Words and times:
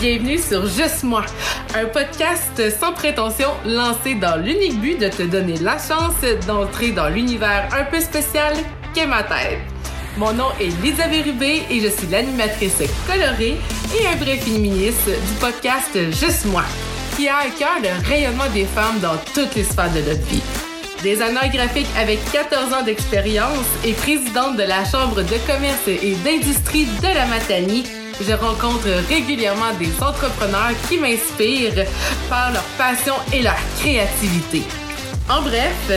Bienvenue 0.00 0.38
sur 0.38 0.66
Juste 0.66 1.02
moi, 1.02 1.26
un 1.74 1.84
podcast 1.84 2.70
sans 2.80 2.94
prétention 2.94 3.50
lancé 3.66 4.14
dans 4.14 4.42
l'unique 4.42 4.80
but 4.80 4.98
de 4.98 5.08
te 5.08 5.24
donner 5.24 5.58
la 5.58 5.76
chance 5.76 6.14
d'entrer 6.46 6.92
dans 6.92 7.10
l'univers 7.10 7.68
un 7.78 7.84
peu 7.84 8.00
spécial 8.00 8.54
qu'est 8.94 9.06
ma 9.06 9.22
tête. 9.22 9.58
Mon 10.16 10.32
nom 10.32 10.46
est 10.58 10.70
Lisa 10.82 11.04
Rubé 11.04 11.64
et 11.70 11.80
je 11.80 11.88
suis 11.88 12.06
l'animatrice 12.10 12.82
colorée 13.06 13.58
et 13.94 14.06
un 14.06 14.16
vrai 14.16 14.38
féministe 14.38 15.04
du 15.04 15.34
podcast 15.38 15.90
Juste 15.94 16.46
moi, 16.46 16.64
qui 17.14 17.28
a 17.28 17.36
à 17.36 17.48
cœur 17.58 17.76
le 17.82 18.08
rayonnement 18.08 18.48
des 18.54 18.64
femmes 18.64 19.00
dans 19.02 19.18
toutes 19.34 19.54
les 19.54 19.64
sphères 19.64 19.92
de 19.92 19.98
notre 19.98 20.26
vie. 20.28 20.42
Designer 21.02 21.50
graphique 21.52 21.88
avec 21.98 22.18
14 22.32 22.72
ans 22.72 22.82
d'expérience 22.82 23.66
et 23.84 23.92
présidente 23.92 24.56
de 24.56 24.62
la 24.62 24.82
Chambre 24.86 25.16
de 25.16 25.36
commerce 25.46 25.88
et 25.88 26.14
d'industrie 26.24 26.86
de 27.02 27.14
la 27.14 27.26
Matanie, 27.26 27.84
je 28.20 28.32
rencontre 28.32 28.88
régulièrement 29.08 29.72
des 29.78 29.90
entrepreneurs 30.02 30.72
qui 30.88 30.98
m'inspirent 30.98 31.86
par 32.28 32.52
leur 32.52 32.62
passion 32.76 33.14
et 33.32 33.42
leur 33.42 33.56
créativité. 33.78 34.62
En 35.28 35.42
bref, 35.42 35.90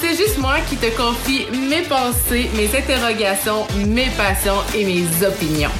c'est 0.00 0.16
juste 0.16 0.38
moi 0.38 0.56
qui 0.68 0.76
te 0.76 0.86
confie 0.96 1.46
mes 1.68 1.82
pensées, 1.82 2.50
mes 2.54 2.66
interrogations, 2.76 3.66
mes 3.86 4.08
passions 4.16 4.62
et 4.74 4.84
mes 4.84 5.26
opinions. 5.26 5.70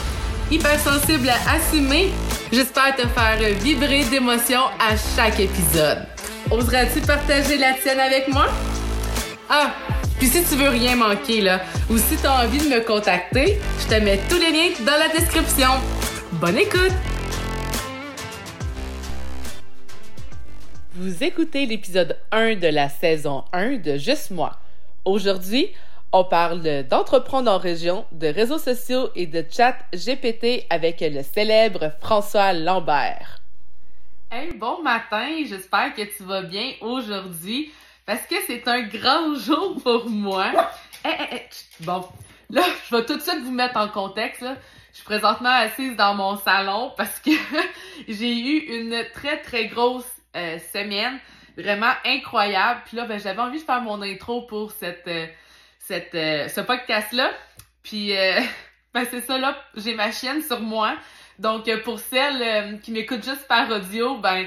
Hyper 0.51 0.79
sensible 0.79 1.29
à 1.29 1.57
assumer, 1.57 2.11
j'espère 2.53 2.95
te 2.97 3.07
faire 3.09 3.39
vibrer 3.63 4.05
d'émotions 4.05 4.67
à 4.79 4.97
chaque 5.17 5.41
épisode. 5.41 6.07
Oseras-tu 6.51 7.01
partager 7.01 7.59
la 7.59 7.75
tienne 7.75 8.01
avec 8.01 8.29
moi? 8.29 8.47
Ah, 9.51 9.73
puis 10.19 10.29
si 10.29 10.43
tu 10.45 10.57
veux 10.57 10.69
rien 10.69 10.97
manquer, 10.97 11.41
là, 11.41 11.61
ou 11.91 11.99
si 11.99 12.17
tu 12.17 12.27
as 12.27 12.45
envie 12.45 12.59
de 12.59 12.75
me 12.75 12.81
contacter, 12.81 13.59
je 13.81 13.95
te 13.95 14.01
mets 14.03 14.19
tous 14.29 14.39
les 14.39 14.51
liens 14.51 14.73
dans 14.81 14.99
la 14.99 15.09
description. 15.09 15.69
Bonne 16.33 16.57
écoute! 16.57 16.95
Vous 20.95 21.23
écoutez 21.23 21.67
l'épisode 21.67 22.17
1 22.33 22.55
de 22.57 22.69
la 22.69 22.89
saison 22.89 23.45
1 23.53 23.77
de 23.77 23.99
Juste 23.99 24.31
moi. 24.31 24.57
Aujourd'hui, 25.05 25.69
on 26.13 26.25
parle 26.25 26.63
d'entreprendre 26.89 27.51
en 27.51 27.59
région, 27.59 28.07
de 28.13 28.29
réseaux 28.29 28.59
sociaux 28.59 29.11
et 29.15 29.27
de 29.27 29.45
chat 29.51 29.77
GPT 29.93 30.65
avec 30.71 31.03
le 31.03 31.23
célèbre 31.23 31.93
François 32.01 32.55
Lambert. 32.55 33.43
Hey, 34.31 34.55
bon 34.55 34.83
matin, 34.83 35.29
j'espère 35.47 35.95
que 35.95 36.03
tu 36.03 36.23
vas 36.23 36.43
bien 36.43 36.73
aujourd'hui 36.81 37.71
parce 38.07 38.23
que 38.27 38.37
c'est 38.47 38.67
un 38.69 38.83
grand 38.83 39.35
jour 39.35 39.83
pour 39.83 40.09
moi. 40.09 40.53
bon, 41.81 42.09
là, 42.51 42.63
je 42.89 42.97
vais 42.97 43.05
tout 43.05 43.17
de 43.17 43.21
suite 43.21 43.43
vous 43.43 43.53
mettre 43.53 43.77
en 43.77 43.89
contexte. 43.89 44.41
Là. 44.43 44.57
Je 44.93 44.99
suis 44.99 45.05
présentement 45.05 45.51
assise 45.51 45.97
dans 45.97 46.15
mon 46.15 46.37
salon 46.37 46.93
parce 46.97 47.19
que 47.21 47.33
j'ai 48.09 48.39
eu 48.39 48.59
une 48.79 49.05
très 49.13 49.43
très 49.43 49.67
grosse 49.67 50.11
euh, 50.37 50.59
semaine, 50.73 51.19
vraiment 51.59 51.93
incroyable. 52.05 52.81
Puis 52.87 52.97
là, 52.97 53.05
ben, 53.05 53.19
j'avais 53.19 53.43
envie 53.43 53.59
de 53.59 53.65
faire 53.65 53.83
mon 53.83 54.01
intro 54.01 54.43
pour 54.43 54.71
cette, 54.71 55.07
euh, 55.09 55.27
cette, 55.81 56.15
euh, 56.15 56.49
ce 56.49 56.61
podcast-là. 56.61 57.31
Puis, 57.83 58.13
ben, 58.95 59.07
c'est 59.11 59.21
ça, 59.21 59.37
là, 59.37 59.57
j'ai 59.77 59.95
ma 59.95 60.13
chienne 60.13 60.43
sur 60.43 60.61
moi. 60.61 60.97
Donc, 61.39 61.69
pour 61.83 61.99
celles 61.99 62.81
qui 62.81 62.93
m'écoutent 62.93 63.25
juste 63.25 63.47
par 63.47 63.71
audio, 63.71 64.17
ben, 64.17 64.47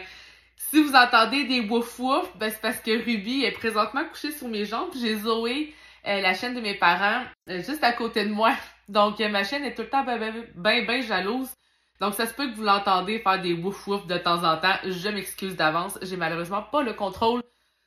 si 0.60 0.84
vous 0.84 0.94
entendez 0.94 1.46
des 1.46 1.62
wouf 1.62 1.98
wouf, 1.98 2.38
ben, 2.38 2.52
c'est 2.52 2.62
parce 2.62 2.80
que 2.80 2.92
Ruby 2.92 3.44
est 3.44 3.52
présentement 3.52 4.06
couchée 4.06 4.32
sur 4.32 4.48
mes 4.48 4.66
jambes. 4.66 4.92
J'ai 5.00 5.16
Zoé, 5.16 5.74
la 6.06 6.34
chaîne 6.34 6.54
de 6.54 6.62
mes 6.62 6.76
parents, 6.76 7.24
juste 7.48 7.84
à 7.84 7.94
côté 7.94 8.26
de 8.26 8.32
moi. 8.32 8.54
Donc, 8.90 9.20
ma 9.20 9.44
chaîne 9.44 9.64
est 9.64 9.74
tout 9.74 9.84
le 9.84 9.90
temps 9.90 10.04
bien, 10.04 10.18
ben, 10.18 10.34
ben, 10.56 10.86
ben 10.86 11.02
jalouse. 11.02 11.50
Donc, 12.00 12.14
ça 12.14 12.28
se 12.28 12.34
peut 12.34 12.50
que 12.50 12.56
vous 12.56 12.64
l'entendez 12.64 13.20
faire 13.20 13.42
des 13.42 13.54
wouf 13.54 13.88
wouf 13.88 14.06
de 14.08 14.18
temps 14.18 14.44
en 14.44 14.58
temps. 14.58 14.76
Je 14.86 15.10
m'excuse 15.10 15.56
d'avance. 15.56 15.98
J'ai 16.02 16.18
malheureusement 16.18 16.62
pas 16.62 16.82
le 16.82 16.94
contrôle 16.94 17.44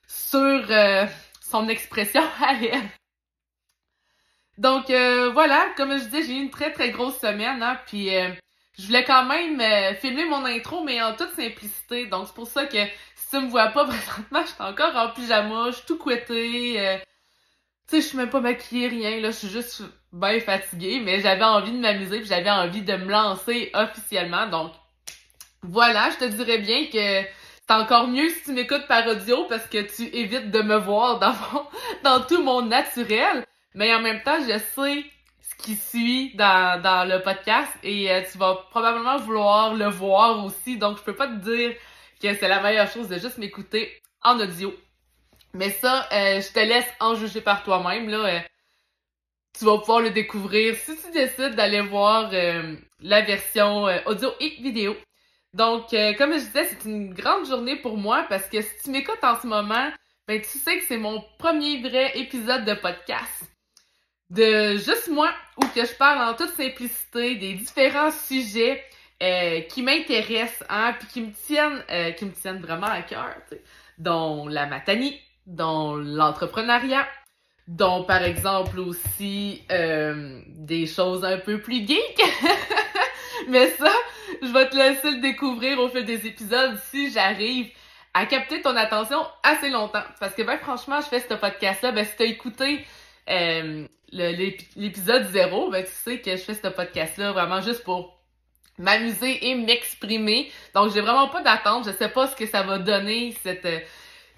sur 0.06 0.38
euh, 0.70 1.06
son 1.40 1.68
expression 1.68 2.22
à 2.40 2.54
elle. 2.54 2.82
Donc, 4.58 4.90
euh, 4.90 5.30
voilà, 5.30 5.66
comme 5.76 5.96
je 5.98 6.04
disais, 6.04 6.22
j'ai 6.22 6.36
eu 6.36 6.42
une 6.42 6.50
très 6.50 6.72
très 6.72 6.90
grosse 6.90 7.18
semaine. 7.18 7.62
Hein, 7.62 7.78
puis, 7.86 8.14
euh, 8.14 8.30
je 8.78 8.86
voulais 8.86 9.04
quand 9.04 9.24
même 9.26 9.60
filmer 9.96 10.24
mon 10.24 10.44
intro, 10.44 10.82
mais 10.82 11.02
en 11.02 11.14
toute 11.14 11.34
simplicité. 11.34 12.06
Donc, 12.06 12.26
c'est 12.26 12.34
pour 12.34 12.46
ça 12.46 12.66
que 12.66 12.84
si 13.14 13.30
tu 13.30 13.40
me 13.40 13.48
vois 13.48 13.68
pas 13.68 13.84
présentement, 13.86 14.42
je 14.42 14.46
suis 14.46 14.62
encore 14.62 14.96
en 14.96 15.10
pyjama, 15.10 15.70
je 15.70 15.76
suis 15.76 15.86
tout 15.86 15.98
couettée. 15.98 16.98
tu 17.88 17.96
sais, 17.96 18.00
je 18.02 18.06
suis 18.06 18.16
même 18.16 18.30
pas 18.30 18.40
maquillée, 18.40 18.88
rien. 18.88 19.20
Là, 19.20 19.30
je 19.30 19.36
suis 19.36 19.48
juste 19.48 19.82
bien 20.12 20.40
fatiguée, 20.40 21.00
mais 21.00 21.20
j'avais 21.20 21.44
envie 21.44 21.72
de 21.72 21.78
m'amuser, 21.78 22.18
puis 22.20 22.28
j'avais 22.28 22.50
envie 22.50 22.82
de 22.82 22.96
me 22.96 23.10
lancer 23.10 23.70
officiellement. 23.74 24.46
Donc, 24.46 24.72
voilà, 25.62 26.10
je 26.10 26.16
te 26.18 26.24
dirais 26.24 26.58
bien 26.58 26.86
que 26.86 27.28
c'est 27.68 27.74
encore 27.74 28.08
mieux 28.08 28.28
si 28.28 28.42
tu 28.44 28.52
m'écoutes 28.52 28.86
par 28.88 29.06
audio 29.06 29.44
parce 29.48 29.66
que 29.66 29.82
tu 29.82 30.04
évites 30.14 30.50
de 30.50 30.62
me 30.62 30.76
voir 30.76 31.18
dans 31.18 31.34
dans 32.04 32.20
tout 32.20 32.42
mon 32.42 32.62
naturel. 32.62 33.46
Mais 33.74 33.94
en 33.94 34.00
même 34.00 34.22
temps, 34.22 34.38
je 34.40 34.58
sais 34.58 35.04
qui 35.62 35.76
suit 35.76 36.34
dans, 36.34 37.08
le 37.08 37.22
podcast 37.22 37.72
et 37.82 38.10
euh, 38.12 38.22
tu 38.30 38.38
vas 38.38 38.54
probablement 38.70 39.18
vouloir 39.18 39.74
le 39.74 39.86
voir 39.86 40.44
aussi. 40.44 40.76
Donc, 40.76 40.98
je 40.98 41.02
peux 41.02 41.14
pas 41.14 41.28
te 41.28 41.36
dire 41.36 41.74
que 42.22 42.34
c'est 42.34 42.48
la 42.48 42.60
meilleure 42.60 42.90
chose 42.90 43.08
de 43.08 43.18
juste 43.18 43.38
m'écouter 43.38 44.00
en 44.22 44.38
audio. 44.38 44.72
Mais 45.54 45.70
ça, 45.70 46.08
euh, 46.12 46.40
je 46.40 46.52
te 46.52 46.60
laisse 46.60 46.88
en 47.00 47.14
juger 47.14 47.40
par 47.40 47.62
toi-même. 47.62 48.08
Là, 48.08 48.18
euh, 48.18 48.40
tu 49.58 49.64
vas 49.64 49.78
pouvoir 49.78 50.00
le 50.00 50.10
découvrir 50.10 50.76
si 50.76 50.96
tu 50.96 51.10
décides 51.10 51.54
d'aller 51.54 51.80
voir 51.82 52.30
euh, 52.32 52.74
la 53.00 53.20
version 53.20 53.84
audio 54.06 54.30
et 54.40 54.56
vidéo. 54.60 54.96
Donc, 55.52 55.90
comme 56.16 56.32
je 56.32 56.44
disais, 56.46 56.64
c'est 56.64 56.84
une 56.86 57.12
grande 57.12 57.46
journée 57.46 57.76
pour 57.76 57.98
moi 57.98 58.24
parce 58.30 58.48
que 58.48 58.62
si 58.62 58.70
tu 58.84 58.90
m'écoutes 58.90 59.22
en 59.22 59.38
ce 59.38 59.46
moment, 59.46 59.90
ben 60.26 60.40
tu 60.40 60.58
sais 60.58 60.78
que 60.78 60.84
c'est 60.84 60.96
mon 60.96 61.22
premier 61.38 61.82
vrai 61.82 62.18
épisode 62.18 62.64
de 62.64 62.72
podcast. 62.72 63.51
De 64.32 64.78
juste 64.78 65.08
moi, 65.08 65.30
où 65.58 65.66
que 65.74 65.84
je 65.84 65.94
parle 65.94 66.26
en 66.26 66.34
toute 66.34 66.54
simplicité 66.54 67.34
des 67.36 67.54
différents 67.54 68.10
sujets 68.10 68.82
qui 69.68 69.82
m'intéressent, 69.82 70.66
hein, 70.68 70.94
puis 70.98 71.06
qui 71.06 71.20
me 71.20 71.32
tiennent, 71.32 72.14
qui 72.16 72.24
me 72.24 72.32
tiennent 72.32 72.60
vraiment 72.60 72.86
à 72.86 73.02
cœur, 73.02 73.34
dont 73.98 74.48
la 74.48 74.66
matanie, 74.66 75.20
dont 75.46 75.96
l'entrepreneuriat, 75.96 77.06
dont 77.68 78.04
par 78.04 78.22
exemple 78.22 78.78
aussi 78.80 79.62
euh, 79.70 80.40
des 80.48 80.86
choses 80.86 81.24
un 81.24 81.38
peu 81.38 81.60
plus 81.60 81.86
geek. 81.86 82.22
Mais 83.48 83.68
ça, 83.70 83.92
je 84.40 84.48
vais 84.48 84.68
te 84.68 84.76
laisser 84.76 85.10
le 85.10 85.20
découvrir 85.20 85.78
au 85.80 85.88
fil 85.88 86.04
des 86.04 86.26
épisodes 86.26 86.78
si 86.90 87.10
j'arrive 87.10 87.70
à 88.14 88.26
capter 88.26 88.60
ton 88.60 88.76
attention 88.76 89.24
assez 89.42 89.70
longtemps. 89.70 90.02
Parce 90.20 90.34
que 90.34 90.42
ben 90.42 90.58
franchement, 90.58 91.00
je 91.00 91.06
fais 91.06 91.20
ce 91.20 91.34
podcast-là, 91.34 91.92
ben 91.92 92.04
si 92.04 92.12
t'as 92.16 92.24
écouté 92.24 92.84
euh, 93.30 93.86
l'épisode 94.12 95.24
zéro, 95.28 95.70
ben 95.70 95.84
tu 95.84 95.90
sais 95.90 96.20
que 96.20 96.32
je 96.32 96.42
fais 96.42 96.54
ce 96.54 96.68
podcast-là 96.68 97.32
vraiment 97.32 97.60
juste 97.60 97.82
pour 97.82 98.22
m'amuser 98.78 99.48
et 99.48 99.54
m'exprimer. 99.54 100.50
Donc 100.74 100.92
j'ai 100.92 101.00
vraiment 101.00 101.28
pas 101.28 101.42
d'attente, 101.42 101.86
je 101.86 101.92
sais 101.92 102.08
pas 102.08 102.26
ce 102.26 102.36
que 102.36 102.46
ça 102.46 102.62
va 102.62 102.78
donner 102.78 103.34
euh, 103.46 103.80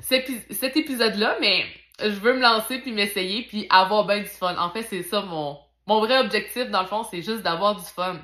cet 0.00 0.76
épisode-là, 0.76 1.36
mais 1.40 1.64
je 2.00 2.08
veux 2.20 2.34
me 2.34 2.40
lancer 2.40 2.78
puis 2.78 2.92
m'essayer 2.92 3.42
puis 3.42 3.66
avoir 3.70 4.06
bien 4.06 4.20
du 4.20 4.26
fun. 4.26 4.56
En 4.56 4.70
fait, 4.70 4.82
c'est 4.82 5.02
ça 5.02 5.22
mon 5.22 5.58
mon 5.86 6.00
vrai 6.00 6.18
objectif 6.18 6.70
dans 6.70 6.80
le 6.80 6.86
fond, 6.86 7.02
c'est 7.04 7.20
juste 7.20 7.42
d'avoir 7.42 7.76
du 7.76 7.84
fun. 7.84 8.18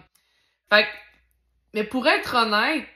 Fait 0.72 0.84
que, 0.84 0.88
mais 1.74 1.84
pour 1.84 2.06
être 2.06 2.34
honnête, 2.34 2.86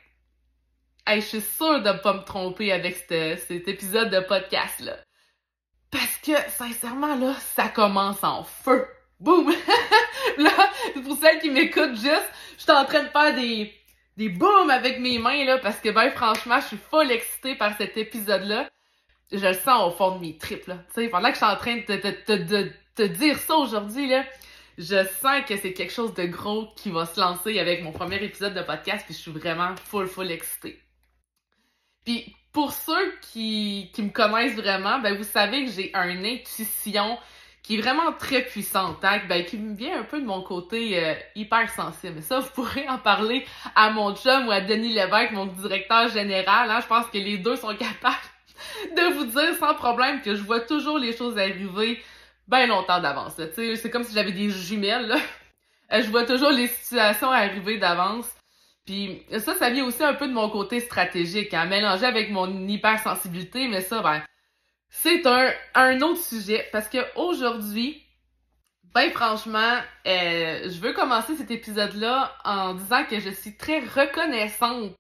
je 1.07 1.21
suis 1.21 1.41
sûre 1.43 1.83
de 1.83 1.93
pas 1.93 2.15
me 2.15 2.25
tromper 2.25 2.73
avec 2.73 2.97
cet 2.97 3.69
épisode 3.69 4.11
de 4.11 4.21
podcast 4.21 4.81
là. 4.81 4.97
Parce 5.95 6.17
que 6.23 6.51
sincèrement 6.51 7.15
là, 7.15 7.35
ça 7.55 7.69
commence 7.69 8.23
en 8.23 8.45
feu. 8.45 8.87
Boum! 9.21 9.51
là, 10.39 10.71
pour 11.05 11.17
celles 11.17 11.39
qui 11.41 11.51
m'écoutent 11.51 11.95
juste, 11.95 12.31
je 12.59 12.63
suis 12.65 12.73
en 12.73 12.85
train 12.85 13.05
de 13.05 13.09
faire 13.09 13.35
des 13.35 13.73
des 14.17 14.29
boum 14.29 14.71
avec 14.71 15.01
mes 15.01 15.19
mains 15.19 15.45
là 15.45 15.59
parce 15.59 15.79
que 15.79 15.89
ben 15.89 16.11
franchement, 16.11 16.61
je 16.61 16.67
suis 16.67 16.81
full 16.91 17.11
excitée 17.11 17.55
par 17.55 17.77
cet 17.77 17.97
épisode 17.97 18.45
là 18.45 18.69
je 19.33 19.47
le 19.47 19.55
sens 19.55 19.89
au 19.93 19.97
fond 19.97 20.17
de 20.17 20.21
mes 20.21 20.37
tripes, 20.37 20.67
là. 20.67 20.79
Tu 20.89 21.03
sais, 21.03 21.09
pendant 21.09 21.29
que 21.29 21.35
je 21.35 21.39
suis 21.39 21.47
en 21.47 21.57
train 21.57 21.77
de 21.77 21.83
te, 21.83 22.71
te 22.95 23.03
dire 23.03 23.39
ça 23.39 23.57
aujourd'hui, 23.57 24.09
là, 24.09 24.25
je 24.79 25.05
sens 25.05 25.45
que 25.47 25.57
c'est 25.57 25.73
quelque 25.73 25.93
chose 25.93 26.15
de 26.15 26.25
gros 26.25 26.69
qui 26.77 26.91
va 26.91 27.07
se 27.07 27.21
lancer 27.21 27.59
avec 27.59 27.83
mon 27.83 27.93
premier 27.93 28.23
épisode 28.23 28.55
de 28.55 28.63
podcast, 28.63 29.05
puis 29.05 29.15
je 29.15 29.21
suis 29.21 29.31
vraiment 29.31 29.75
full, 29.77 30.07
full 30.07 30.31
excitée. 30.31 30.81
Puis, 32.05 32.35
pour 32.55 32.73
ceux 32.73 33.13
qui, 33.21 33.91
qui 33.93 34.03
me 34.03 34.11
connaissent 34.11 34.55
vraiment, 34.55 35.01
ben, 35.01 35.17
vous 35.17 35.25
savez 35.25 35.67
que 35.67 35.73
j'ai 35.73 35.93
une 35.95 36.25
intuition 36.25 37.19
qui 37.65 37.77
est 37.77 37.81
vraiment 37.81 38.13
très 38.13 38.43
puissante, 38.43 39.05
hein, 39.05 39.21
ben, 39.29 39.45
qui 39.45 39.59
me 39.59 39.75
vient 39.75 40.01
un 40.01 40.05
peu 40.05 40.21
de 40.21 40.25
mon 40.25 40.41
côté 40.43 41.05
euh, 41.05 41.15
hyper 41.35 41.69
sensible. 41.69 42.23
Ça, 42.23 42.39
vous 42.39 42.51
pourrez 42.55 42.89
en 42.89 42.99
parler 42.99 43.45
à 43.75 43.91
mon 43.91 44.15
chum 44.15 44.47
ou 44.47 44.53
à 44.53 44.61
Denis 44.61 44.93
Lévesque, 44.93 45.33
mon 45.33 45.47
directeur 45.47 46.09
général. 46.09 46.71
Hein, 46.71 46.79
je 46.81 46.87
pense 46.87 47.07
que 47.07 47.19
les 47.19 47.39
deux 47.39 47.57
sont 47.57 47.75
capables 47.77 48.17
de 48.97 49.15
vous 49.15 49.25
dire 49.25 49.55
sans 49.59 49.75
problème 49.75 50.23
que 50.23 50.37
je 50.37 50.43
vois 50.43 50.61
toujours 50.61 50.99
les 50.99 51.17
choses 51.17 51.37
arriver 51.37 52.01
bien 52.47 52.67
longtemps 52.67 53.01
d'avance. 53.01 53.33
C'est 53.57 53.91
comme 53.91 54.05
si 54.05 54.15
j'avais 54.15 54.33
des 54.33 54.51
jumelles. 54.51 55.09
Là. 55.09 55.17
Euh, 55.93 56.03
je 56.03 56.11
vois 56.11 56.25
toujours 56.25 56.51
les 56.51 56.69
situations 56.69 57.31
arriver 57.31 57.79
d'avance. 57.79 58.34
Puis 58.87 59.23
ça, 59.39 59.55
ça 59.55 59.71
vient 59.71 59.85
aussi 59.85 60.03
un 60.03 60.15
peu 60.15 60.29
de 60.29 60.33
mon 60.33 60.51
côté 60.51 60.81
stratégique, 60.81 61.55
hein, 61.55 61.65
mélangé 61.67 62.05
avec 62.05 62.31
mon 62.31 62.69
hypersensibilité, 62.69 63.67
mais 63.69 63.81
ça, 63.81 64.03
ben, 64.03 64.23
c'est 64.91 65.27
un, 65.27 65.53
un 65.75 66.01
autre 66.03 66.23
sujet 66.23 66.69
parce 66.71 66.89
que 66.89 66.99
aujourd'hui, 67.17 68.05
ben 68.95 69.11
franchement, 69.11 69.79
euh, 70.07 70.71
je 70.71 70.79
veux 70.81 70.93
commencer 70.93 71.35
cet 71.35 71.51
épisode-là 71.51 72.37
en 72.45 72.75
disant 72.75 73.05
que 73.05 73.19
je 73.19 73.31
suis 73.31 73.57
très 73.57 73.81
reconnaissante. 73.81 74.95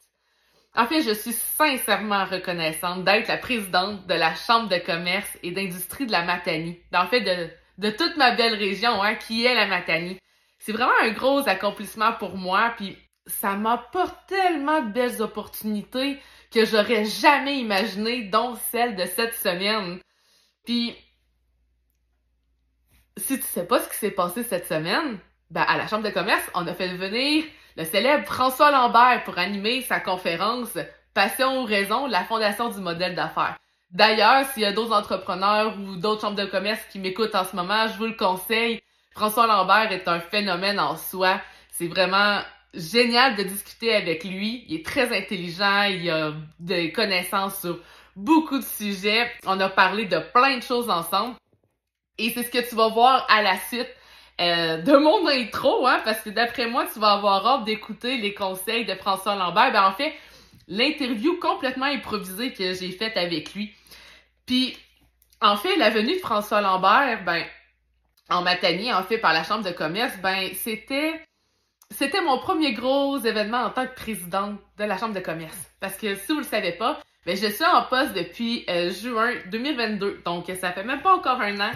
En 0.75 0.87
fait, 0.87 1.03
je 1.03 1.13
suis 1.13 1.33
sincèrement 1.33 2.25
reconnaissante 2.25 3.05
d'être 3.05 3.29
la 3.29 3.37
présidente 3.37 4.07
de 4.09 4.15
la 4.15 4.35
Chambre 4.35 4.69
de 4.69 4.79
commerce 4.79 5.39
et 5.45 5.53
d'industrie 5.53 6.07
de 6.07 6.13
la 6.13 6.25
Matanie. 6.25 6.81
En 6.93 7.07
fait, 7.07 7.21
de, 7.21 7.49
de 7.79 7.91
toute 7.91 8.17
ma 8.17 8.33
belle 8.33 8.55
région, 8.55 9.01
hein, 9.01 9.15
qui 9.15 9.45
est 9.45 9.55
la 9.55 9.67
Matanie. 9.67 10.19
C'est 10.59 10.73
vraiment 10.73 10.91
un 11.03 11.11
gros 11.11 11.49
accomplissement 11.49 12.13
pour 12.15 12.37
moi, 12.37 12.75
puis 12.77 12.97
ça 13.27 13.57
m'apporte 13.57 14.17
tellement 14.27 14.83
de 14.83 14.93
belles 14.93 15.23
opportunités 15.23 16.21
que 16.53 16.65
j'aurais 16.65 17.05
jamais 17.05 17.59
imaginé, 17.59 18.23
dont 18.25 18.55
celle 18.71 18.97
de 18.97 19.05
cette 19.07 19.35
semaine. 19.35 19.99
Puis, 20.65 20.95
si 23.17 23.39
tu 23.39 23.45
sais 23.45 23.67
pas 23.67 23.81
ce 23.81 23.89
qui 23.89 23.97
s'est 23.97 24.11
passé 24.11 24.43
cette 24.43 24.67
semaine, 24.67 25.19
ben, 25.51 25.63
à 25.63 25.77
la 25.77 25.87
Chambre 25.87 26.05
de 26.05 26.11
commerce, 26.11 26.49
on 26.55 26.67
a 26.67 26.75
fait 26.75 26.89
venir 26.97 27.45
le 27.77 27.85
célèbre 27.85 28.27
François 28.27 28.71
Lambert 28.71 29.25
pour 29.25 29.39
animer 29.39 29.83
sa 29.83 30.01
conférence 30.01 30.77
Passion 31.13 31.63
ou 31.63 31.65
raison, 31.65 32.07
la 32.09 32.25
fondation 32.25 32.69
du 32.71 32.81
modèle 32.81 33.15
d'affaires. 33.15 33.57
D'ailleurs, 33.91 34.45
s'il 34.47 34.63
y 34.63 34.67
a 34.67 34.73
d'autres 34.73 34.93
entrepreneurs 34.93 35.79
ou 35.79 35.95
d'autres 35.95 36.23
chambres 36.23 36.37
de 36.37 36.45
commerce 36.45 36.81
qui 36.91 36.99
m'écoutent 36.99 37.37
en 37.37 37.45
ce 37.45 37.55
moment, 37.55 37.87
je 37.87 37.97
vous 37.97 38.07
le 38.07 38.17
conseille. 38.17 38.83
François 39.13 39.47
Lambert 39.47 39.93
est 39.93 40.09
un 40.09 40.19
phénomène 40.19 40.81
en 40.81 40.97
soi. 40.97 41.41
C'est 41.71 41.87
vraiment 41.87 42.41
génial 42.75 43.37
de 43.37 43.43
discuter 43.43 43.95
avec 43.95 44.25
lui. 44.25 44.65
Il 44.69 44.77
est 44.77 44.85
très 44.85 45.17
intelligent, 45.17 45.85
il 45.85 46.11
a 46.11 46.33
des 46.59 46.93
connaissances 46.93 47.61
sur 47.61 47.79
beaucoup 48.17 48.59
de 48.59 48.65
sujets. 48.65 49.31
On 49.47 49.59
a 49.61 49.69
parlé 49.69 50.07
de 50.07 50.19
plein 50.19 50.59
de 50.59 50.63
choses 50.63 50.91
ensemble. 50.91 51.37
Et 52.19 52.31
c'est 52.31 52.45
ce 52.45 52.51
que 52.51 52.69
tu 52.69 52.75
vas 52.75 52.89
voir 52.89 53.27
à 53.29 53.43
la 53.43 53.59
suite 53.59 53.89
euh, 54.41 54.79
de 54.79 54.97
mon 54.97 55.27
intro, 55.29 55.87
hein, 55.87 56.01
parce 56.05 56.21
que 56.21 56.31
d'après 56.31 56.67
moi, 56.69 56.87
tu 56.93 56.99
vas 56.99 57.13
avoir 57.13 57.47
hâte 57.47 57.65
d'écouter 57.65 58.19
les 58.19 58.35
conseils 58.35 58.85
de 58.85 58.95
François 58.95 59.37
Lambert. 59.37 59.73
Ben, 59.73 59.85
en 59.85 59.93
fait, 59.93 60.13
l'interview 60.69 61.39
complètement 61.41 61.87
improvisée 61.87 62.53
que 62.53 62.73
j'ai 62.75 62.91
faite 62.93 63.17
avec 63.17 63.55
lui. 63.55 63.73
Puis, 64.47 64.77
en 65.41 65.57
fait, 65.57 65.77
la 65.77 65.91
venue 65.91 66.15
de 66.15 66.21
François 66.21 66.61
Lambert, 66.61 67.25
ben, 67.25 67.45
en 68.31 68.43
Matanie, 68.43 68.93
en 68.93 69.03
fait, 69.03 69.19
par 69.19 69.33
la 69.33 69.45
Chambre 69.45 69.65
de 69.65 69.73
commerce, 69.73 70.17
ben, 70.23 70.51
c'était 70.55 71.21
c'était 71.97 72.21
mon 72.21 72.39
premier 72.39 72.73
gros 72.73 73.19
événement 73.19 73.63
en 73.63 73.71
tant 73.71 73.87
que 73.87 73.95
présidente 73.95 74.59
de 74.79 74.85
la 74.85 74.99
Chambre 74.99 75.15
de 75.15 75.21
commerce. 75.21 75.57
Parce 75.81 75.97
que 75.97 76.15
si 76.17 76.33
vous 76.33 76.39
le 76.39 76.45
savez 76.45 76.73
pas, 76.73 77.01
ben, 77.25 77.37
je 77.37 77.47
suis 77.47 77.65
en 77.65 77.83
poste 77.85 78.13
depuis 78.15 78.65
euh, 78.69 78.91
juin 78.91 79.33
2022. 79.51 80.23
Donc, 80.25 80.51
ça 80.61 80.73
fait 80.73 80.85
même 80.85 81.03
pas 81.03 81.15
encore 81.15 81.41
un 81.41 81.59
an 81.61 81.71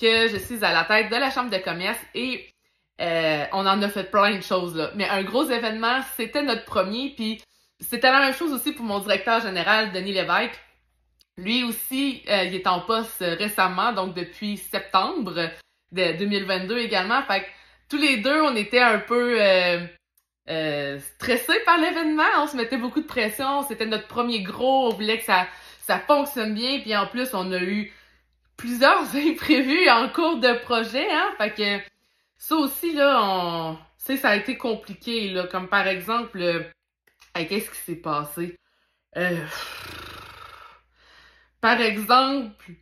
que 0.00 0.28
je 0.28 0.36
suis 0.36 0.64
à 0.64 0.72
la 0.72 0.84
tête 0.84 1.10
de 1.10 1.16
la 1.16 1.30
Chambre 1.30 1.50
de 1.50 1.58
commerce 1.58 1.98
et 2.14 2.48
euh, 3.00 3.44
on 3.52 3.66
en 3.66 3.80
a 3.80 3.88
fait 3.88 4.10
plein 4.10 4.36
de 4.36 4.42
choses 4.42 4.74
là. 4.76 4.90
Mais 4.94 5.08
un 5.08 5.22
gros 5.22 5.44
événement, 5.44 6.00
c'était 6.16 6.42
notre 6.42 6.64
premier. 6.64 7.14
Puis 7.16 7.42
c'était 7.80 8.10
la 8.10 8.20
même 8.20 8.34
chose 8.34 8.52
aussi 8.52 8.72
pour 8.72 8.84
mon 8.84 8.98
directeur 8.98 9.40
général, 9.40 9.92
Denis 9.92 10.12
Lévesque. 10.12 10.58
Lui 11.38 11.64
aussi, 11.64 12.22
euh, 12.28 12.44
il 12.44 12.54
est 12.54 12.66
en 12.66 12.80
poste 12.80 13.20
récemment, 13.20 13.92
donc 13.92 14.14
depuis 14.14 14.58
septembre 14.58 15.48
de 15.92 16.18
2022 16.18 16.78
également. 16.78 17.22
Fait 17.22 17.40
que 17.40 17.46
tous 17.90 17.98
les 17.98 18.18
deux, 18.18 18.40
on 18.42 18.54
était 18.54 18.80
un 18.80 19.00
peu 19.00 19.42
euh, 19.42 19.84
euh, 20.48 20.98
stressés 21.00 21.60
par 21.66 21.78
l'événement. 21.78 22.22
On 22.38 22.46
se 22.46 22.56
mettait 22.56 22.78
beaucoup 22.78 23.00
de 23.00 23.06
pression. 23.06 23.62
C'était 23.62 23.86
notre 23.86 24.06
premier 24.06 24.42
gros. 24.42 24.86
On 24.86 24.94
voulait 24.94 25.18
que 25.18 25.24
ça, 25.24 25.46
ça 25.80 25.98
fonctionne 25.98 26.54
bien. 26.54 26.80
Puis 26.80 26.96
en 26.96 27.06
plus, 27.06 27.34
on 27.34 27.52
a 27.52 27.60
eu 27.60 27.92
plusieurs 28.56 29.02
imprévus 29.16 29.90
en 29.90 30.08
cours 30.08 30.38
de 30.38 30.52
projet. 30.64 31.10
Hein? 31.10 31.28
Fait 31.36 31.52
que 31.52 31.84
ça 32.38 32.54
aussi, 32.54 32.94
là, 32.94 33.20
on... 33.22 33.78
ça 33.98 34.30
a 34.30 34.36
été 34.36 34.56
compliqué. 34.56 35.28
Là. 35.30 35.48
Comme 35.48 35.68
par 35.68 35.88
exemple, 35.88 36.70
qu'est-ce 37.34 37.70
qui 37.70 37.78
s'est 37.78 37.96
passé? 37.96 38.56
Euh... 39.16 39.44
Par 41.60 41.80
exemple, 41.80 42.72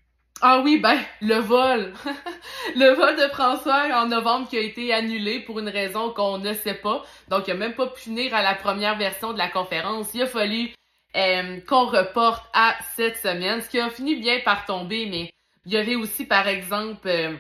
ah 0.41 0.61
oui, 0.65 0.79
ben, 0.79 0.99
le 1.21 1.37
vol. 1.37 1.93
le 2.77 2.95
vol 2.95 3.17
de 3.17 3.29
François 3.33 3.89
en 3.95 4.07
novembre 4.07 4.49
qui 4.49 4.57
a 4.57 4.61
été 4.61 4.93
annulé 4.93 5.41
pour 5.41 5.59
une 5.59 5.69
raison 5.69 6.11
qu'on 6.13 6.39
ne 6.39 6.53
sait 6.55 6.75
pas. 6.75 7.05
Donc, 7.29 7.49
il 7.49 7.53
a 7.53 7.55
même 7.55 7.75
pas 7.75 7.89
pu 7.89 8.11
venir 8.11 8.35
à 8.35 8.43
la 8.43 8.55
première 8.55 8.97
version 8.97 9.33
de 9.33 9.39
la 9.39 9.49
conférence. 9.49 10.15
Il 10.15 10.23
a 10.23 10.27
fallu 10.27 10.71
euh, 11.17 11.61
qu'on 11.67 11.87
reporte 11.87 12.45
à 12.53 12.77
cette 12.95 13.17
semaine, 13.17 13.63
ce 13.63 13.69
qui 13.69 13.81
a 13.81 13.91
fini 13.91 14.17
bien 14.17 14.39
par 14.45 14.65
tomber, 14.65 15.07
mais 15.07 15.33
il 15.67 15.73
y 15.73 15.77
avait 15.77 15.97
aussi, 15.97 16.25
par 16.25 16.47
exemple, 16.47 17.09
euh, 17.09 17.35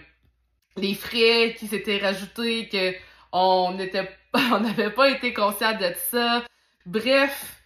les 0.76 0.94
frais 0.94 1.54
qui 1.58 1.66
s'étaient 1.68 1.98
rajoutés, 1.98 2.68
que 2.68 2.94
on 3.32 3.74
n'était 3.74 4.10
on 4.34 4.60
n'avait 4.60 4.90
pas 4.90 5.08
été 5.10 5.32
conscient 5.32 5.76
de 5.78 5.92
ça. 6.10 6.44
Bref, 6.86 7.57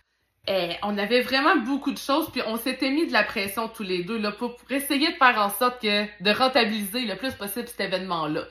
eh, 0.49 0.75
on 0.83 0.99
avait 0.99 1.23
vraiment 1.23 1.57
beaucoup 1.57 1.93
de 1.93 1.99
choses, 1.99 2.29
puis 2.31 2.43
on 2.47 2.57
s'était 2.57 2.91
mis 2.91 3.07
de 3.07 3.13
la 3.13 3.23
pression 3.23 3.69
tous 3.69 3.85
les 3.85 4.03
deux 4.03 4.19
là, 4.19 4.33
pour, 4.33 4.57
essayer 4.71 5.13
de 5.13 5.17
faire 5.17 5.39
en 5.39 5.51
sorte 5.51 5.81
que 5.81 6.05
de 6.21 6.31
rentabiliser 6.33 7.03
le 7.03 7.17
plus 7.17 7.33
possible 7.35 7.69
cet 7.69 7.81
événement-là. 7.81 8.43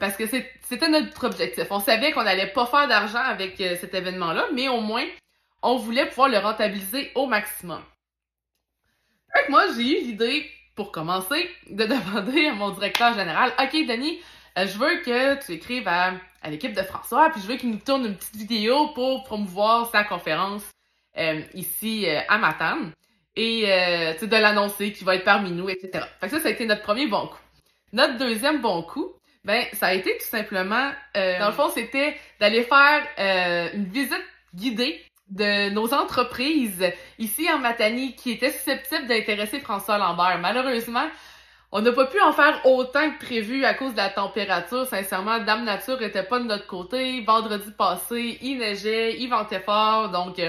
Parce 0.00 0.16
que 0.16 0.24
c'était 0.26 0.88
notre 0.88 1.24
objectif. 1.24 1.66
On 1.70 1.80
savait 1.80 2.12
qu'on 2.12 2.22
n'allait 2.22 2.52
pas 2.52 2.64
faire 2.64 2.88
d'argent 2.88 3.18
avec 3.18 3.60
euh, 3.60 3.76
cet 3.78 3.94
événement-là, 3.94 4.46
mais 4.54 4.68
au 4.68 4.80
moins, 4.80 5.04
on 5.62 5.76
voulait 5.76 6.08
pouvoir 6.08 6.30
le 6.30 6.38
rentabiliser 6.38 7.12
au 7.14 7.26
maximum. 7.26 7.82
Fait 9.34 9.44
que 9.44 9.50
moi, 9.50 9.66
j'ai 9.76 10.00
eu 10.00 10.04
l'idée, 10.06 10.50
pour 10.74 10.92
commencer, 10.92 11.50
de 11.68 11.84
demander 11.84 12.46
à 12.46 12.54
mon 12.54 12.70
directeur 12.70 13.12
général, 13.12 13.52
OK, 13.62 13.72
Denis, 13.86 14.18
euh, 14.56 14.66
je 14.66 14.78
veux 14.78 15.02
que 15.02 15.44
tu 15.44 15.52
écrives 15.52 15.88
à, 15.88 16.12
l'équipe 16.48 16.72
de 16.72 16.82
François, 16.82 17.28
puis 17.28 17.42
je 17.42 17.46
veux 17.46 17.56
qu'il 17.56 17.70
nous 17.70 17.78
tourne 17.78 18.06
une 18.06 18.16
petite 18.16 18.36
vidéo 18.36 18.88
pour 18.94 19.24
promouvoir 19.24 19.90
sa 19.90 20.04
conférence 20.04 20.73
euh, 21.16 21.42
ici 21.54 22.06
euh, 22.08 22.20
à 22.28 22.38
Matane 22.38 22.92
et 23.36 23.64
euh, 23.66 24.14
de 24.14 24.36
l'annoncer 24.36 24.92
qui 24.92 25.04
va 25.04 25.16
être 25.16 25.24
parmi 25.24 25.50
nous, 25.50 25.68
etc. 25.68 26.04
Fait 26.20 26.28
que 26.28 26.36
ça, 26.36 26.40
ça 26.40 26.48
a 26.48 26.50
été 26.50 26.66
notre 26.66 26.82
premier 26.82 27.06
bon 27.06 27.26
coup. 27.26 27.38
Notre 27.92 28.16
deuxième 28.18 28.60
bon 28.60 28.82
coup, 28.82 29.12
ben 29.44 29.64
ça 29.72 29.86
a 29.88 29.94
été 29.94 30.16
tout 30.18 30.26
simplement, 30.26 30.90
euh, 31.16 31.38
dans 31.38 31.46
le 31.46 31.52
fond, 31.52 31.68
c'était 31.68 32.16
d'aller 32.40 32.64
faire 32.64 33.72
une 33.74 33.84
visite 33.84 34.24
guidée 34.54 35.00
de 35.28 35.70
nos 35.70 35.92
entreprises 35.94 36.84
ici 37.18 37.50
en 37.50 37.58
Matanie 37.58 38.14
qui 38.14 38.32
étaient 38.32 38.50
susceptibles 38.50 39.06
d'intéresser 39.06 39.60
François 39.60 39.98
Lambert. 39.98 40.38
Malheureusement, 40.40 41.06
on 41.72 41.80
n'a 41.80 41.92
pas 41.92 42.06
pu 42.06 42.20
en 42.20 42.32
faire 42.32 42.64
autant 42.66 43.10
que 43.10 43.24
prévu 43.24 43.64
à 43.64 43.74
cause 43.74 43.92
de 43.92 43.96
la 43.96 44.10
température. 44.10 44.86
Sincèrement, 44.86 45.40
Dame 45.40 45.64
Nature 45.64 46.00
était 46.02 46.22
pas 46.22 46.38
de 46.38 46.44
notre 46.44 46.66
côté. 46.66 47.20
Vendredi 47.22 47.70
passé, 47.76 48.38
il 48.42 48.58
neigeait, 48.58 49.16
il 49.18 49.28
ventait 49.28 49.60
fort, 49.60 50.10
donc 50.10 50.40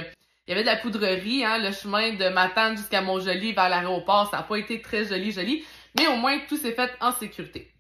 il 0.48 0.52
y 0.52 0.54
avait 0.54 0.62
de 0.62 0.68
la 0.68 0.76
poudrerie, 0.76 1.44
hein, 1.44 1.58
le 1.58 1.72
chemin 1.72 2.14
de 2.14 2.30
Matane 2.30 2.78
jusqu'à 2.78 3.02
Montjoli 3.02 3.54
vers 3.54 3.70
l'aéroport, 3.70 4.30
ça 4.30 4.38
n'a 4.38 4.44
pas 4.44 4.58
été 4.58 4.80
très 4.80 5.06
joli, 5.06 5.32
joli, 5.32 5.66
mais 5.98 6.08
au 6.08 6.18
moins 6.18 6.38
tout 6.48 6.58
s'est 6.58 6.74
fait 6.74 6.92
en 7.02 7.12
sécurité. 7.12 7.72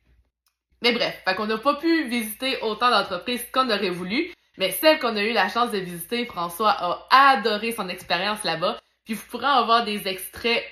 Mais 0.81 0.91
bref, 0.91 1.21
fait 1.25 1.35
qu'on 1.35 1.45
n'a 1.45 1.59
pas 1.59 1.75
pu 1.75 2.05
visiter 2.05 2.57
autant 2.61 2.89
d'entreprises 2.89 3.45
qu'on 3.51 3.69
aurait 3.69 3.91
voulu, 3.91 4.31
mais 4.57 4.71
celle 4.71 4.99
qu'on 4.99 5.15
a 5.15 5.23
eu 5.23 5.33
la 5.33 5.47
chance 5.47 5.71
de 5.71 5.77
visiter, 5.77 6.25
François 6.25 6.71
a 6.71 7.29
adoré 7.29 7.71
son 7.71 7.87
expérience 7.87 8.43
là-bas, 8.43 8.79
puis 9.03 9.13
vous 9.13 9.25
pourrez 9.29 9.45
avoir 9.45 9.85
des 9.85 10.07
extraits 10.07 10.63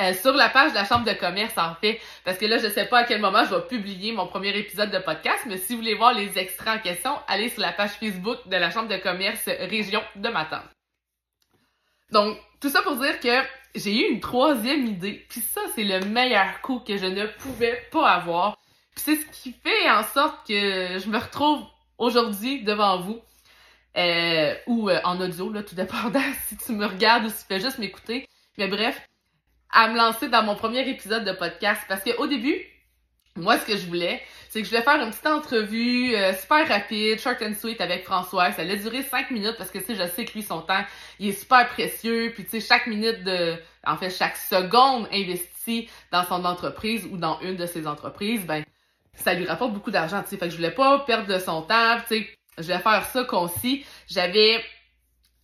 euh, 0.00 0.14
sur 0.14 0.32
la 0.32 0.48
page 0.48 0.70
de 0.70 0.76
la 0.76 0.84
Chambre 0.84 1.04
de 1.04 1.12
commerce, 1.12 1.56
en 1.56 1.74
fait, 1.76 2.00
parce 2.24 2.38
que 2.38 2.46
là, 2.46 2.58
je 2.58 2.68
sais 2.68 2.86
pas 2.86 3.00
à 3.00 3.04
quel 3.04 3.20
moment 3.20 3.44
je 3.44 3.54
vais 3.54 3.62
publier 3.62 4.12
mon 4.12 4.26
premier 4.26 4.56
épisode 4.56 4.90
de 4.90 4.98
podcast, 4.98 5.44
mais 5.46 5.58
si 5.58 5.74
vous 5.74 5.80
voulez 5.80 5.94
voir 5.94 6.14
les 6.14 6.38
extraits 6.38 6.80
en 6.80 6.82
question, 6.82 7.12
allez 7.28 7.48
sur 7.48 7.60
la 7.60 7.72
page 7.72 7.92
Facebook 8.00 8.38
de 8.46 8.56
la 8.56 8.70
Chambre 8.70 8.88
de 8.88 8.96
commerce 8.96 9.46
Région 9.46 10.02
de 10.16 10.28
Matane. 10.28 10.68
Donc, 12.12 12.38
tout 12.60 12.68
ça 12.68 12.82
pour 12.82 12.96
dire 12.96 13.18
que 13.20 13.42
j'ai 13.74 13.94
eu 13.94 14.12
une 14.12 14.20
troisième 14.20 14.86
idée. 14.86 15.24
Puis 15.28 15.40
ça, 15.40 15.62
c'est 15.74 15.84
le 15.84 16.00
meilleur 16.00 16.60
coup 16.60 16.78
que 16.78 16.96
je 16.98 17.06
ne 17.06 17.26
pouvais 17.26 17.82
pas 17.90 18.10
avoir. 18.10 18.58
Puis 18.94 19.04
c'est 19.04 19.16
ce 19.16 19.26
qui 19.42 19.52
fait 19.52 19.90
en 19.90 20.02
sorte 20.02 20.46
que 20.46 20.98
je 20.98 21.08
me 21.08 21.18
retrouve 21.18 21.64
aujourd'hui 21.98 22.62
devant 22.62 23.00
vous. 23.00 23.20
Euh, 23.96 24.54
ou 24.66 24.88
euh, 24.88 25.00
en 25.04 25.20
audio, 25.20 25.50
là, 25.50 25.62
tout 25.62 25.74
dépendant 25.74 26.20
si 26.48 26.56
tu 26.56 26.72
me 26.72 26.86
regardes 26.86 27.24
ou 27.24 27.28
si 27.30 27.38
tu 27.38 27.44
fais 27.48 27.60
juste 27.60 27.78
m'écouter. 27.78 28.28
Mais 28.58 28.68
bref, 28.68 29.00
à 29.70 29.88
me 29.88 29.96
lancer 29.96 30.28
dans 30.28 30.42
mon 30.42 30.54
premier 30.54 30.86
épisode 30.88 31.24
de 31.24 31.32
podcast. 31.32 31.80
Parce 31.88 32.04
qu'au 32.04 32.26
début, 32.26 32.60
moi, 33.36 33.58
ce 33.58 33.64
que 33.64 33.76
je 33.76 33.86
voulais, 33.86 34.22
c'est 34.50 34.60
que 34.60 34.68
je 34.68 34.72
vais 34.72 34.82
faire 34.82 35.00
une 35.00 35.10
petite 35.10 35.26
entrevue 35.26 36.14
euh, 36.14 36.34
super 36.34 36.68
rapide, 36.68 37.18
short 37.18 37.40
and 37.40 37.54
sweet 37.54 37.80
avec 37.80 38.04
François. 38.04 38.52
Ça 38.52 38.62
allait 38.62 38.76
durer 38.76 39.02
cinq 39.02 39.30
minutes 39.30 39.54
parce 39.56 39.70
que 39.70 39.78
tu 39.78 39.86
sais, 39.86 39.94
je 39.94 40.06
sais 40.06 40.26
que 40.26 40.34
lui, 40.34 40.42
son 40.42 40.60
temps, 40.60 40.84
il 41.18 41.30
est 41.30 41.32
super 41.32 41.66
précieux. 41.68 42.32
Puis 42.34 42.44
tu 42.44 42.50
sais, 42.50 42.60
chaque 42.60 42.86
minute 42.86 43.24
de, 43.24 43.56
en 43.86 43.96
fait, 43.96 44.10
chaque 44.10 44.36
seconde 44.36 45.08
investie 45.12 45.88
dans 46.10 46.24
son 46.24 46.44
entreprise 46.44 47.06
ou 47.10 47.16
dans 47.16 47.40
une 47.40 47.56
de 47.56 47.64
ses 47.64 47.86
entreprises, 47.86 48.44
ben, 48.44 48.64
ça 49.14 49.32
lui 49.32 49.46
rapporte 49.46 49.72
beaucoup 49.72 49.90
d'argent, 49.90 50.22
tu 50.22 50.30
sais. 50.30 50.36
Fait 50.36 50.46
que 50.46 50.50
je 50.50 50.56
voulais 50.56 50.70
pas 50.70 50.98
perdre 51.00 51.26
de 51.26 51.38
son 51.38 51.62
temps, 51.62 51.96
tu 52.06 52.18
sais. 52.18 52.28
Je 52.58 52.64
vais 52.64 52.78
faire 52.80 53.06
ça 53.06 53.24
concis. 53.24 53.86
J'avais 54.08 54.62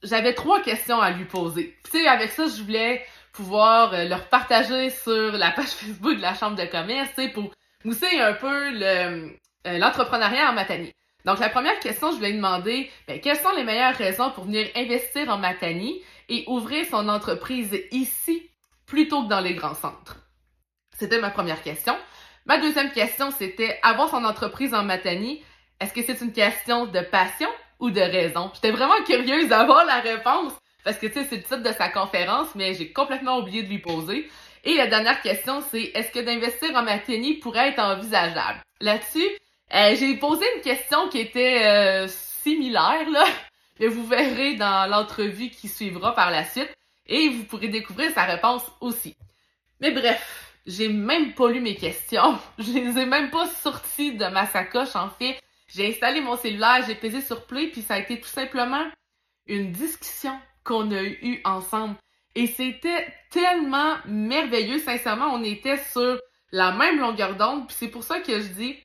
j'avais 0.02 0.34
trois 0.34 0.60
questions 0.62 1.00
à 1.00 1.10
lui 1.10 1.24
poser. 1.24 1.74
Tu 1.84 2.02
sais, 2.02 2.06
avec 2.06 2.30
ça, 2.32 2.44
je 2.46 2.62
voulais 2.62 3.02
pouvoir 3.32 3.94
euh, 3.94 4.04
leur 4.04 4.28
partager 4.28 4.90
sur 4.90 5.32
la 5.32 5.50
page 5.52 5.66
Facebook 5.68 6.16
de 6.16 6.22
la 6.22 6.34
Chambre 6.34 6.56
de 6.56 6.66
commerce, 6.66 7.08
tu 7.16 7.22
sais, 7.22 7.28
pour 7.28 7.50
mousser 7.84 8.20
un 8.20 8.34
peu 8.34 8.82
euh, 8.82 9.28
l'entrepreneuriat 9.64 10.50
en 10.50 10.54
Matanie. 10.54 10.92
Donc, 11.24 11.40
la 11.40 11.48
première 11.48 11.78
question, 11.80 12.10
je 12.10 12.16
voulais 12.16 12.32
demander 12.32 12.90
ben, 13.06 13.20
quelles 13.20 13.38
sont 13.38 13.52
les 13.56 13.64
meilleures 13.64 13.96
raisons 13.96 14.30
pour 14.30 14.44
venir 14.44 14.68
investir 14.76 15.28
en 15.28 15.38
Matanie 15.38 16.02
et 16.28 16.44
ouvrir 16.46 16.86
son 16.86 17.08
entreprise 17.08 17.76
ici 17.90 18.50
plutôt 18.86 19.24
que 19.24 19.28
dans 19.28 19.40
les 19.40 19.54
grands 19.54 19.74
centres? 19.74 20.16
C'était 20.96 21.20
ma 21.20 21.30
première 21.30 21.62
question. 21.62 21.96
Ma 22.46 22.58
deuxième 22.58 22.92
question, 22.92 23.30
c'était 23.30 23.78
avoir 23.82 24.08
son 24.08 24.24
entreprise 24.24 24.74
en 24.74 24.84
Matanie, 24.84 25.42
est-ce 25.80 25.92
que 25.92 26.02
c'est 26.02 26.24
une 26.24 26.32
question 26.32 26.86
de 26.86 27.00
passion 27.00 27.48
ou 27.78 27.90
de 27.90 28.00
raison? 28.00 28.50
J'étais 28.54 28.70
vraiment 28.70 29.00
curieuse 29.04 29.48
d'avoir 29.48 29.84
la 29.84 30.00
réponse 30.00 30.54
parce 30.84 30.96
que 30.96 31.06
tu 31.06 31.12
sais, 31.12 31.24
c'est 31.28 31.36
le 31.36 31.42
titre 31.42 31.62
de 31.62 31.72
sa 31.72 31.90
conférence, 31.90 32.54
mais 32.54 32.74
j'ai 32.74 32.92
complètement 32.92 33.38
oublié 33.38 33.62
de 33.62 33.68
lui 33.68 33.78
poser. 33.78 34.26
Et 34.64 34.76
la 34.76 34.86
dernière 34.86 35.20
question, 35.20 35.62
c'est 35.70 35.92
est-ce 35.94 36.10
que 36.10 36.20
d'investir 36.20 36.74
en 36.74 36.82
Matanie 36.82 37.34
pourrait 37.34 37.68
être 37.70 37.78
envisageable? 37.78 38.62
Là-dessus, 38.80 39.28
euh, 39.74 39.94
j'ai 39.96 40.16
posé 40.16 40.44
une 40.56 40.62
question 40.62 41.08
qui 41.08 41.18
était 41.18 41.66
euh, 41.66 42.08
similaire, 42.08 43.08
là, 43.10 43.24
mais 43.80 43.86
vous 43.86 44.06
verrez 44.06 44.54
dans 44.54 44.88
l'entrevue 44.90 45.50
qui 45.50 45.68
suivra 45.68 46.14
par 46.14 46.30
la 46.30 46.44
suite 46.44 46.72
et 47.06 47.28
vous 47.28 47.44
pourrez 47.44 47.68
découvrir 47.68 48.10
sa 48.12 48.24
réponse 48.24 48.62
aussi. 48.80 49.16
Mais 49.80 49.90
bref, 49.90 50.52
j'ai 50.66 50.88
même 50.88 51.34
pas 51.34 51.50
lu 51.50 51.60
mes 51.60 51.74
questions. 51.74 52.38
Je 52.58 52.72
les 52.72 52.98
ai 52.98 53.06
même 53.06 53.30
pas 53.30 53.46
sorties 53.46 54.14
de 54.14 54.26
ma 54.26 54.46
sacoche, 54.46 54.96
en 54.96 55.10
fait. 55.10 55.40
J'ai 55.68 55.90
installé 55.90 56.20
mon 56.20 56.36
cellulaire, 56.36 56.84
j'ai 56.86 56.94
pesé 56.94 57.20
sur 57.20 57.46
play, 57.46 57.66
puis 57.68 57.82
ça 57.82 57.94
a 57.94 57.98
été 57.98 58.20
tout 58.20 58.28
simplement 58.28 58.86
une 59.46 59.72
discussion 59.72 60.38
qu'on 60.64 60.90
a 60.92 61.02
eue 61.02 61.40
ensemble. 61.44 61.96
Et 62.34 62.46
c'était 62.46 63.06
tellement 63.30 63.96
merveilleux, 64.06 64.78
sincèrement, 64.78 65.32
on 65.32 65.42
était 65.42 65.78
sur 65.78 66.18
la 66.52 66.72
même 66.72 66.98
longueur 66.98 67.36
d'onde, 67.36 67.66
puis 67.66 67.76
c'est 67.78 67.88
pour 67.88 68.04
ça 68.04 68.20
que 68.20 68.40
je 68.40 68.48
dis 68.48 68.78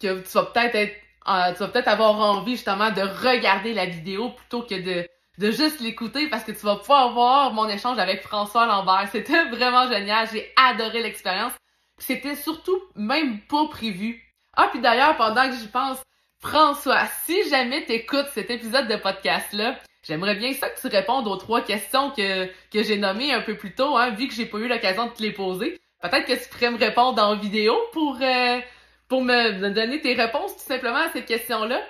que 0.00 0.20
tu 0.20 0.32
vas 0.32 0.44
peut-être 0.44 0.74
être, 0.74 0.96
euh, 1.28 1.52
tu 1.52 1.58
vas 1.58 1.68
peut-être 1.68 1.88
avoir 1.88 2.14
envie 2.16 2.52
justement 2.52 2.90
de 2.90 3.00
regarder 3.00 3.72
la 3.72 3.86
vidéo 3.86 4.30
plutôt 4.30 4.62
que 4.62 4.74
de 4.74 5.06
de 5.38 5.50
juste 5.50 5.80
l'écouter 5.80 6.28
parce 6.28 6.44
que 6.44 6.52
tu 6.52 6.64
vas 6.64 6.76
pouvoir 6.76 7.12
voir 7.12 7.52
mon 7.52 7.68
échange 7.68 7.98
avec 7.98 8.22
François 8.22 8.66
Lambert. 8.66 9.08
C'était 9.10 9.44
vraiment 9.46 9.88
génial. 9.88 10.28
J'ai 10.32 10.52
adoré 10.56 11.02
l'expérience. 11.02 11.52
C'était 11.98 12.36
surtout 12.36 12.80
même 12.94 13.40
pas 13.40 13.66
prévu. 13.68 14.22
Ah, 14.56 14.68
puis 14.70 14.80
d'ailleurs, 14.80 15.16
pendant 15.16 15.48
que 15.48 15.56
j'y 15.56 15.68
pense, 15.68 15.98
François, 16.40 17.06
si 17.24 17.48
jamais 17.48 17.84
t'écoutes 17.84 18.28
cet 18.34 18.50
épisode 18.50 18.88
de 18.88 18.96
podcast-là, 18.96 19.76
j'aimerais 20.06 20.34
bien 20.34 20.52
ça 20.52 20.68
que 20.68 20.80
tu 20.80 20.86
répondes 20.88 21.26
aux 21.26 21.36
trois 21.36 21.62
questions 21.62 22.10
que, 22.10 22.46
que 22.46 22.82
j'ai 22.82 22.96
nommées 22.96 23.32
un 23.32 23.40
peu 23.40 23.56
plus 23.56 23.74
tôt, 23.74 23.96
hein, 23.96 24.10
vu 24.10 24.28
que 24.28 24.34
j'ai 24.34 24.46
pas 24.46 24.58
eu 24.58 24.68
l'occasion 24.68 25.06
de 25.06 25.12
te 25.12 25.22
les 25.22 25.32
poser. 25.32 25.80
Peut-être 26.00 26.26
que 26.26 26.42
tu 26.42 26.48
pourrais 26.50 26.70
me 26.70 26.78
répondre 26.78 27.22
en 27.22 27.36
vidéo 27.36 27.76
pour, 27.92 28.18
euh, 28.20 28.60
pour 29.08 29.22
me 29.22 29.70
donner 29.70 30.00
tes 30.00 30.14
réponses 30.14 30.54
tout 30.54 30.64
simplement 30.64 30.98
à 30.98 31.10
cette 31.10 31.26
question-là. 31.26 31.82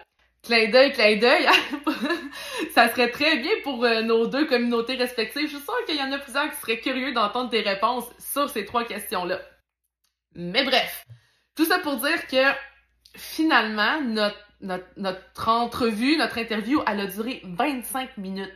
Clin 0.44 0.70
d'œil, 0.70 0.92
clin 0.92 1.16
d'œil. 1.16 1.48
ça 2.74 2.90
serait 2.90 3.10
très 3.10 3.38
bien 3.38 3.50
pour 3.64 3.84
euh, 3.84 4.02
nos 4.02 4.26
deux 4.26 4.46
communautés 4.46 4.94
respectives. 4.94 5.50
Je 5.50 5.56
suis 5.56 5.66
qu'il 5.86 5.96
y 5.96 6.02
en 6.02 6.12
a 6.12 6.18
plusieurs 6.18 6.50
qui 6.50 6.56
seraient 6.56 6.78
curieux 6.78 7.12
d'entendre 7.12 7.50
tes 7.50 7.62
réponses 7.62 8.04
sur 8.18 8.48
ces 8.50 8.64
trois 8.64 8.84
questions-là. 8.84 9.40
Mais 10.36 10.64
bref, 10.64 11.04
tout 11.56 11.64
ça 11.64 11.78
pour 11.78 11.96
dire 11.96 12.26
que 12.26 12.44
finalement, 13.16 14.00
notre, 14.02 14.43
notre, 14.64 15.48
entrevue, 15.48 16.16
notre 16.16 16.38
interview, 16.38 16.82
elle 16.86 17.00
a 17.00 17.06
duré 17.06 17.42
25 17.44 18.16
minutes. 18.16 18.52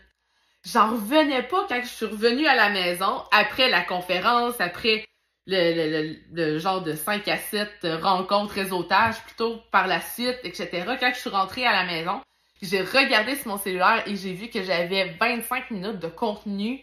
J'en 0.64 0.90
revenais 0.90 1.42
pas 1.42 1.66
quand 1.68 1.80
je 1.82 1.88
suis 1.88 2.06
revenue 2.06 2.46
à 2.46 2.54
la 2.54 2.70
maison 2.70 3.22
après 3.30 3.68
la 3.68 3.82
conférence, 3.82 4.60
après 4.60 5.04
le, 5.46 6.16
le, 6.32 6.58
genre 6.58 6.82
de 6.82 6.94
5 6.94 7.26
à 7.28 7.38
7 7.38 7.86
rencontres, 8.02 8.54
réseautage 8.54 9.22
plutôt 9.24 9.60
par 9.70 9.86
la 9.86 10.00
suite, 10.00 10.38
etc. 10.44 10.96
Quand 11.00 11.10
je 11.14 11.20
suis 11.20 11.30
rentrée 11.30 11.64
à 11.64 11.72
la 11.72 11.84
maison, 11.84 12.20
j'ai 12.60 12.82
regardé 12.82 13.36
sur 13.36 13.48
mon 13.48 13.56
cellulaire 13.56 14.02
et 14.06 14.16
j'ai 14.16 14.32
vu 14.32 14.48
que 14.48 14.62
j'avais 14.62 15.16
25 15.20 15.70
minutes 15.70 16.00
de 16.00 16.08
contenu 16.08 16.82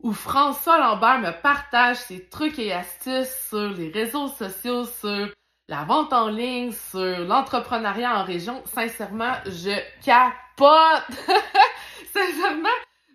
où 0.00 0.12
François 0.12 0.78
Lambert 0.78 1.20
me 1.20 1.30
partage 1.42 1.96
ses 1.96 2.28
trucs 2.28 2.58
et 2.58 2.72
astuces 2.72 3.48
sur 3.48 3.68
les 3.68 3.90
réseaux 3.90 4.28
sociaux, 4.28 4.84
sur 4.84 5.28
la 5.68 5.84
vente 5.84 6.12
en 6.12 6.28
ligne, 6.28 6.72
sur 6.72 7.20
l'entrepreneuriat 7.20 8.18
en 8.18 8.24
région. 8.24 8.62
Sincèrement, 8.66 9.34
je 9.46 9.78
capote! 10.04 11.28
Sincèrement, 12.12 12.68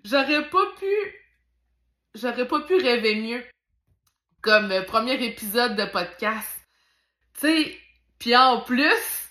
j'aurais 0.04 0.50
pas 0.50 0.66
pu, 0.80 1.16
j'aurais 2.16 2.48
pas 2.48 2.62
pu 2.62 2.76
rêver 2.76 3.16
mieux 3.16 3.44
comme 4.42 4.74
premier 4.86 5.24
épisode 5.24 5.76
de 5.76 5.86
podcast. 5.86 6.60
Tu 7.40 7.42
sais, 7.42 7.78
puis 8.18 8.36
en 8.36 8.62
plus, 8.62 9.28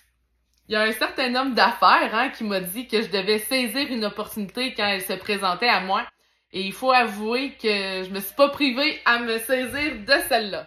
il 0.68 0.72
y 0.72 0.76
a 0.76 0.82
un 0.82 0.92
certain 0.92 1.34
homme 1.34 1.54
d'affaires 1.54 2.14
hein, 2.14 2.28
qui 2.30 2.44
m'a 2.44 2.60
dit 2.60 2.86
que 2.88 3.02
je 3.02 3.08
devais 3.08 3.38
saisir 3.38 3.90
une 3.90 4.04
opportunité 4.04 4.74
quand 4.74 4.86
elle 4.86 5.02
se 5.02 5.12
présentait 5.12 5.68
à 5.68 5.80
moi. 5.80 6.06
Et 6.52 6.62
il 6.62 6.72
faut 6.72 6.92
avouer 6.92 7.52
que 7.54 8.04
je 8.04 8.10
me 8.10 8.20
suis 8.20 8.34
pas 8.34 8.48
privée 8.48 9.00
à 9.04 9.18
me 9.18 9.38
saisir 9.38 9.96
de 10.04 10.14
celle-là. 10.28 10.66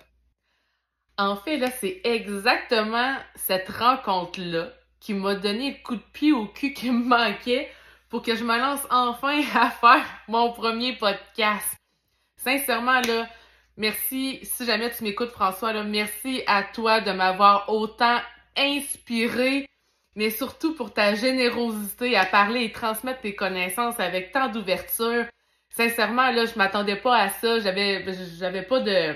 En 1.19 1.35
fait, 1.35 1.57
là, 1.57 1.69
c'est 1.69 1.99
exactement 2.05 3.15
cette 3.35 3.67
rencontre-là 3.67 4.71
qui 5.01 5.13
m'a 5.13 5.35
donné 5.35 5.71
le 5.71 5.83
coup 5.83 5.97
de 5.97 6.01
pied 6.13 6.31
au 6.31 6.45
cul 6.45 6.73
qui 6.73 6.89
me 6.91 7.03
manquait 7.03 7.69
pour 8.09 8.21
que 8.21 8.35
je 8.35 8.43
me 8.43 8.57
lance 8.57 8.87
enfin 8.89 9.41
à 9.53 9.69
faire 9.69 10.05
mon 10.29 10.53
premier 10.53 10.95
podcast. 10.95 11.75
Sincèrement, 12.37 13.01
là, 13.01 13.27
Merci, 13.79 14.39
si 14.43 14.65
jamais 14.65 14.91
tu 14.91 15.05
m'écoutes, 15.05 15.31
François, 15.31 15.71
là, 15.71 15.83
merci 15.83 16.43
à 16.47 16.63
toi 16.63 16.99
de 16.99 17.11
m'avoir 17.11 17.69
autant 17.69 18.19
inspiré, 18.57 19.69
mais 20.15 20.31
surtout 20.31 20.75
pour 20.75 20.93
ta 20.93 21.15
générosité 21.15 22.17
à 22.17 22.25
parler 22.25 22.65
et 22.65 22.71
transmettre 22.73 23.21
tes 23.21 23.35
connaissances 23.35 23.97
avec 24.01 24.33
tant 24.33 24.49
d'ouverture. 24.49 25.25
Sincèrement, 25.69 26.29
là, 26.29 26.45
je 26.45 26.57
m'attendais 26.57 26.97
pas 26.97 27.15
à 27.15 27.29
ça. 27.29 27.59
J'avais, 27.59 28.03
j'avais 28.37 28.63
pas 28.63 28.81
de, 28.81 29.13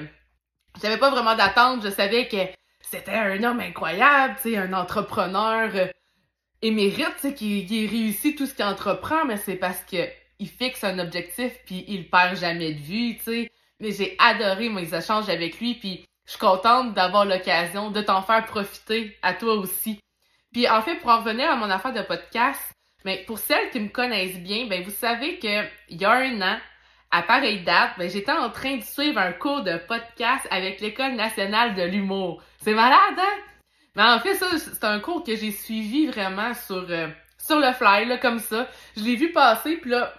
j'avais 0.82 0.98
pas 0.98 1.10
vraiment 1.10 1.36
d'attente. 1.36 1.84
Je 1.84 1.89
savais 1.89 2.27
que 2.27 2.38
c'était 2.82 3.12
un 3.12 3.44
homme 3.44 3.60
incroyable, 3.60 4.36
tu 4.42 4.51
sais, 4.51 4.58
un 4.58 4.74
entrepreneur 4.74 5.70
euh, 5.75 5.88
émérite, 6.62 7.15
tu 7.15 7.30
sais, 7.30 7.34
qui, 7.34 7.65
qui 7.65 7.88
réussit 7.88 8.38
tout 8.38 8.46
ce 8.46 8.53
qu'il 8.53 8.65
entreprend, 8.65 9.25
mais 9.25 9.38
c'est 9.38 9.56
parce 9.56 9.82
que 9.84 10.08
il 10.39 10.50
fixe 10.50 10.84
un 10.84 11.00
objectif 11.00 11.53
puis 11.65 11.86
il 11.88 12.10
perd 12.10 12.36
jamais 12.38 12.74
de 12.74 12.80
vue, 12.80 13.18
tu 13.18 13.24
sais 13.24 13.51
mais 13.84 13.92
j'ai 13.92 14.15
adoré 14.18 14.70
mes 14.70 14.94
échanges 14.96 15.30
avec 15.30 15.60
lui, 15.60 15.75
puis 15.75 16.06
je 16.25 16.32
suis 16.32 16.39
contente 16.39 16.94
d'avoir 16.94 17.25
l'occasion 17.25 17.92
de 17.92 18.01
t'en 18.01 18.22
faire 18.22 18.46
profiter 18.46 19.18
à 19.22 19.34
toi 19.34 19.56
aussi. 19.56 20.00
Puis 20.53 20.70
en 20.70 20.82
fait, 20.82 20.96
pour 20.96 21.10
en 21.10 21.20
revenir 21.20 21.51
à 21.51 21.58
mon 21.58 21.70
affaire 21.70 21.94
de 21.94 22.01
podcast, 22.01 22.62
mais 23.03 23.18
ben, 23.18 23.25
pour 23.25 23.39
celles 23.39 23.70
qui 23.72 23.82
me 23.82 23.89
connaissent 23.89 24.39
bien, 24.39 24.68
ben 24.68 24.82
vous 24.84 24.92
savez 24.92 25.38
que 25.38 25.63
il 25.89 26.01
y 26.01 26.06
a 26.06 26.12
un 26.12 26.42
an, 26.42 26.58
à 27.13 27.22
pareille 27.22 27.62
date, 27.62 27.91
ben 28.00 28.10
j'étais 28.10 28.32
en 28.32 28.50
train 28.50 28.77
de 28.77 28.84
suivre 28.84 29.20
un 29.20 29.34
cours 29.34 29.62
de 29.62 29.77
podcast 29.88 30.48
avec 30.50 30.82
l'École 30.82 31.13
nationale 31.13 31.75
de 31.75 31.84
l'humour. 31.84 32.41
C'est 32.58 32.74
malade, 32.74 33.20
hein? 33.20 33.39
Mais 33.96 34.01
en 34.01 34.20
fait, 34.20 34.34
ça, 34.34 34.48
c'est 34.58 34.84
un 34.84 35.00
cours 35.00 35.24
que 35.24 35.36
j'ai 35.36 35.51
suivi 35.51 36.08
vraiment 36.08 36.55
sur, 36.55 36.88
euh, 36.89 37.10
sur 37.38 37.60
le 37.60 37.72
fly, 37.74 38.05
là, 38.05 38.17
comme 38.17 38.39
ça. 38.39 38.67
Je 38.98 39.03
l'ai 39.03 39.15
vu 39.15 39.32
passer, 39.32 39.77
puis 39.77 39.91
là, 39.91 40.12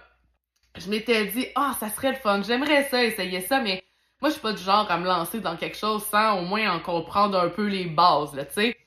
je 0.77 0.89
m'étais 0.89 1.25
dit, 1.25 1.47
ah, 1.55 1.75
ça 1.77 1.89
serait 1.89 2.11
le 2.11 2.17
fun, 2.17 2.41
j'aimerais 2.41 2.85
ça, 2.85 3.03
essayer 3.03 3.41
ça, 3.41 3.59
mais 3.59 3.83
moi, 4.21 4.29
je 4.29 4.35
suis 4.35 4.41
pas 4.41 4.53
du 4.53 4.63
genre 4.63 4.89
à 4.89 4.97
me 4.97 5.05
lancer 5.05 5.41
dans 5.41 5.57
quelque 5.57 5.77
chose 5.77 6.05
sans 6.05 6.39
au 6.39 6.43
moins 6.43 6.71
en 6.71 6.79
comprendre 6.79 7.37
un 7.37 7.49
peu 7.49 7.67
les 7.67 7.87
bases, 7.87 8.33
là, 8.33 8.45
tu 8.45 8.53
sais. 8.53 8.77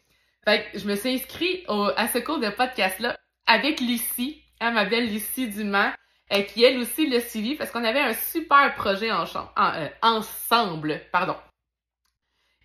Fait 0.47 0.65
que 0.73 0.79
je 0.79 0.87
me 0.87 0.97
suis 0.97 1.11
inscrit 1.11 1.63
à 1.69 2.09
ce 2.09 2.19
cours 2.21 2.39
de 2.39 2.49
podcast-là 2.49 3.19
avec 3.47 3.81
Lucie, 3.81 4.43
hein, 4.61 4.71
ma 4.71 4.87
belle 4.87 5.13
Lucie 5.13 5.49
Dumas, 5.49 5.93
euh, 6.33 6.43
qui 6.43 6.65
elle 6.65 6.79
aussi 6.79 7.07
le 7.07 7.21
suivi 7.21 7.55
parce 7.55 7.71
qu'on 7.71 7.85
avait 7.85 8.01
un 8.01 8.15
super 8.15 8.75
projet 8.75 9.11
en, 9.11 9.25
en 9.25 9.73
euh, 9.75 9.89
ensemble, 10.03 11.01
pardon. 11.11 11.37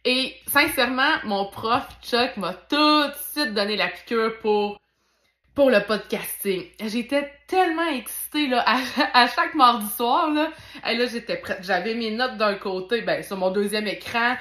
Et 0.06 0.36
sincèrement, 0.48 1.14
mon 1.24 1.46
prof 1.46 1.88
Chuck 2.02 2.36
m'a 2.38 2.54
tout 2.54 2.76
de 2.76 3.14
suite 3.32 3.54
donné 3.54 3.78
la 3.78 3.88
piqûre 3.88 4.38
pour 4.40 4.78
pour 5.56 5.70
le 5.70 5.82
podcasting. 5.82 6.66
J'étais 6.84 7.32
tellement 7.48 7.88
excitée 7.88 8.48
là, 8.48 8.66
à, 9.14 9.28
chaque 9.36 9.54
mardi 9.54 9.88
soir. 9.96 10.32
Là, 10.32 10.52
là 10.84 11.06
j'étais 11.06 11.38
prête. 11.38 11.60
J'avais 11.62 11.94
mes 11.94 12.12
notes 12.12 12.38
d'un 12.38 12.56
côté, 12.56 13.02
ben, 13.02 13.24
sur 13.24 13.38
mon 13.38 13.52
deuxième 13.52 13.88
écran. 13.88 14.36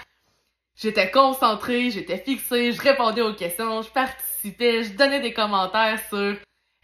J'étais 0.74 1.10
concentrée, 1.10 1.90
j'étais 1.90 2.16
fixée, 2.16 2.72
je 2.72 2.80
répondais 2.80 3.20
aux 3.20 3.34
questions, 3.34 3.82
je 3.82 3.90
participais, 3.90 4.84
je 4.84 4.94
donnais 4.94 5.20
des 5.20 5.34
commentaires 5.34 6.00
sur 6.08 6.36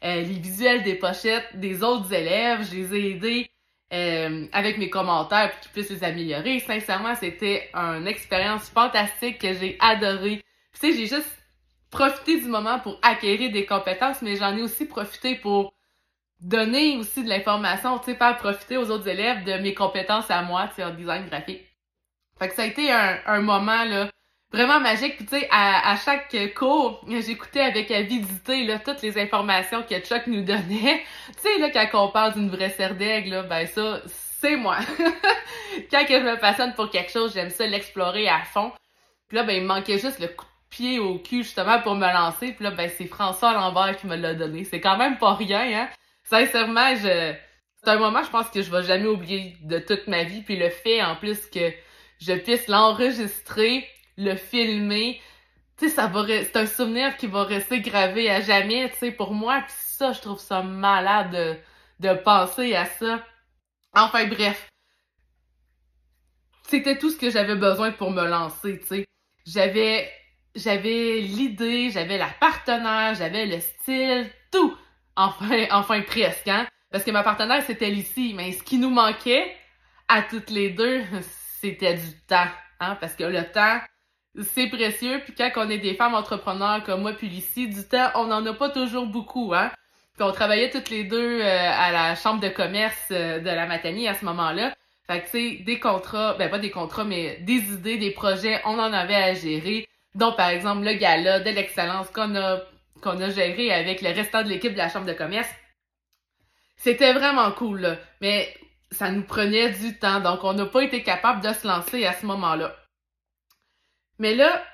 euh, 0.05 0.23
les 0.23 0.39
visuels 0.39 0.83
des 0.83 0.95
pochettes 0.95 1.49
des 1.55 1.83
autres 1.83 2.13
élèves. 2.13 2.69
Je 2.71 2.77
les 2.77 2.95
ai 2.95 3.11
aidés 3.11 3.51
euh, 3.93 4.47
avec 4.53 4.79
mes 4.79 4.91
commentaires 4.91 5.51
pour 5.51 5.61
qu'ils 5.61 5.73
puissent 5.73 5.91
les 5.91 6.05
améliorer. 6.05 6.61
Sincèrement, 6.61 7.15
c'était 7.15 7.71
une 7.75 8.07
expérience 8.07 8.69
fantastique 8.69 9.39
que 9.39 9.53
j'ai 9.55 9.77
adorée. 9.81 10.43
Tu 10.75 10.81
sais, 10.81 10.93
j'ai 10.93 11.07
juste 11.07 11.37
profiter 11.91 12.41
du 12.41 12.47
moment 12.47 12.79
pour 12.81 12.99
acquérir 13.03 13.51
des 13.51 13.67
compétences, 13.67 14.23
mais 14.23 14.37
j'en 14.37 14.57
ai 14.57 14.63
aussi 14.63 14.87
profité 14.87 15.35
pour 15.37 15.75
donner 16.41 16.97
aussi 16.99 17.25
de 17.25 17.29
l'information, 17.29 17.99
tu 17.99 18.07
sais, 18.13 18.15
faire 18.15 18.37
profiter 18.37 18.77
aux 18.77 18.91
autres 18.91 19.09
élèves 19.09 19.45
de 19.45 19.55
mes 19.55 19.75
compétences 19.75 20.31
à 20.31 20.43
moi, 20.43 20.69
tu 20.69 20.77
sais, 20.77 20.85
en 20.85 20.95
design 20.95 21.27
graphique. 21.27 21.65
Fait 22.39 22.49
que 22.49 22.55
ça 22.55 22.63
a 22.63 22.67
été 22.67 22.93
un, 22.93 23.19
un 23.27 23.41
moment, 23.41 23.85
là, 23.85 24.09
vraiment 24.53 24.81
magique. 24.81 25.17
Puis 25.17 25.27
tu 25.27 25.39
sais, 25.39 25.49
à, 25.51 25.93
à 25.93 25.97
chaque 25.97 26.37
cours, 26.55 27.05
j'écoutais 27.09 27.61
avec 27.61 27.91
avidité, 27.91 28.65
là, 28.65 28.79
toutes 28.79 29.03
les 29.03 29.19
informations 29.19 29.83
que 29.83 29.99
Chuck 30.01 30.27
nous 30.27 30.43
donnait. 30.43 31.05
tu 31.37 31.43
sais, 31.43 31.59
là, 31.59 31.71
quand 31.71 32.07
on 32.07 32.11
parle 32.11 32.35
d'une 32.35 32.51
vraie 32.51 32.71
serre 32.71 32.95
d'aigle, 32.95 33.47
ben 33.49 33.67
ça, 33.67 34.01
c'est 34.41 34.57
moi. 34.57 34.79
quand 35.91 36.05
je 36.09 36.15
me 36.15 36.39
passionne 36.39 36.75
pour 36.75 36.91
quelque 36.91 37.11
chose, 37.11 37.35
j'aime 37.35 37.51
ça 37.51 37.67
l'explorer 37.67 38.29
à 38.29 38.43
fond. 38.45 38.73
Puis 39.29 39.37
là, 39.37 39.43
ben, 39.43 39.57
il 39.57 39.63
me 39.63 39.69
manquait 39.69 39.99
juste 39.99 40.21
le 40.21 40.29
coup 40.29 40.47
de 40.47 40.69
pied 40.71 40.99
au 40.99 41.19
cul, 41.19 41.43
justement, 41.43 41.81
pour 41.81 41.95
me 41.95 42.07
lancer. 42.07 42.53
Puis 42.53 42.65
là, 42.65 42.71
ben, 42.71 42.91
c'est 42.97 43.07
François 43.07 43.53
Lambert 43.53 43.97
qui 43.99 44.07
me 44.07 44.17
l'a 44.17 44.35
donné. 44.35 44.65
C'est 44.65 44.81
quand 44.81 44.97
même 44.97 45.19
pas 45.19 45.35
rien, 45.35 45.83
hein. 45.83 45.89
Sincèrement, 46.25 46.95
je... 46.95 47.35
C'est 47.83 47.91
un 47.91 47.99
moment, 47.99 48.23
je 48.25 48.31
pense 48.31 48.49
que 48.51 48.61
je 48.61 48.71
vais 48.73 48.83
jamais 48.83 49.07
oublier 49.07 49.57
de 49.63 49.79
toute 49.79 50.09
ma 50.09 50.25
vie. 50.25 50.43
Puis 50.43 50.57
le 50.57 50.69
fait, 50.69 51.03
en 51.03 51.15
plus, 51.15 51.47
que 51.47 51.73
je 52.21 52.33
puisse 52.33 52.67
l'enregistrer, 52.67 53.87
le 54.19 54.37
filmer, 54.37 55.23
tu 55.79 55.89
sais, 55.89 55.95
ça 55.95 56.09
va 56.09 56.27
c'est 56.27 56.57
un 56.57 56.67
souvenir 56.67 57.17
qui 57.17 57.29
va 57.29 57.45
rester 57.45 57.81
gravé 57.81 58.29
à 58.29 58.41
jamais, 58.41 58.93
tu 58.99 59.13
pour 59.13 59.33
moi. 59.33 59.63
Puis 59.63 59.75
ça, 59.79 60.13
je 60.13 60.21
trouve 60.21 60.41
ça 60.41 60.63
malade 60.63 61.31
de, 62.01 62.09
de 62.09 62.15
penser 62.15 62.75
à 62.75 62.85
ça. 62.85 63.25
Enfin 63.95 64.27
bref, 64.27 64.69
c'était 66.69 66.99
tout 66.99 67.11
ce 67.11 67.17
que 67.17 67.31
j'avais 67.31 67.57
besoin 67.57 67.93
pour 67.93 68.11
me 68.11 68.27
lancer, 68.27 68.81
tu. 68.87 69.07
J'avais 69.47 70.11
j'avais 70.57 71.21
l'idée, 71.21 71.91
j'avais 71.91 72.19
la 72.19 72.29
partenaire, 72.41 73.15
j'avais 73.15 73.47
le 73.47 73.61
style, 73.61 74.31
tout. 74.51 74.77
Enfin, 75.17 75.67
enfin 75.71 76.03
presque, 76.03 76.49
hein. 76.49 76.67
Parce 76.91 77.05
que 77.05 77.11
ma 77.11 77.23
partenaire, 77.23 77.63
c'était 77.67 77.91
Lucie. 77.91 78.35
Mais 78.35 78.53
ce 78.53 78.63
qui 78.63 78.79
nous 78.79 78.91
manquait, 78.91 79.55
à 80.09 80.23
toutes 80.23 80.51
les 80.51 80.71
deux, 80.71 81.03
c'était 81.61 81.95
du 81.95 82.21
temps, 82.27 82.51
hein. 82.81 82.97
Parce 82.97 83.15
que 83.15 83.25
le 83.25 83.45
temps, 83.53 83.79
c'est 84.41 84.69
précieux. 84.69 85.21
Puis 85.25 85.35
quand 85.35 85.51
on 85.57 85.71
est 85.71 85.79
des 85.79 85.95
femmes 85.95 86.15
entrepreneurs 86.15 86.83
comme 86.85 87.03
moi 87.03 87.13
puis 87.13 87.29
Lucie, 87.29 87.69
du 87.69 87.83
temps, 87.87 88.11
on 88.15 88.27
n'en 88.27 88.45
a 88.47 88.55
pas 88.55 88.71
toujours 88.71 89.07
beaucoup, 89.07 89.53
hein. 89.55 89.71
Puis 90.15 90.25
on 90.25 90.33
travaillait 90.33 90.71
toutes 90.71 90.91
les 90.91 91.05
deux 91.05 91.41
euh, 91.41 91.71
à 91.73 91.93
la 91.93 92.17
chambre 92.17 92.41
de 92.41 92.49
commerce 92.49 93.09
euh, 93.13 93.39
de 93.39 93.47
la 93.47 93.67
Matanie 93.67 94.09
à 94.09 94.15
ce 94.15 94.25
moment-là. 94.25 94.75
Fait 95.07 95.23
que 95.23 95.31
tu 95.31 95.63
des 95.63 95.79
contrats, 95.79 96.35
ben 96.35 96.51
pas 96.51 96.59
des 96.59 96.71
contrats, 96.71 97.05
mais 97.05 97.39
des 97.41 97.73
idées, 97.73 97.99
des 97.99 98.11
projets, 98.11 98.61
on 98.65 98.79
en 98.79 98.93
avait 98.93 99.15
à 99.15 99.35
gérer. 99.35 99.87
Donc 100.15 100.37
par 100.37 100.49
exemple 100.49 100.85
le 100.85 100.95
gala 100.95 101.41
de 101.41 101.51
l'excellence 101.51 102.11
qu'on 102.11 102.35
a 102.35 102.61
qu'on 103.01 103.21
a 103.21 103.31
géré 103.31 103.73
avec 103.73 104.03
le 104.03 104.11
restant 104.11 104.43
de 104.43 104.49
l'équipe 104.49 104.73
de 104.73 104.79
la 104.79 104.89
chambre 104.89 105.07
de 105.07 105.13
commerce. 105.13 105.49
C'était 106.77 107.13
vraiment 107.13 107.51
cool. 107.53 107.97
Mais 108.21 108.55
ça 108.91 109.11
nous 109.11 109.23
prenait 109.23 109.71
du 109.71 109.99
temps, 109.99 110.21
donc 110.21 110.43
on 110.45 110.55
n'a 110.55 110.67
pas 110.67 110.83
été 110.83 111.03
capable 111.03 111.43
de 111.43 111.53
se 111.53 111.67
lancer 111.67 112.07
à 112.07 112.13
ce 112.15 112.27
moment-là. 112.27 112.75
Mais 114.19 114.35
là, 114.35 114.65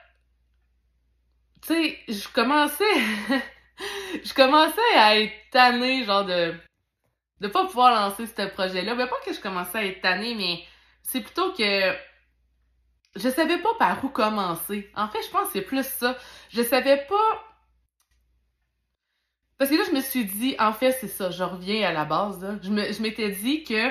tu 1.63 1.75
sais, 1.75 1.99
je 2.09 2.29
commençais 2.29 2.85
je 4.25 4.35
commençais 4.35 4.95
à 4.97 5.19
être 5.19 5.35
tannée, 5.51 6.05
genre 6.05 6.25
de 6.25 6.55
de 7.41 7.49
pas 7.49 7.67
pouvoir 7.67 7.95
lancer 7.95 8.27
ce 8.27 8.47
projet-là. 8.49 8.95
Ben 8.95 9.07
pas 9.07 9.21
que 9.25 9.33
je 9.33 9.41
commençais 9.41 9.79
à 9.79 9.85
être 9.85 10.01
tannée, 10.01 10.35
mais 10.35 10.65
c'est 11.03 11.21
plutôt 11.21 11.53
que 11.53 11.95
je 13.17 13.29
savais 13.29 13.59
pas 13.59 13.75
par 13.79 14.05
où 14.05 14.09
commencer. 14.09 14.91
En 14.95 15.09
fait, 15.09 15.23
je 15.23 15.31
pense 15.31 15.49
que 15.49 15.55
c'est 15.55 15.63
plus 15.63 15.87
ça. 15.87 16.17
Je 16.51 16.63
savais 16.63 17.05
pas 17.07 17.45
parce 19.59 19.71
que 19.71 19.77
là, 19.77 19.85
je 19.87 19.93
me 19.93 20.01
suis 20.01 20.25
dit, 20.25 20.57
en 20.59 20.73
fait, 20.73 20.93
c'est 20.93 21.09
ça, 21.09 21.31
je 21.31 21.43
reviens 21.45 21.89
à 21.89 21.93
la 21.93 22.05
base. 22.05 22.43
Là. 22.43 22.57
Je, 22.63 22.71
me, 22.71 22.93
je 22.93 23.01
m'étais 23.01 23.31
dit 23.31 23.63
que, 23.63 23.91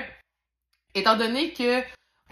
étant 0.94 1.16
donné 1.16 1.54
que 1.54 1.82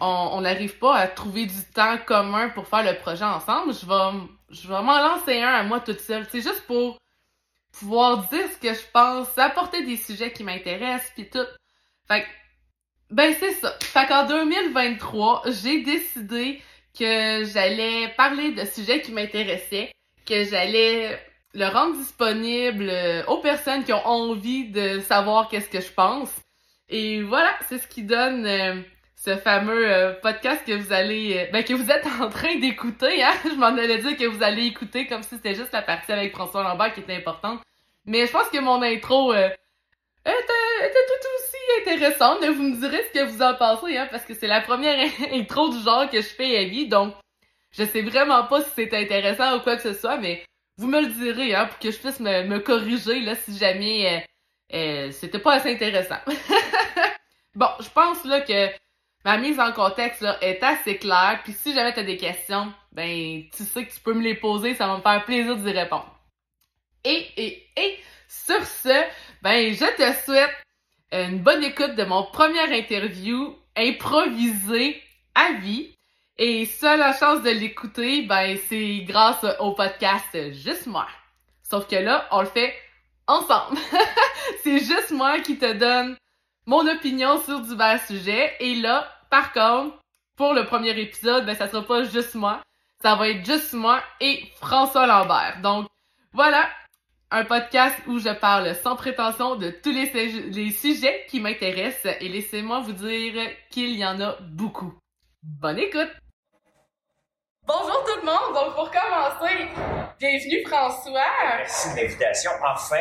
on 0.02 0.42
n'arrive 0.42 0.78
pas 0.80 0.96
à 0.96 1.08
trouver 1.08 1.46
du 1.46 1.64
temps 1.74 1.98
commun 2.06 2.50
pour 2.50 2.68
faire 2.68 2.84
le 2.84 2.98
projet 2.98 3.24
ensemble, 3.24 3.74
je 3.74 3.86
vais, 3.86 4.20
je 4.50 4.68
vais 4.68 4.82
m'en 4.82 4.98
lancer 4.98 5.42
un 5.42 5.54
à 5.54 5.64
moi 5.64 5.80
toute 5.80 6.00
seule. 6.00 6.26
C'est 6.32 6.42
juste 6.42 6.66
pour 6.66 6.98
pouvoir 7.72 8.28
dire 8.30 8.48
ce 8.52 8.58
que 8.58 8.74
je 8.74 8.86
pense, 8.92 9.38
apporter 9.38 9.86
des 9.86 9.98
sujets 9.98 10.32
qui 10.34 10.44
m'intéressent, 10.44 11.12
puis 11.14 11.30
tout. 11.30 11.46
Fait 12.08 12.24
que, 12.24 12.28
ben 13.12 13.34
c'est 13.40 13.54
ça. 13.54 13.76
Fait 13.82 14.08
qu'en 14.08 14.26
2023, 14.26 15.44
j'ai 15.62 15.82
décidé 15.84 16.62
que 16.98 17.44
j'allais 17.46 18.10
parler 18.18 18.52
de 18.52 18.66
sujets 18.66 19.02
qui 19.02 19.12
m'intéressaient, 19.12 19.92
que 20.26 20.44
j'allais 20.44 21.20
le 21.54 21.68
rendre 21.68 21.98
disponible 21.98 22.92
aux 23.28 23.38
personnes 23.38 23.84
qui 23.84 23.94
ont 23.94 24.06
envie 24.06 24.70
de 24.70 25.00
savoir 25.00 25.48
qu'est-ce 25.50 25.70
que 25.70 25.82
je 25.82 25.92
pense. 25.92 26.32
Et 26.90 27.22
voilà, 27.22 27.54
c'est 27.70 27.78
ce 27.78 27.88
qui 27.88 28.04
donne 28.04 28.46
euh, 28.46 28.82
ce 29.24 29.38
fameux 29.38 29.88
euh, 29.88 30.14
podcast 30.14 30.66
que 30.66 30.72
vous 30.72 30.92
allez 30.92 31.48
ben 31.54 31.64
que 31.64 31.76
vous 31.76 31.92
êtes 31.92 32.08
en 32.20 32.30
train 32.30 32.56
d'écouter 32.58 33.22
hein? 33.22 33.34
Je 33.46 33.54
m'en 33.54 33.68
allais 33.68 34.00
dire 34.00 34.18
que 34.18 34.26
vous 34.26 34.42
allez 34.42 34.66
écouter 34.66 35.06
comme 35.06 35.22
si 35.22 35.36
c'était 35.36 35.54
juste 35.54 35.72
la 35.74 35.84
partie 35.84 36.12
avec 36.12 36.32
François 36.34 36.64
Lambert 36.64 36.94
qui 36.94 37.02
était 37.02 37.16
importante. 37.16 37.62
Mais 38.06 38.26
je 38.26 38.32
pense 38.32 38.50
que 38.50 38.58
mon 38.58 38.82
intro 38.82 39.32
était, 39.32 39.54
était, 40.26 41.06
tout 41.08 41.28
aussi 41.36 41.58
intéressante. 41.82 42.44
Vous 42.44 42.64
me 42.64 42.80
direz 42.80 43.04
ce 43.14 43.20
que 43.20 43.26
vous 43.26 43.44
en 43.44 43.54
pensez 43.54 43.96
hein 43.96 44.08
parce 44.10 44.26
que 44.26 44.34
c'est 44.34 44.48
la 44.48 44.60
première 44.60 45.08
intro 45.32 45.70
du 45.70 45.80
genre 45.84 46.10
que 46.10 46.18
je 46.18 46.28
fais 46.28 46.58
à 46.58 46.64
vie. 46.64 46.88
Donc 46.88 47.14
je 47.72 47.84
sais 47.84 48.02
vraiment 48.02 48.46
pas 48.46 48.62
si 48.62 48.70
c'est 48.76 48.94
intéressant 48.96 49.56
ou 49.56 49.60
quoi 49.60 49.76
que 49.76 49.84
ce 49.84 49.94
soit 49.94 50.18
mais 50.18 50.44
vous 50.78 50.88
me 50.88 51.00
le 51.00 51.08
direz 51.08 51.54
hein 51.54 51.68
pour 51.68 51.78
que 51.78 51.92
je 51.92 51.98
puisse 52.00 52.20
me, 52.20 52.48
me 52.48 52.58
corriger 52.60 53.20
là 53.20 53.36
si 53.36 53.56
jamais 53.56 54.26
euh, 54.74 54.78
euh, 54.78 55.12
c'était 55.12 55.38
pas 55.38 55.54
assez 55.54 55.72
intéressant. 55.72 56.20
Bon 57.54 57.68
je 57.82 57.90
pense 57.90 58.24
là 58.24 58.40
que 58.40 58.70
ma 59.26 59.38
mise 59.38 59.60
en 59.60 59.72
contexte 59.72 60.22
là, 60.22 60.38
est 60.42 60.62
assez 60.64 60.98
claire. 60.98 61.42
Puis 61.44 61.54
si 61.54 61.74
jamais 61.74 61.94
tu 61.94 62.00
as 62.00 62.04
des 62.04 62.18
questions, 62.18 62.74
ben 62.92 63.44
tu 63.56 63.64
sais 63.64 63.86
que 63.86 63.94
tu 63.94 64.00
peux 64.00 64.14
me 64.14 64.22
les 64.22 64.36
poser, 64.36 64.76
ça 64.76 64.88
va 64.88 64.98
me 64.98 65.02
faire 65.02 65.24
plaisir 65.26 65.56
d'y 65.58 65.72
répondre. 65.72 66.14
Et, 67.04 67.28
et, 67.38 67.68
et, 67.78 68.00
sur 68.28 68.64
ce, 68.64 69.04
ben 69.42 69.74
je 69.74 69.86
te 69.96 70.24
souhaite 70.24 70.56
une 71.12 71.40
bonne 71.40 71.64
écoute 71.64 71.96
de 71.96 72.04
mon 72.04 72.24
première 72.24 72.72
interview 72.72 73.56
improvisée 73.76 75.02
à 75.36 75.54
vie. 75.54 75.94
Et 76.38 76.66
seule 76.66 77.00
la 77.00 77.14
chance 77.14 77.44
de 77.44 77.50
l'écouter, 77.50 78.24
ben 78.24 78.58
c'est 78.68 79.00
grâce 79.02 79.46
au 79.60 79.74
podcast 79.74 80.52
Juste 80.54 80.88
moi. 80.88 81.08
Sauf 81.64 81.88
que 81.88 81.96
là, 81.96 82.28
on 82.32 82.42
le 82.42 82.48
fait 82.48 82.74
ensemble. 83.28 83.78
c'est 84.64 84.80
juste 84.80 85.12
moi 85.12 85.40
qui 85.40 85.58
te 85.58 85.72
donne 85.74 86.16
mon 86.66 86.88
opinion 86.88 87.40
sur 87.40 87.60
divers 87.62 88.02
sujets. 88.06 88.56
Et 88.60 88.76
là, 88.76 89.08
par 89.30 89.54
contre, 89.54 89.98
pour 90.38 90.54
le 90.54 90.66
premier 90.66 91.00
épisode, 91.00 91.46
ben 91.46 91.56
ça 91.56 91.68
sera 91.68 91.84
pas 91.84 92.04
juste 92.04 92.36
moi. 92.36 92.62
Ça 93.02 93.16
va 93.16 93.30
être 93.30 93.46
juste 93.46 93.74
moi 93.74 94.02
et 94.20 94.52
François 94.60 95.08
Lambert. 95.08 95.60
Donc, 95.62 95.88
voilà, 96.34 96.70
un 97.32 97.46
podcast 97.46 97.98
où 98.08 98.20
je 98.20 98.30
parle 98.30 98.76
sans 98.76 98.96
prétention 98.96 99.56
de 99.56 99.72
tous 99.72 99.92
les, 99.92 100.06
les 100.50 100.72
sujets 100.72 101.26
qui 101.30 101.40
m'intéressent 101.40 102.16
et 102.20 102.30
laissez-moi 102.30 102.82
vous 102.82 102.94
dire 102.94 103.50
qu'il 103.70 103.96
y 103.96 104.06
en 104.06 104.20
a 104.22 104.38
beaucoup. 104.42 104.94
Bonne 105.42 105.80
écoute! 105.80 106.12
Bonjour 107.66 108.04
tout 108.06 108.20
le 108.20 108.26
monde! 108.26 108.54
Donc 108.54 108.76
pour 108.76 108.92
commencer, 108.92 109.68
bienvenue 110.20 110.64
François! 110.68 111.22
Merci 111.58 111.94
de 111.94 112.02
l'invitation. 112.02 112.52
Enfin, 112.64 112.96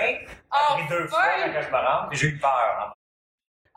après 0.50 0.88
deux 0.88 1.08
fois 1.08 1.48
que 1.52 1.62
je 1.62 1.68
me 1.68 1.76
rends, 1.76 2.08
j'ai 2.12 2.26
eu 2.28 2.38
peur. 2.38 2.78
Hein. 2.80 2.92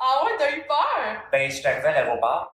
Ah 0.05 0.21
ouais, 0.25 0.31
t'as 0.37 0.51
eu 0.51 0.61
peur? 0.63 1.23
Ben, 1.31 1.49
je 1.49 1.55
suis 1.55 1.65
arrivé 1.65 1.87
à 1.87 1.91
l'aéroport 1.93 2.51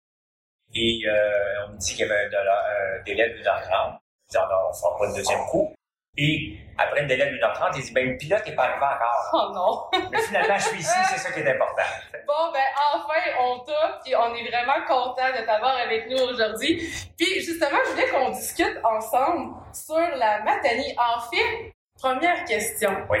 et 0.72 1.02
euh, 1.04 1.66
on 1.66 1.72
me 1.72 1.78
dit 1.78 1.96
qu'il 1.96 2.06
y 2.06 2.10
avait 2.10 2.26
un, 2.26 2.38
un 2.38 3.02
délai 3.02 3.28
de 3.30 3.42
1h30. 3.42 3.98
Je 4.30 4.38
dis, 4.38 4.38
on 4.38 4.68
ne 4.68 4.72
fera 4.72 4.96
pas 4.96 5.06
le 5.06 5.16
deuxième 5.16 5.44
coup. 5.46 5.74
Et 6.16 6.58
après 6.78 7.02
le 7.02 7.08
délai 7.08 7.26
de 7.26 7.36
1h30, 7.38 7.72
il 7.74 7.82
dit, 7.82 7.92
ben, 7.92 8.08
le 8.08 8.16
pilote 8.16 8.46
n'est 8.46 8.54
pas 8.54 8.66
arrivé 8.66 8.84
encore. 8.84 9.30
Oh 9.32 9.52
non! 9.52 10.00
Mais 10.12 10.20
finalement, 10.20 10.58
je 10.58 10.62
suis 10.62 10.78
ici, 10.78 10.98
c'est 11.08 11.18
ça 11.18 11.32
qui 11.32 11.40
est 11.40 11.50
important. 11.50 11.82
Bon, 12.24 12.52
ben, 12.52 12.62
enfin, 12.94 13.20
on 13.40 13.58
t'a, 13.64 13.98
puis 14.04 14.14
on 14.14 14.32
est 14.32 14.48
vraiment 14.48 14.86
content 14.86 15.30
de 15.36 15.44
t'avoir 15.44 15.76
avec 15.76 16.08
nous 16.08 16.18
aujourd'hui. 16.18 16.88
Puis, 17.18 17.40
justement, 17.40 17.78
je 17.84 17.90
voulais 17.90 18.08
qu'on 18.10 18.30
discute 18.30 18.78
ensemble 18.84 19.56
sur 19.72 19.98
la 19.98 20.40
Matanie. 20.42 20.94
En 20.96 21.18
fait, 21.20 21.72
première 22.00 22.44
question. 22.44 22.90
Oui. 23.10 23.18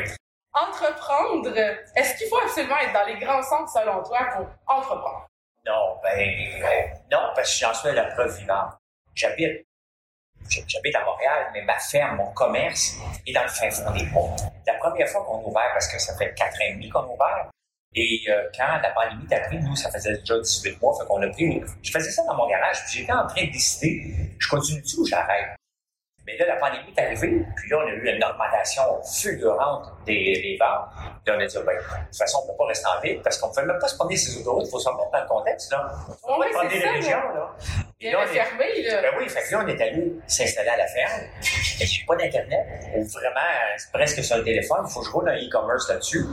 Entreprendre, 0.52 1.56
est-ce 1.94 2.18
qu'il 2.18 2.28
faut 2.28 2.38
absolument 2.38 2.78
être 2.78 2.92
dans 2.92 3.06
les 3.06 3.18
grands 3.18 3.42
centres 3.42 3.70
selon 3.70 4.02
toi 4.02 4.18
pour 4.36 4.46
entreprendre? 4.66 5.26
Non, 5.64 5.98
ben, 6.02 6.28
non, 7.10 7.30
parce 7.34 7.52
que 7.52 7.66
j'en 7.66 7.74
suis 7.74 7.92
la 7.92 8.04
preuve 8.06 8.36
vivante. 8.38 8.72
J'habite 9.14 9.66
J'habite 10.48 10.96
à 10.96 11.04
Montréal, 11.04 11.50
mais 11.52 11.62
ma 11.62 11.78
ferme, 11.78 12.16
mon 12.16 12.32
commerce 12.32 12.96
est 13.26 13.32
dans 13.32 13.42
le 13.42 13.48
fin 13.48 13.70
fond 13.70 13.90
des 13.92 14.04
bois. 14.06 14.34
La 14.66 14.74
première 14.74 15.08
fois 15.08 15.24
qu'on 15.24 15.38
a 15.38 15.42
ouvert, 15.42 15.70
parce 15.72 15.86
que 15.86 15.98
ça 16.00 16.16
fait 16.16 16.34
quatre 16.34 16.54
ans 16.54 16.64
et 16.66 16.72
demi 16.72 16.88
qu'on 16.88 17.00
a 17.00 17.06
ouvert, 17.06 17.50
et 17.94 18.24
euh, 18.28 18.48
quand 18.56 18.78
la 18.82 18.90
pandémie 18.90 19.26
t'a 19.26 19.40
pris, 19.40 19.58
nous, 19.58 19.76
ça 19.76 19.90
faisait 19.90 20.16
déjà 20.18 20.38
18 20.38 20.80
mois, 20.80 20.96
fait 20.98 21.06
qu'on 21.06 21.22
a 21.22 21.28
pris... 21.28 21.62
Je 21.82 21.90
faisais 21.90 22.10
ça 22.10 22.24
dans 22.24 22.36
mon 22.36 22.48
garage, 22.48 22.84
puis 22.86 22.98
j'étais 22.98 23.12
en 23.12 23.26
train 23.26 23.44
de 23.44 23.50
décider, 23.50 24.14
je 24.38 24.48
continue-tu 24.48 24.96
ou 24.96 25.06
j'arrête? 25.06 25.56
Mais 26.30 26.36
là, 26.46 26.54
la 26.54 26.56
pandémie 26.60 26.92
est 26.96 27.00
arrivée, 27.00 27.44
puis 27.56 27.70
là, 27.70 27.78
on 27.78 27.86
a 27.86 27.90
eu 27.90 28.08
une 28.16 28.24
augmentation 28.24 28.82
fulgurante 29.02 29.84
des, 30.06 30.32
des 30.34 30.58
ventes. 30.60 30.88
On 31.28 31.32
a 31.38 31.46
dit, 31.46 31.56
ben, 31.64 31.76
de 31.76 32.06
toute 32.08 32.16
façon, 32.16 32.38
on 32.42 32.46
ne 32.46 32.52
peut 32.52 32.56
pas 32.58 32.66
rester 32.66 32.86
en 32.88 33.00
ville 33.00 33.20
parce 33.22 33.38
qu'on 33.38 33.48
ne 33.50 33.54
peut 33.54 33.64
même 33.66 33.78
pas 33.78 33.88
se 33.88 33.96
promener 33.96 34.16
ces 34.16 34.40
autoroutes. 34.40 34.66
Il 34.66 34.70
faut 34.70 34.78
se 34.80 34.88
remettre 34.88 35.10
dans 35.12 35.20
le 35.20 35.26
contexte, 35.28 35.70
là. 35.72 35.90
On 36.24 36.38
Ouais, 36.38 36.46
peut 36.48 36.52
pas 36.52 36.58
promener 36.60 36.78
les 36.80 36.88
régions, 36.90 37.18
là. 37.34 37.50
Et 38.00 38.08
est 38.08 38.16
on 38.16 38.22
est- 38.22 38.26
fermé, 38.28 38.82
là. 38.82 39.02
ben 39.02 39.10
oui, 39.18 39.28
fait 39.28 39.42
que 39.42 39.52
là, 39.54 39.62
on 39.64 39.68
est 39.68 39.80
allé 39.82 40.12
s'installer 40.26 40.68
à 40.70 40.76
la 40.78 40.86
ferme. 40.86 41.20
Et 41.80 41.86
j'ai 41.86 42.04
pas 42.06 42.16
d'Internet. 42.16 42.66
Ou 42.96 43.04
vraiment, 43.04 43.40
c'est 43.76 43.92
presque 43.92 44.24
sur 44.24 44.36
le 44.38 44.44
téléphone. 44.44 44.84
Il 44.88 44.92
faut 44.92 45.00
que 45.00 45.06
je 45.06 45.10
roule 45.12 45.28
un 45.28 45.36
e-commerce 45.36 45.88
là-dessus. 45.88 46.24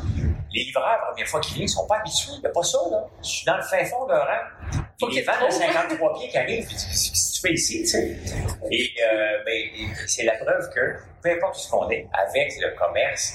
Les 0.54 0.64
livreurs, 0.64 0.88
la 1.02 1.08
première 1.12 1.28
fois 1.28 1.40
qu'ils 1.42 1.56
viennent, 1.56 1.66
ils 1.68 1.70
sont 1.70 1.86
pas 1.86 1.98
habitués. 1.98 2.32
Il 2.38 2.40
n'y 2.42 2.48
a 2.48 2.50
pas 2.50 2.64
ça, 2.64 2.80
là. 2.90 3.04
Je 3.22 3.28
suis 3.28 3.46
dans 3.46 3.58
le 3.58 3.64
fin 3.64 3.84
fond 3.86 4.06
d'un 4.06 4.20
rang. 4.20 4.82
Faut 5.00 5.08
qu'il 5.08 5.18
les 5.20 5.22
ventes 5.26 5.36
de 5.42 5.48
trouve. 5.50 5.62
53 5.62 6.20
pieds 6.20 6.30
qui 6.30 6.38
arrivent. 6.38 6.66
Puis 6.66 6.76
tu 6.76 6.86
dis, 6.90 7.12
Qu'est-ce 7.12 7.30
que 7.32 7.36
tu 7.36 7.42
fais 7.48 7.54
ici, 7.54 7.80
tu 7.82 7.88
sais? 7.88 8.18
Et, 8.72 8.90
euh, 9.04 9.44
ben, 9.46 9.64
c'est 10.08 10.24
la 10.24 10.34
preuve 10.38 10.70
que, 10.74 10.96
peu 11.22 11.32
importe 11.32 11.56
ce 11.56 11.70
qu'on 11.70 11.90
est, 11.90 12.08
avec 12.14 12.54
le 12.60 12.76
commerce, 12.78 13.34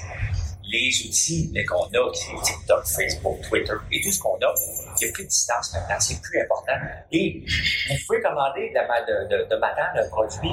les 0.64 0.90
outils 1.07 1.51
là, 1.55 1.62
qu'on 1.64 1.85
a, 1.85 2.11
qui 2.12 2.20
c'est 2.22 2.42
TikTok, 2.53 2.85
Facebook, 2.87 3.40
Twitter, 3.48 3.75
et 3.92 4.01
tout 4.01 4.11
ce 4.11 4.20
qu'on 4.20 4.37
a, 4.37 4.55
il 5.01 5.05
n'y 5.05 5.11
a 5.11 5.12
plus 5.12 5.25
de 5.25 5.29
distance 5.29 5.72
maintenant, 5.75 6.01
c'est 6.01 6.20
plus 6.20 6.40
important. 6.40 6.72
Et 7.12 7.44
vous 7.90 7.96
pouvez 8.07 8.20
commander 8.22 8.70
de, 8.70 8.87
ma- 8.88 9.03
de, 9.03 9.29
de, 9.44 9.48
de 9.48 9.57
matin 9.57 9.87
un 9.94 10.09
produit 10.09 10.51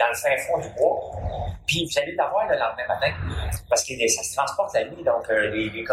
dans 0.00 0.08
le 0.08 0.14
fin 0.14 0.36
fond 0.48 0.58
du 0.58 0.68
bois, 0.70 0.98
puis 1.66 1.86
vous 1.86 1.98
allez 2.00 2.14
l'avoir 2.16 2.48
le 2.48 2.56
lendemain 2.58 2.86
matin, 2.88 3.12
parce 3.68 3.84
que 3.84 3.92
ça 4.08 4.22
se 4.22 4.34
transporte 4.34 4.74
la 4.74 4.84
nuit, 4.84 5.04
donc 5.04 5.28
euh, 5.30 5.50
les, 5.50 5.68
les 5.70 5.84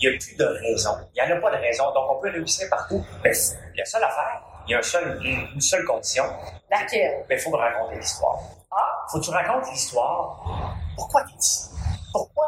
il 0.00 0.10
n'y 0.10 0.14
a 0.14 0.18
plus 0.18 0.36
de 0.36 0.44
raison. 0.44 0.90
Il 1.14 1.24
n'y 1.24 1.32
en 1.32 1.36
a 1.36 1.40
pas 1.40 1.50
de 1.56 1.60
raison, 1.62 1.84
donc 1.92 2.10
on 2.10 2.20
peut 2.20 2.30
réussir 2.30 2.68
partout. 2.68 3.02
Mais 3.24 3.32
la 3.76 3.84
seule 3.84 4.04
affaire, 4.04 4.42
il 4.66 4.72
y 4.72 4.74
a 4.74 4.78
un 4.78 4.82
seul, 4.82 5.18
une, 5.24 5.60
seule 5.60 5.84
condition, 5.84 6.24
Laquelle? 6.70 7.24
il 7.30 7.38
faut 7.38 7.50
me 7.50 7.56
raconter 7.56 7.96
l'histoire. 7.96 8.38
Ah, 8.70 9.04
Faut 9.10 9.18
que 9.18 9.24
tu 9.24 9.30
racontes 9.30 9.70
l'histoire. 9.70 10.76
Pourquoi 10.96 11.22
tu 11.24 11.34
es 11.34 11.38
ici? 11.38 11.70
Pourquoi 12.12 12.46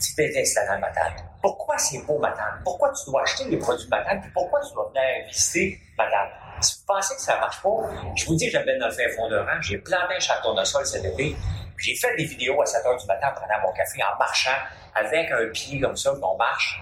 tu 0.00 0.14
t'es 0.14 0.32
installé 0.40 0.68
à 0.68 0.78
Matane? 0.78 1.14
Pourquoi 1.40 1.78
c'est 1.78 1.98
beau 2.04 2.18
Matane? 2.18 2.60
Pourquoi 2.64 2.92
tu 2.92 3.10
dois 3.10 3.22
acheter 3.22 3.44
les 3.46 3.56
produits 3.58 3.86
de 3.86 3.90
Matane? 3.90 4.20
Puis 4.20 4.30
pourquoi 4.32 4.60
tu 4.60 4.74
dois 4.74 4.88
venir 4.88 5.26
visiter 5.28 5.78
Matane? 5.96 6.28
Si 6.60 6.76
vous 6.78 6.86
pensez 6.86 7.14
que 7.14 7.20
ça 7.20 7.38
marche 7.38 7.60
pas, 7.62 7.68
je 8.16 8.24
vous 8.26 8.34
dis 8.36 8.46
que 8.46 8.52
j'avais 8.52 8.78
dans 8.78 8.86
le 8.86 8.92
fin 8.92 9.08
fond 9.16 9.28
de 9.28 9.36
rang, 9.36 9.60
j'ai 9.60 9.78
planté 9.78 10.14
un 10.16 10.20
château 10.20 10.54
de 10.54 10.64
sol 10.64 10.84
cet 10.86 11.04
été, 11.04 11.36
puis 11.76 11.86
j'ai 11.86 11.96
fait 11.96 12.16
des 12.16 12.24
vidéos 12.24 12.60
à 12.62 12.66
7 12.66 12.86
heures 12.86 12.96
du 12.96 13.06
matin 13.06 13.28
en 13.30 13.34
prenant 13.34 13.60
mon 13.62 13.72
café, 13.72 14.00
en 14.02 14.16
marchant 14.18 14.56
avec 14.94 15.30
un 15.30 15.46
pied 15.52 15.80
comme 15.80 15.96
ça, 15.96 16.12
qu'on 16.20 16.36
marche. 16.36 16.80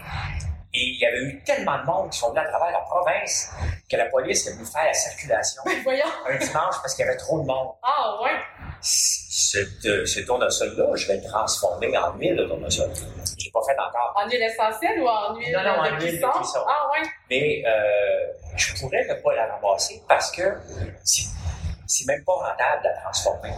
Et 0.74 0.80
il 0.80 0.98
y 1.00 1.04
avait 1.06 1.20
eu 1.20 1.42
tellement 1.44 1.78
de 1.80 1.84
monde 1.84 2.10
qui 2.10 2.18
sont 2.18 2.30
venus 2.30 2.44
à 2.46 2.48
travers 2.48 2.70
la 2.70 2.80
province 2.80 3.50
que 3.90 3.96
la 3.96 4.06
police 4.06 4.46
est 4.46 4.54
venue 4.54 4.64
faire 4.64 4.84
la 4.86 4.94
circulation 4.94 5.60
ben 5.66 5.82
voyons. 5.82 6.06
un 6.26 6.36
dimanche 6.36 6.76
parce 6.80 6.94
qu'il 6.94 7.04
y 7.04 7.08
avait 7.08 7.18
trop 7.18 7.40
de 7.40 7.44
monde 7.46 7.72
Ah, 7.82 8.16
ouais. 8.22 8.30
ce, 8.80 9.58
de- 9.86 10.06
ce 10.06 10.20
tournesol-là, 10.20 10.96
je 10.96 11.08
vais 11.08 11.16
le 11.18 11.24
transformer 11.28 11.94
en 11.98 12.14
huile 12.16 12.36
de 12.36 12.44
tournesol. 12.46 12.90
Pas 13.52 13.60
fait 13.66 13.78
encore. 13.78 14.14
En 14.16 14.28
huile 14.28 14.42
essentielle 14.42 15.00
ou 15.00 15.06
en 15.06 15.34
huile 15.36 15.52
Non, 15.52 15.62
non, 15.62 15.80
en 15.80 15.84
huile 15.84 16.20
de 16.20 16.38
cuisson? 16.38 16.60
Ah, 16.66 16.88
ouais. 16.92 17.08
Mais 17.28 17.62
euh, 17.66 18.32
je 18.56 18.74
pourrais 18.80 19.04
ne 19.06 19.14
pas 19.14 19.34
la 19.34 19.46
ramasser 19.46 20.02
parce 20.08 20.30
que 20.30 20.42
c'est, 21.04 22.06
même 22.06 22.24
pas 22.24 22.32
rentable 22.32 22.82
de 22.82 22.88
la 22.88 22.94
transformer. 23.02 23.50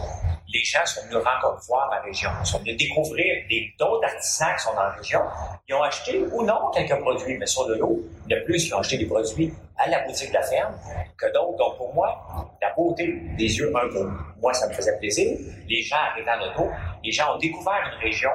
Les 0.53 0.63
gens 0.63 0.85
sont 0.85 1.01
venus 1.07 1.23
rencontrer 1.23 1.65
voir 1.67 1.89
ma 1.89 1.99
région, 2.01 2.29
ils 2.41 2.45
sont 2.45 2.59
venus 2.59 2.77
découvrir 2.77 3.43
d'autres 3.79 4.05
artisans 4.05 4.55
qui 4.55 4.63
sont 4.63 4.73
dans 4.73 4.83
la 4.83 4.91
région. 4.91 5.21
Ils 5.67 5.73
ont 5.73 5.81
acheté 5.81 6.25
ou 6.31 6.43
non 6.43 6.71
quelques 6.73 6.99
produits, 6.99 7.37
mais 7.37 7.45
sur 7.45 7.67
le 7.67 7.75
lot, 7.75 7.99
de 8.27 8.35
plus, 8.45 8.67
ils 8.67 8.73
ont 8.73 8.79
acheté 8.79 8.97
des 8.97 9.05
produits 9.05 9.53
à 9.77 9.89
la 9.89 10.05
boutique 10.05 10.29
de 10.29 10.33
la 10.33 10.43
ferme 10.43 10.73
que 11.17 11.25
d'autres. 11.27 11.57
Donc 11.57 11.77
pour 11.77 11.93
moi, 11.93 12.51
la 12.61 12.71
beauté 12.73 13.07
des 13.37 13.57
yeux, 13.57 13.71
un 13.75 13.89
pour 13.89 14.05
moi, 14.41 14.53
ça 14.53 14.67
me 14.67 14.73
faisait 14.73 14.97
plaisir. 14.97 15.37
Les 15.67 15.81
gens 15.81 15.97
arrivant 16.11 16.37
dans 16.37 16.45
l'auto, 16.45 16.71
les 17.03 17.11
gens 17.11 17.35
ont 17.35 17.37
découvert 17.37 17.81
une 17.93 17.99
région 18.01 18.29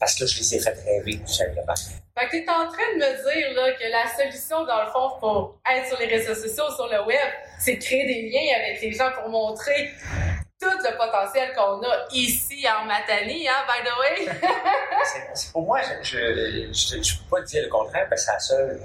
parce 0.00 0.14
que 0.14 0.26
je 0.26 0.38
les 0.38 0.56
ai 0.56 0.60
fait 0.60 0.76
rêver, 0.84 1.18
tout 1.18 1.32
simplement. 1.32 1.74
Fait 2.18 2.26
que 2.26 2.36
t'es 2.44 2.50
en 2.50 2.66
train 2.66 2.90
de 2.94 2.98
me 2.98 3.32
dire 3.32 3.54
là, 3.54 3.72
que 3.72 3.84
la 3.90 4.08
solution, 4.16 4.64
dans 4.64 4.84
le 4.84 4.90
fond, 4.90 5.10
pour 5.20 5.60
être 5.70 5.86
sur 5.86 5.98
les 5.98 6.06
réseaux 6.06 6.34
sociaux, 6.34 6.64
sur 6.74 6.88
le 6.90 7.06
web, 7.06 7.28
c'est 7.60 7.76
de 7.76 7.82
créer 7.82 8.06
des 8.06 8.30
liens 8.30 8.56
avec 8.56 8.80
les 8.80 8.92
gens 8.92 9.10
pour 9.12 9.28
montrer 9.28 9.90
tout 10.60 10.68
le 10.68 10.96
potentiel 10.96 11.54
qu'on 11.54 11.82
a 11.82 12.06
ici 12.12 12.66
en 12.68 12.84
Matanie, 12.84 13.48
hein, 13.48 13.64
by 13.66 13.88
the 13.88 13.92
way. 13.98 14.32
Pour 15.52 15.62
moi, 15.62 15.80
je 16.02 16.18
ne 16.18 17.18
peux 17.18 17.30
pas 17.30 17.42
dire 17.42 17.62
le 17.62 17.68
contraire, 17.70 18.06
parce 18.10 18.26
que 18.26 18.26
c'est 18.26 18.32
la 18.32 18.38
seule 18.40 18.80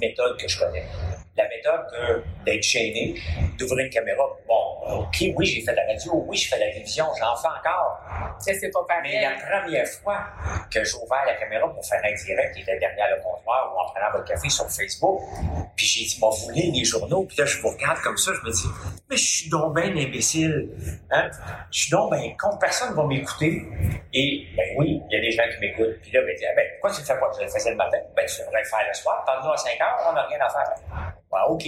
méthode 0.00 0.38
que 0.38 0.48
je 0.48 0.58
connais. 0.58 0.86
La 1.34 1.48
méthode 1.48 1.86
de- 1.92 2.22
d'être 2.44 2.62
chaîné, 2.62 3.14
d'ouvrir 3.58 3.86
une 3.86 3.90
caméra. 3.90 4.22
Bon, 4.46 4.98
OK, 5.00 5.16
oui, 5.34 5.46
j'ai 5.46 5.62
fait 5.62 5.74
la 5.74 5.86
radio, 5.86 6.12
oui, 6.28 6.36
je 6.36 6.48
fais 6.48 6.58
la 6.58 6.66
télévision, 6.70 7.06
j'en 7.18 7.34
fais 7.36 7.48
encore. 7.48 8.00
Mais 8.46 8.52
c'est 8.52 8.70
pas 8.70 8.80
Mais 9.02 9.12
pareil. 9.12 9.20
la 9.22 9.60
première 9.60 9.86
fois 9.88 10.18
que 10.70 10.84
j'ai 10.84 10.94
ouvert 10.96 11.24
la 11.26 11.34
caméra 11.36 11.72
pour 11.72 11.82
faire 11.86 12.00
un 12.04 12.12
direct, 12.14 12.54
qui 12.54 12.60
était 12.60 12.78
derrière 12.78 13.16
le 13.16 13.22
comptoir 13.22 13.72
ou 13.74 13.80
en 13.80 13.90
prenant 13.92 14.12
votre 14.12 14.26
café 14.26 14.48
sur 14.50 14.68
Facebook, 14.70 15.22
puis 15.74 15.86
j'ai 15.86 16.04
dit, 16.04 16.18
m'a 16.20 16.28
voulu 16.28 16.70
les 16.70 16.84
journaux, 16.84 17.24
puis 17.24 17.36
là, 17.38 17.46
je 17.46 17.58
vous 17.62 17.68
regarde 17.70 17.98
comme 18.02 18.18
ça, 18.18 18.32
je 18.34 18.46
me 18.46 18.52
dis, 18.52 18.68
mais 19.08 19.16
je 19.16 19.24
suis 19.24 19.48
donc 19.48 19.74
bien 19.74 19.90
imbécile. 19.96 20.68
Hein? 21.10 21.30
Je 21.70 21.78
suis 21.80 21.90
donc 21.90 22.12
bien 22.12 22.34
con, 22.38 22.58
personne 22.58 22.90
ne 22.90 22.94
va 22.94 23.04
m'écouter. 23.06 23.62
Et, 24.12 24.46
oui, 24.82 25.02
il 25.08 25.14
y 25.14 25.18
a 25.18 25.20
des 25.20 25.30
gens 25.30 25.42
qui 25.52 25.60
m'écoutent. 25.60 26.00
Puis 26.02 26.10
là, 26.12 26.20
ben, 26.22 26.34
dis, 26.36 26.44
ben, 26.56 26.66
pourquoi 26.74 26.90
tu 26.90 27.00
le 27.00 27.06
fais 27.06 27.18
pas? 27.18 27.30
Je 27.38 27.44
le 27.44 27.48
faisais 27.48 27.70
le 27.70 27.76
matin. 27.76 27.98
Ben, 28.16 28.26
tu 28.26 28.40
devrais 28.42 28.60
le 28.60 28.68
faire 28.68 28.86
le 28.86 28.94
soir. 28.94 29.22
Parle-nous 29.24 29.52
à 29.52 29.56
5 29.56 29.80
heures, 29.80 30.06
on 30.10 30.12
n'a 30.12 30.22
rien 30.26 30.38
à 30.40 30.48
faire. 30.48 30.74
Ouais, 31.30 31.40
OK. 31.48 31.64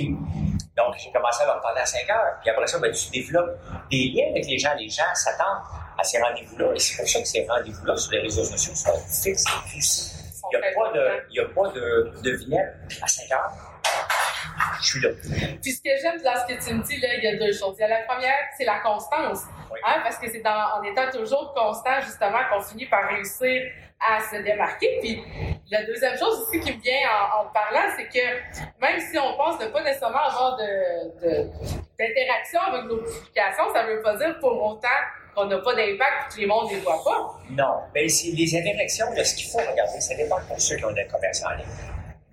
Donc, 0.76 0.94
j'ai 0.98 1.12
commencé 1.12 1.42
à 1.42 1.46
leur 1.46 1.60
parler 1.60 1.80
à 1.80 1.86
5 1.86 2.10
heures. 2.10 2.38
Puis 2.40 2.50
après 2.50 2.66
ça, 2.66 2.78
ben, 2.78 2.92
tu 2.92 3.10
développes 3.10 3.56
des 3.90 4.12
liens 4.14 4.30
avec 4.30 4.46
les 4.46 4.58
gens. 4.58 4.74
Les 4.76 4.88
gens 4.88 5.14
s'attendent 5.14 5.62
à 5.96 6.02
ces 6.02 6.20
rendez-vous-là. 6.20 6.72
Et 6.74 6.78
c'est 6.78 6.96
pour 6.96 7.08
ça 7.08 7.20
que 7.20 7.26
ces 7.28 7.46
rendez-vous-là 7.46 7.96
sur 7.96 8.12
les 8.12 8.20
réseaux 8.20 8.44
sociaux 8.44 8.74
sont 8.74 8.98
fixes 9.22 9.44
et 9.44 9.68
précis. 9.68 10.10
Il 10.52 10.58
n'y 10.58 10.66
a 10.66 10.72
pas 10.74 10.92
de, 10.92 11.24
il 11.30 11.36
y 11.36 11.40
a 11.40 11.48
pas 11.48 11.68
de, 11.68 12.12
de 12.22 12.30
vignette 12.36 12.74
à 13.00 13.06
5 13.06 13.32
heures. 13.32 13.73
Je 14.80 14.86
suis 14.86 15.00
là. 15.00 15.08
Puis 15.62 15.72
ce 15.72 15.82
que 15.82 15.90
j'aime 16.00 16.20
dans 16.22 16.34
ce 16.36 16.54
que 16.54 16.64
tu 16.68 16.74
me 16.74 16.82
dis, 16.82 16.98
là, 17.00 17.08
il 17.16 17.24
y 17.24 17.26
a 17.28 17.36
deux 17.36 17.52
choses. 17.52 17.76
Il 17.78 17.82
y 17.82 17.84
a 17.84 17.88
la 17.88 18.02
première, 18.02 18.34
c'est 18.56 18.64
la 18.64 18.78
constance. 18.80 19.40
Oui. 19.72 19.80
Hein, 19.84 20.00
parce 20.04 20.18
que 20.18 20.30
c'est 20.30 20.46
en 20.46 20.82
étant 20.82 21.10
toujours 21.10 21.52
constant, 21.54 22.00
justement, 22.02 22.38
qu'on 22.50 22.60
finit 22.62 22.86
par 22.86 23.08
réussir 23.08 23.62
à 24.00 24.20
se 24.20 24.36
démarquer. 24.42 24.98
Puis 25.00 25.22
la 25.70 25.84
deuxième 25.84 26.16
chose 26.18 26.40
aussi 26.42 26.60
qui 26.60 26.76
me 26.76 26.80
vient 26.82 26.98
en, 27.10 27.40
en 27.42 27.48
te 27.48 27.52
parlant, 27.54 27.88
c'est 27.96 28.06
que 28.08 28.26
même 28.80 29.00
si 29.00 29.18
on 29.18 29.36
pense 29.36 29.58
ne 29.60 29.66
pas 29.66 29.82
nécessairement 29.82 30.18
avoir 30.28 30.56
de, 30.56 31.20
de- 31.26 31.50
d'interaction 31.98 32.60
avec 32.60 32.84
nos 32.84 32.98
publications, 32.98 33.64
ça 33.72 33.84
ne 33.84 33.92
veut 33.94 34.02
pas 34.02 34.16
dire 34.16 34.38
pour 34.40 34.52
autant 34.62 34.88
qu'on 35.34 35.46
n'a 35.46 35.58
pas 35.58 35.74
d'impact 35.74 36.32
et 36.32 36.34
que 36.34 36.40
les 36.40 36.46
mondes 36.46 36.70
ne 36.70 36.76
les 36.76 36.80
voient 36.82 37.02
pas. 37.04 37.40
Non, 37.50 37.80
c'est 38.08 38.28
les 38.28 38.56
interactions, 38.56 39.06
là, 39.16 39.24
ce 39.24 39.34
qu'il 39.34 39.50
faut 39.50 39.58
regarder, 39.58 40.00
ça 40.00 40.14
dépend 40.14 40.38
pour 40.46 40.60
ceux 40.60 40.76
qui 40.76 40.84
ont 40.84 40.88
un 40.96 41.04
commerce 41.10 41.42
en 41.44 41.50
ligne. 41.56 41.66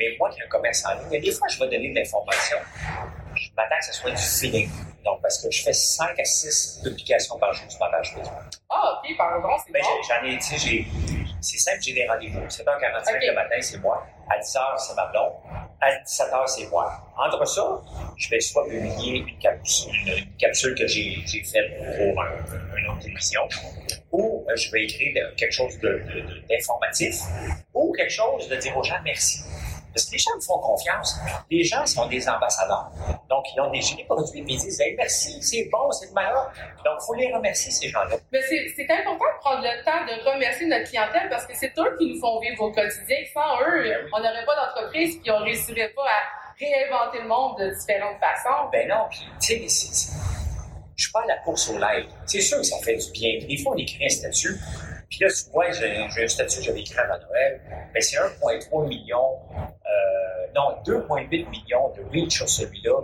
Mais 0.01 0.15
moi 0.17 0.29
qui 0.31 0.39
ai 0.39 0.43
un 0.43 0.47
commerce 0.47 0.83
en 0.85 0.93
ligne, 0.93 1.03
il 1.11 1.13
y 1.13 1.17
a 1.17 1.21
des 1.21 1.31
fois, 1.31 1.47
je 1.47 1.59
vais 1.59 1.65
donner 1.69 1.89
de 1.89 1.95
l'information. 1.99 2.57
Je 3.35 3.47
m'attends 3.55 3.77
que 3.79 3.85
ce 3.85 3.93
soit 3.93 4.11
du 4.11 4.17
feeling. 4.21 4.69
Donc, 5.05 5.21
parce 5.21 5.41
que 5.41 5.49
je 5.51 5.63
fais 5.63 5.73
5 5.73 6.19
à 6.19 6.25
6 6.25 6.81
publications 6.83 7.37
par 7.39 7.53
jour 7.53 7.69
sur 7.71 7.79
ma 7.79 7.89
page 7.89 8.13
Facebook. 8.13 8.33
Ah, 8.69 8.99
puis 9.03 9.15
pardon, 9.15 9.49
c'est 9.65 9.71
Ben, 9.71 9.81
bon. 9.81 9.89
j'en 10.07 10.25
ai, 10.27 10.37
tu 10.37 10.57
sais, 10.59 10.85
c'est 11.41 11.57
simple, 11.57 11.77
j'ai 11.81 11.93
des 11.93 12.07
rendez-vous. 12.07 12.39
7h45 12.47 13.15
Ok. 13.15 13.21
le 13.21 13.33
matin, 13.33 13.55
c'est 13.61 13.77
moi. 13.79 14.05
À 14.29 14.37
10h, 14.39 14.77
c'est 14.77 14.95
ma 14.95 15.07
blonde. 15.07 15.33
À 15.81 15.91
17h, 15.91 16.47
c'est 16.47 16.67
moi. 16.67 16.93
Entre 17.17 17.45
ça, 17.47 17.81
je 18.17 18.29
vais 18.29 18.39
soit 18.39 18.63
publier 18.67 19.17
une 19.19 19.39
capsule, 19.39 19.91
une, 20.05 20.35
capsule 20.37 20.75
que 20.75 20.85
j'ai, 20.85 21.23
faite 21.43 21.71
pour 21.97 22.21
un- 22.21 22.77
une 22.77 22.87
autre 22.89 23.07
émission, 23.07 23.41
ou 24.11 24.45
euh, 24.47 24.55
je 24.55 24.71
vais 24.71 24.83
écrire 24.83 25.13
quelque 25.35 25.51
chose 25.51 25.79
de, 25.79 25.87
de- 25.89 26.21
de- 26.21 26.47
d'informatif, 26.47 27.15
ou 27.73 27.91
quelque 27.93 28.11
chose 28.11 28.47
de 28.47 28.55
dire 28.57 28.77
aux 28.77 28.83
gens 28.83 28.99
merci. 29.03 29.39
Parce 29.93 30.05
que 30.05 30.11
les 30.13 30.17
gens 30.17 30.35
me 30.35 30.41
font 30.41 30.59
confiance. 30.59 31.17
Les 31.49 31.63
gens 31.63 31.85
sont 31.85 32.05
des 32.07 32.27
ambassadeurs. 32.27 32.89
Donc, 33.29 33.45
ils 33.55 33.59
ont 33.61 33.69
des, 33.71 33.79
des 33.79 34.03
produits, 34.05 34.41
puis 34.43 34.53
ils 34.55 34.59
disent 34.59 34.79
Hey, 34.79 34.95
merci, 34.95 35.41
c'est 35.41 35.67
bon, 35.71 35.91
c'est 35.91 36.07
de 36.07 36.13
malheur. 36.13 36.51
Donc, 36.85 36.97
il 37.01 37.05
faut 37.05 37.13
les 37.15 37.33
remercier, 37.33 37.71
ces 37.71 37.89
gens-là. 37.89 38.15
Mais 38.31 38.39
c'est 38.41 38.89
important 38.91 39.15
de 39.33 39.39
prendre 39.39 39.61
le 39.63 39.83
temps 39.83 40.05
de 40.05 40.29
remercier 40.29 40.67
notre 40.67 40.89
clientèle 40.89 41.29
parce 41.29 41.45
que 41.45 41.55
c'est 41.55 41.73
eux 41.77 41.97
qui 41.99 42.13
nous 42.13 42.19
font 42.19 42.39
vivre 42.39 42.61
au 42.63 42.71
quotidien. 42.71 43.17
Sans 43.33 43.59
eux, 43.61 43.83
Ben 43.83 43.97
oui. 44.05 44.09
on 44.13 44.19
n'aurait 44.19 44.45
pas 44.45 44.55
d'entreprise 44.55 45.17
puis 45.21 45.31
on 45.31 45.39
ne 45.39 45.45
réussirait 45.45 45.89
pas 45.95 46.03
à 46.03 46.21
réinventer 46.59 47.19
le 47.21 47.27
monde 47.27 47.57
de 47.59 47.69
différentes 47.77 48.19
façons. 48.19 48.69
Ben 48.71 48.87
non, 48.87 49.07
puis 49.09 49.19
tu 49.41 49.69
sais, 49.69 50.11
je 50.95 51.03
suis 51.03 51.11
pas 51.11 51.21
à 51.21 51.25
la 51.25 51.37
course 51.37 51.69
au 51.69 51.77
live. 51.79 52.05
C'est 52.25 52.41
sûr 52.41 52.57
que 52.57 52.63
ça 52.63 52.77
fait 52.83 52.95
du 52.95 53.11
bien. 53.11 53.39
Des 53.47 53.57
fois, 53.57 53.73
on 53.73 53.77
écrit 53.77 54.05
un 54.05 54.09
statut, 54.09 54.55
puis 55.11 55.19
là, 55.19 55.27
tu 55.29 55.51
vois, 55.51 55.69
j'ai 55.71 56.23
un 56.23 56.27
statut 56.27 56.57
que 56.59 56.63
j'avais 56.63 56.79
écrit 56.79 56.97
avant 56.97 57.19
Noël, 57.27 57.61
ben 57.93 58.01
c'est 58.01 58.15
1,3 58.17 58.87
million, 58.87 59.37
euh, 59.53 60.47
non, 60.55 60.77
2,8 60.85 61.49
millions 61.49 61.89
de 61.95 62.01
reach 62.11 62.37
sur 62.37 62.49
celui-là, 62.49 63.01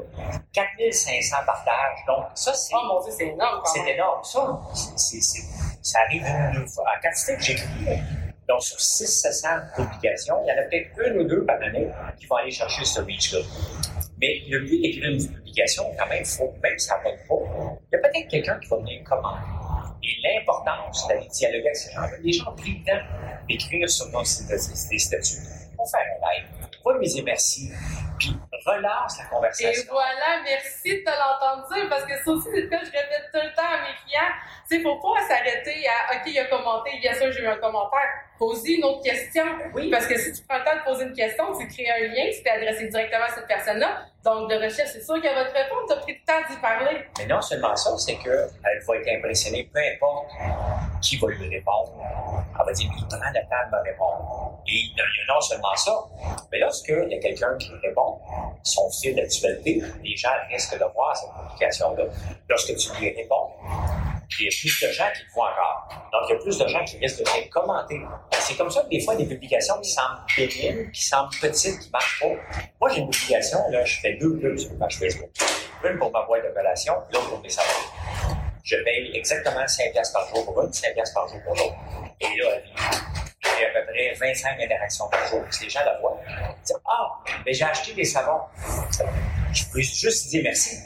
4500 0.54 1.36
partages. 1.46 2.00
Donc, 2.08 2.26
ça, 2.34 2.54
c'est 2.54 2.74
Oh 2.76 2.86
mon 2.88 3.04
Dieu, 3.04 3.12
c'est 3.16 3.28
énorme 3.28 3.62
c'est 3.66 3.94
énorme. 3.94 4.24
Ça, 4.24 4.60
c'est- 4.96 5.22
c'est- 5.22 5.44
ça 5.82 6.00
arrive 6.08 6.24
une, 6.24 6.62
deux 6.62 6.66
fois. 6.68 6.86
En 6.98 7.02
quantité 7.02 7.36
que 7.36 7.42
j'écris, 7.44 8.02
donc 8.48 8.62
sur 8.64 8.80
600 8.80 9.48
publications, 9.76 10.38
il 10.44 10.48
y 10.48 10.52
en 10.52 10.58
a 10.62 10.64
peut-être 10.64 10.90
une 11.12 11.20
ou 11.22 11.24
deux 11.26 11.46
par 11.46 11.58
année 11.62 11.88
qui 12.18 12.26
vont 12.28 12.38
aller 12.38 12.52
chercher 12.52 12.86
ce 12.86 13.02
reach-là. 13.02 13.40
Mais 14.20 14.42
le 14.48 14.60
but 14.60 14.82
d'écrire 14.82 15.10
une 15.12 15.28
publication, 15.28 15.84
quand 15.98 16.08
même, 16.08 16.26
faut, 16.26 16.52
même 16.64 16.78
si 16.80 16.88
ça 16.88 16.98
ne 17.00 17.04
pas, 17.04 17.10
il 17.92 17.94
y 17.94 17.96
a 17.96 18.00
peut-être 18.00 18.28
quelqu'un 18.30 18.60
qui 18.60 18.68
va 18.70 18.78
venir 18.78 19.04
commenter. 19.04 19.44
Et 20.08 20.16
l'importance 20.24 21.06
d'aller 21.10 21.28
dialoguer 21.28 21.66
avec 21.66 21.76
ces 21.76 21.94
gens-là. 21.94 22.12
Les 22.24 22.32
gens 22.32 22.52
ont 22.52 22.56
pris 22.56 22.80
le 22.80 22.86
temps 22.86 23.06
d'écrire 23.50 23.90
sur 23.90 24.08
nos 24.08 24.24
statuts. 24.24 25.42
On 25.78 25.86
fait 25.86 25.98
un 25.98 26.32
live. 26.32 26.67
Va 26.88 26.98
lui 26.98 27.08
dire 27.08 27.24
merci, 27.26 27.70
puis 28.18 28.34
relance 28.66 29.18
la 29.18 29.26
conversation. 29.26 29.84
Et 29.84 29.88
voilà, 29.92 30.42
merci 30.44 31.00
de 31.00 31.04
te 31.04 31.10
l'entendre 31.10 31.68
dire, 31.74 31.90
parce 31.90 32.06
que 32.06 32.14
ça 32.24 32.32
aussi, 32.32 32.48
c'est 32.54 32.62
ce 32.62 32.68
que 32.68 32.78
je 32.78 32.92
répète 32.92 33.30
tout 33.34 33.40
le 33.44 33.54
temps 33.56 33.68
à 33.68 33.82
mes 33.82 33.96
clients. 34.06 34.34
Sais, 34.70 34.82
faut 34.82 34.96
pas 34.96 35.22
s'arrêter 35.28 35.86
à, 35.88 36.16
OK, 36.16 36.24
il 36.28 36.40
a 36.40 36.46
commenté, 36.46 36.92
bien 37.02 37.14
sûr, 37.14 37.32
j'ai 37.32 37.44
eu 37.44 37.48
un 37.48 37.58
commentaire. 37.58 38.08
Poser 38.38 38.76
une 38.76 38.84
autre 38.86 39.04
question. 39.04 39.44
Oui. 39.74 39.90
Parce 39.90 40.06
que 40.06 40.18
si 40.18 40.32
tu 40.32 40.44
prends 40.48 40.60
le 40.60 40.64
temps 40.64 40.76
de 40.76 40.84
poser 40.84 41.06
une 41.06 41.14
question, 41.14 41.46
tu 41.58 41.68
crées 41.68 41.90
un 41.90 42.08
lien, 42.08 42.30
tu 42.32 42.44
t'es 42.44 42.50
adressé 42.50 42.88
directement 42.88 43.26
à 43.26 43.30
cette 43.30 43.48
personne-là. 43.48 44.06
Donc, 44.24 44.50
de 44.50 44.56
recherche, 44.56 44.90
c'est 44.94 45.04
sûr 45.04 45.22
qu'elle 45.22 45.36
va 45.36 45.46
te 45.46 45.54
répondre. 45.58 45.84
Tu 45.88 45.94
as 45.94 45.98
pris 45.98 46.14
le 46.14 46.26
temps 46.26 46.48
d'y 46.50 46.58
parler. 46.60 47.06
Mais 47.18 47.26
non 47.26 47.42
seulement 47.42 47.76
ça, 47.76 47.98
c'est 47.98 48.16
qu'elle 48.18 48.50
va 48.64 48.96
être 48.96 49.10
impressionnée, 49.18 49.70
peu 49.74 49.80
importe 49.80 50.32
qui 51.02 51.18
va 51.18 51.28
lui 51.28 51.50
répondre. 51.50 51.94
Elle 52.60 52.66
va 52.66 52.72
dire, 52.72 52.90
il 52.96 53.08
prend 53.08 53.18
le 53.18 53.42
temps 53.42 53.66
de 53.66 53.76
me 53.76 53.84
répondre. 53.84 54.62
Et 54.68 54.72
il 54.72 54.96
y 54.98 55.02
a 55.02 55.34
non 55.34 55.42
seulement 55.42 55.76
ça, 55.76 55.96
mais 56.52 56.60
lorsqu'il 56.60 57.08
y 57.10 57.16
a 57.16 57.20
quelqu'un 57.20 57.56
qui 57.58 57.72
répond, 57.84 58.20
son 58.64 58.90
fil 58.92 59.16
d'actualité, 59.16 59.82
les 60.04 60.16
gens 60.16 60.30
risquent 60.52 60.78
de 60.78 60.86
voir 60.94 61.16
cette 61.16 61.30
publication-là. 61.30 62.04
Lorsque 62.50 62.76
tu 62.76 62.90
lui 63.00 63.10
réponds, 63.16 63.52
il 64.40 64.46
y 64.46 64.48
a 64.48 64.52
plus 64.60 64.82
de 64.82 64.92
gens 64.92 65.06
qui 65.16 65.24
le 65.24 65.34
voient 65.34 65.52
encore. 65.52 65.88
Donc, 66.12 66.22
il 66.30 66.34
y 66.34 66.36
a 66.36 66.40
plus 66.40 66.58
de 66.58 66.68
gens 66.68 66.84
qui 66.84 66.98
risquent 66.98 67.20
de 67.24 67.30
venir 67.30 67.50
commenter. 67.50 68.02
C'est 68.32 68.56
comme 68.56 68.70
ça 68.70 68.82
que 68.82 68.90
des 68.90 69.00
fois, 69.00 69.16
des 69.16 69.26
publications 69.26 69.80
qui 69.82 69.90
semblent 69.90 70.20
pénibles, 70.36 70.92
qui 70.92 71.02
semblent 71.02 71.34
petites, 71.42 71.80
qui 71.80 71.88
ne 71.88 71.92
marchent 71.92 72.20
pas. 72.20 72.62
Moi, 72.82 72.90
j'ai 72.90 73.02
une 73.02 73.10
publication, 73.10 73.60
là, 73.70 73.84
je 73.86 74.00
fais 74.00 74.14
deux 74.16 74.38
pubs 74.38 74.58
sur 74.58 74.74
ma 74.74 74.86
page 74.86 74.98
Facebook. 74.98 75.30
Une 75.84 75.98
pour 75.98 76.12
ma 76.12 76.26
boîte 76.26 76.44
de 76.44 76.50
relation, 76.58 76.94
l'autre 77.12 77.30
pour 77.30 77.42
mes 77.42 77.50
salariés. 77.50 78.07
Je 78.68 78.76
paye 78.84 79.16
exactement 79.16 79.66
5 79.66 79.94
piastres 79.94 80.20
par 80.20 80.28
jour 80.28 80.44
pour 80.44 80.62
une, 80.62 80.74
5 80.74 80.94
piastres 80.94 81.14
par 81.14 81.28
jour 81.30 81.42
pour 81.46 81.56
l'autre. 81.56 81.76
Et 82.20 82.26
là, 82.26 82.50
j'ai 83.42 83.66
à 83.66 83.70
peu 83.70 83.86
près 83.88 84.14
25 84.14 84.62
interactions 84.62 85.08
par 85.08 85.26
jour. 85.30 85.42
Si 85.50 85.64
les 85.64 85.70
gens 85.70 85.86
la 85.86 85.98
voient, 86.02 86.20
ils 86.28 86.64
disent 86.66 86.76
Ah, 86.86 87.18
mais 87.46 87.54
j'ai 87.54 87.64
acheté 87.64 87.94
des 87.94 88.04
savons. 88.04 88.42
Je 89.54 89.64
peux 89.72 89.80
juste 89.80 90.28
dire 90.28 90.42
merci 90.44 90.80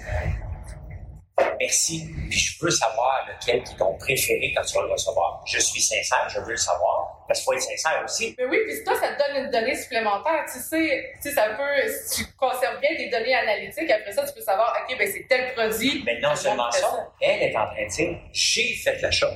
merci, 1.60 2.08
puis 2.30 2.39
je 2.39 2.63
veux 2.63 2.71
savoir 2.71 3.27
lequel 3.27 3.63
qui 3.63 3.73
est 3.73 3.77
ton 3.77 3.93
préféré 3.97 4.54
quand 4.56 4.63
tu 4.63 4.75
vas 4.75 4.84
le 4.84 4.91
recevoir. 4.91 5.43
Je 5.45 5.60
suis 5.60 5.82
sincère, 5.82 6.27
je 6.30 6.39
veux 6.39 6.51
le 6.51 6.58
savoir, 6.58 7.25
parce 7.27 7.39
qu'il 7.39 7.45
faut 7.45 7.54
être 7.54 7.62
sincère 7.62 8.01
aussi. 8.04 8.36
Mais 8.38 8.45
oui, 8.45 8.58
puis 8.67 8.84
toi, 8.84 8.93
ça 8.99 9.13
te 9.13 9.17
donne 9.17 9.45
une 9.45 9.51
donnée 9.51 9.75
supplémentaire. 9.75 10.45
Tu 10.51 10.60
sais, 10.60 11.12
tu 11.21 11.30
sais, 11.30 11.36
ça 11.36 11.49
peut, 11.49 11.89
si 12.06 12.25
tu 12.25 12.32
conserves 12.34 12.80
bien 12.80 12.95
des 12.97 13.10
données 13.10 13.36
analytiques, 13.36 13.89
après 13.89 14.12
ça, 14.12 14.25
tu 14.25 14.34
peux 14.34 14.41
savoir, 14.41 14.75
OK, 14.84 14.97
ben 14.97 15.10
c'est 15.12 15.27
tel 15.27 15.54
produit. 15.54 16.04
Mais 16.06 16.19
non 16.19 16.36
seulement 16.36 16.71
ça, 16.71 17.08
elle 17.21 17.43
est 17.43 17.56
en 17.56 17.65
train 17.65 17.84
de 17.84 17.89
dire, 17.89 18.17
j'ai 18.32 18.75
fait 18.75 19.01
l'achat. 19.01 19.32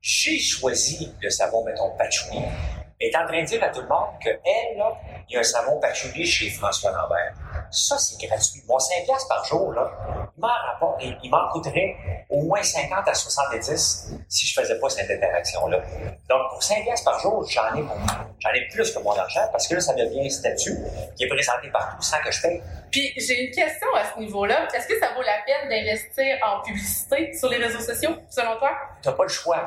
J'ai 0.00 0.38
choisi 0.38 1.12
le 1.20 1.30
savon, 1.30 1.64
mettons, 1.64 1.90
patchouli. 1.96 2.40
Elle 3.00 3.08
est 3.08 3.16
en 3.16 3.26
train 3.26 3.42
de 3.42 3.46
dire 3.46 3.62
à 3.62 3.68
tout 3.68 3.80
le 3.80 3.88
monde 3.88 4.18
qu'elle, 4.22 4.76
là, 4.76 4.94
il 5.28 5.34
y 5.34 5.36
a 5.36 5.40
un 5.40 5.42
savon 5.42 5.78
patchouli 5.80 6.26
chez 6.26 6.50
François 6.50 6.90
Lambert. 6.90 7.34
Ça, 7.70 7.96
c'est 7.98 8.26
gratuit. 8.26 8.62
Mon 8.66 8.78
5 8.78 9.06
par 9.28 9.44
jour, 9.44 9.72
là, 9.72 9.90
il 11.00 11.16
il 11.22 11.30
m'en 11.30 11.48
coûterait 11.50 11.96
au 12.28 12.42
moins 12.42 12.62
50 12.62 13.06
à 13.06 13.14
70 13.14 14.14
si 14.28 14.46
je 14.46 14.60
faisais 14.60 14.78
pas 14.78 14.88
cette 14.88 15.10
interaction-là. 15.10 15.80
Donc, 16.28 16.50
pour 16.50 16.62
5 16.62 16.84
par 17.04 17.18
jour, 17.20 17.44
j'en 17.48 17.74
ai, 17.74 17.84
j'en 18.38 18.50
ai 18.50 18.68
plus 18.72 18.92
que 18.92 18.98
mon 19.00 19.12
argent 19.12 19.48
parce 19.52 19.66
que 19.68 19.74
là, 19.74 19.80
ça 19.80 19.94
devient 19.94 20.26
un 20.26 20.30
statut 20.30 20.76
qui 21.16 21.24
est 21.24 21.28
présenté 21.28 21.68
partout 21.70 22.02
sans 22.02 22.20
que 22.22 22.30
je 22.30 22.42
paye. 22.42 22.62
Puis, 22.90 23.12
j'ai 23.16 23.44
une 23.44 23.50
question 23.54 23.88
à 23.94 24.04
ce 24.12 24.18
niveau-là. 24.18 24.66
Est-ce 24.74 24.88
que 24.88 24.98
ça 24.98 25.12
vaut 25.14 25.22
la 25.22 25.38
peine 25.46 25.68
d'investir 25.68 26.36
en 26.44 26.62
publicité 26.62 27.32
sur 27.34 27.48
les 27.48 27.58
réseaux 27.58 27.80
sociaux, 27.80 28.16
selon 28.28 28.56
toi? 28.58 28.76
T'as 29.02 29.12
pas 29.12 29.22
le 29.22 29.28
choix. 29.28 29.64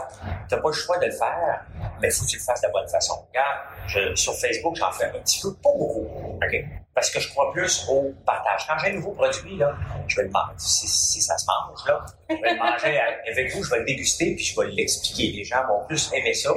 T'as 0.50 0.58
pas 0.58 0.70
le 0.70 0.74
choix 0.74 0.98
de 0.98 1.06
le 1.06 1.12
faire, 1.12 1.66
mais 2.02 2.10
il 2.10 2.12
faut 2.12 2.26
que 2.26 2.30
tu 2.30 2.38
le 2.38 2.44
fasses 2.44 2.62
de 2.62 2.68
la 2.68 2.74
bonne 2.74 2.90
façon. 2.90 3.26
Regarde, 3.30 4.18
sur 4.18 4.34
Facebook, 4.36 4.76
j'en 4.76 4.92
fais 4.92 5.06
un 5.06 5.20
petit 5.20 5.40
peu, 5.42 5.54
pas 5.54 5.72
beaucoup. 5.78 6.08
OK? 6.36 6.83
Parce 6.96 7.10
que 7.10 7.20
je 7.20 7.30
crois 7.30 7.52
plus 7.52 7.86
au 7.90 8.14
partage. 8.26 8.68
Quand 8.68 8.78
j'ai 8.78 8.92
un 8.92 8.94
nouveau 8.94 9.12
produit, 9.12 9.58
là, 9.58 9.76
je 10.08 10.16
vais 10.18 10.24
le 10.24 10.30
manger, 10.30 10.54
si, 10.58 11.22
ça 11.22 11.38
se 11.38 11.46
mange, 11.48 11.88
là, 11.88 12.06
je 12.30 12.36
vais 12.36 12.54
le 12.54 12.58
manger 12.58 13.00
avec 13.32 13.54
vous, 13.54 13.64
je 13.64 13.70
vais 13.72 13.80
le 13.80 13.86
déguster, 13.86 14.36
puis 14.36 14.46
je 14.46 14.60
vais 14.60 14.68
l'expliquer. 14.68 15.32
Les 15.32 15.44
gens 15.44 15.66
vont 15.68 15.86
plus 15.88 16.12
aimer 16.14 16.34
ça. 16.34 16.52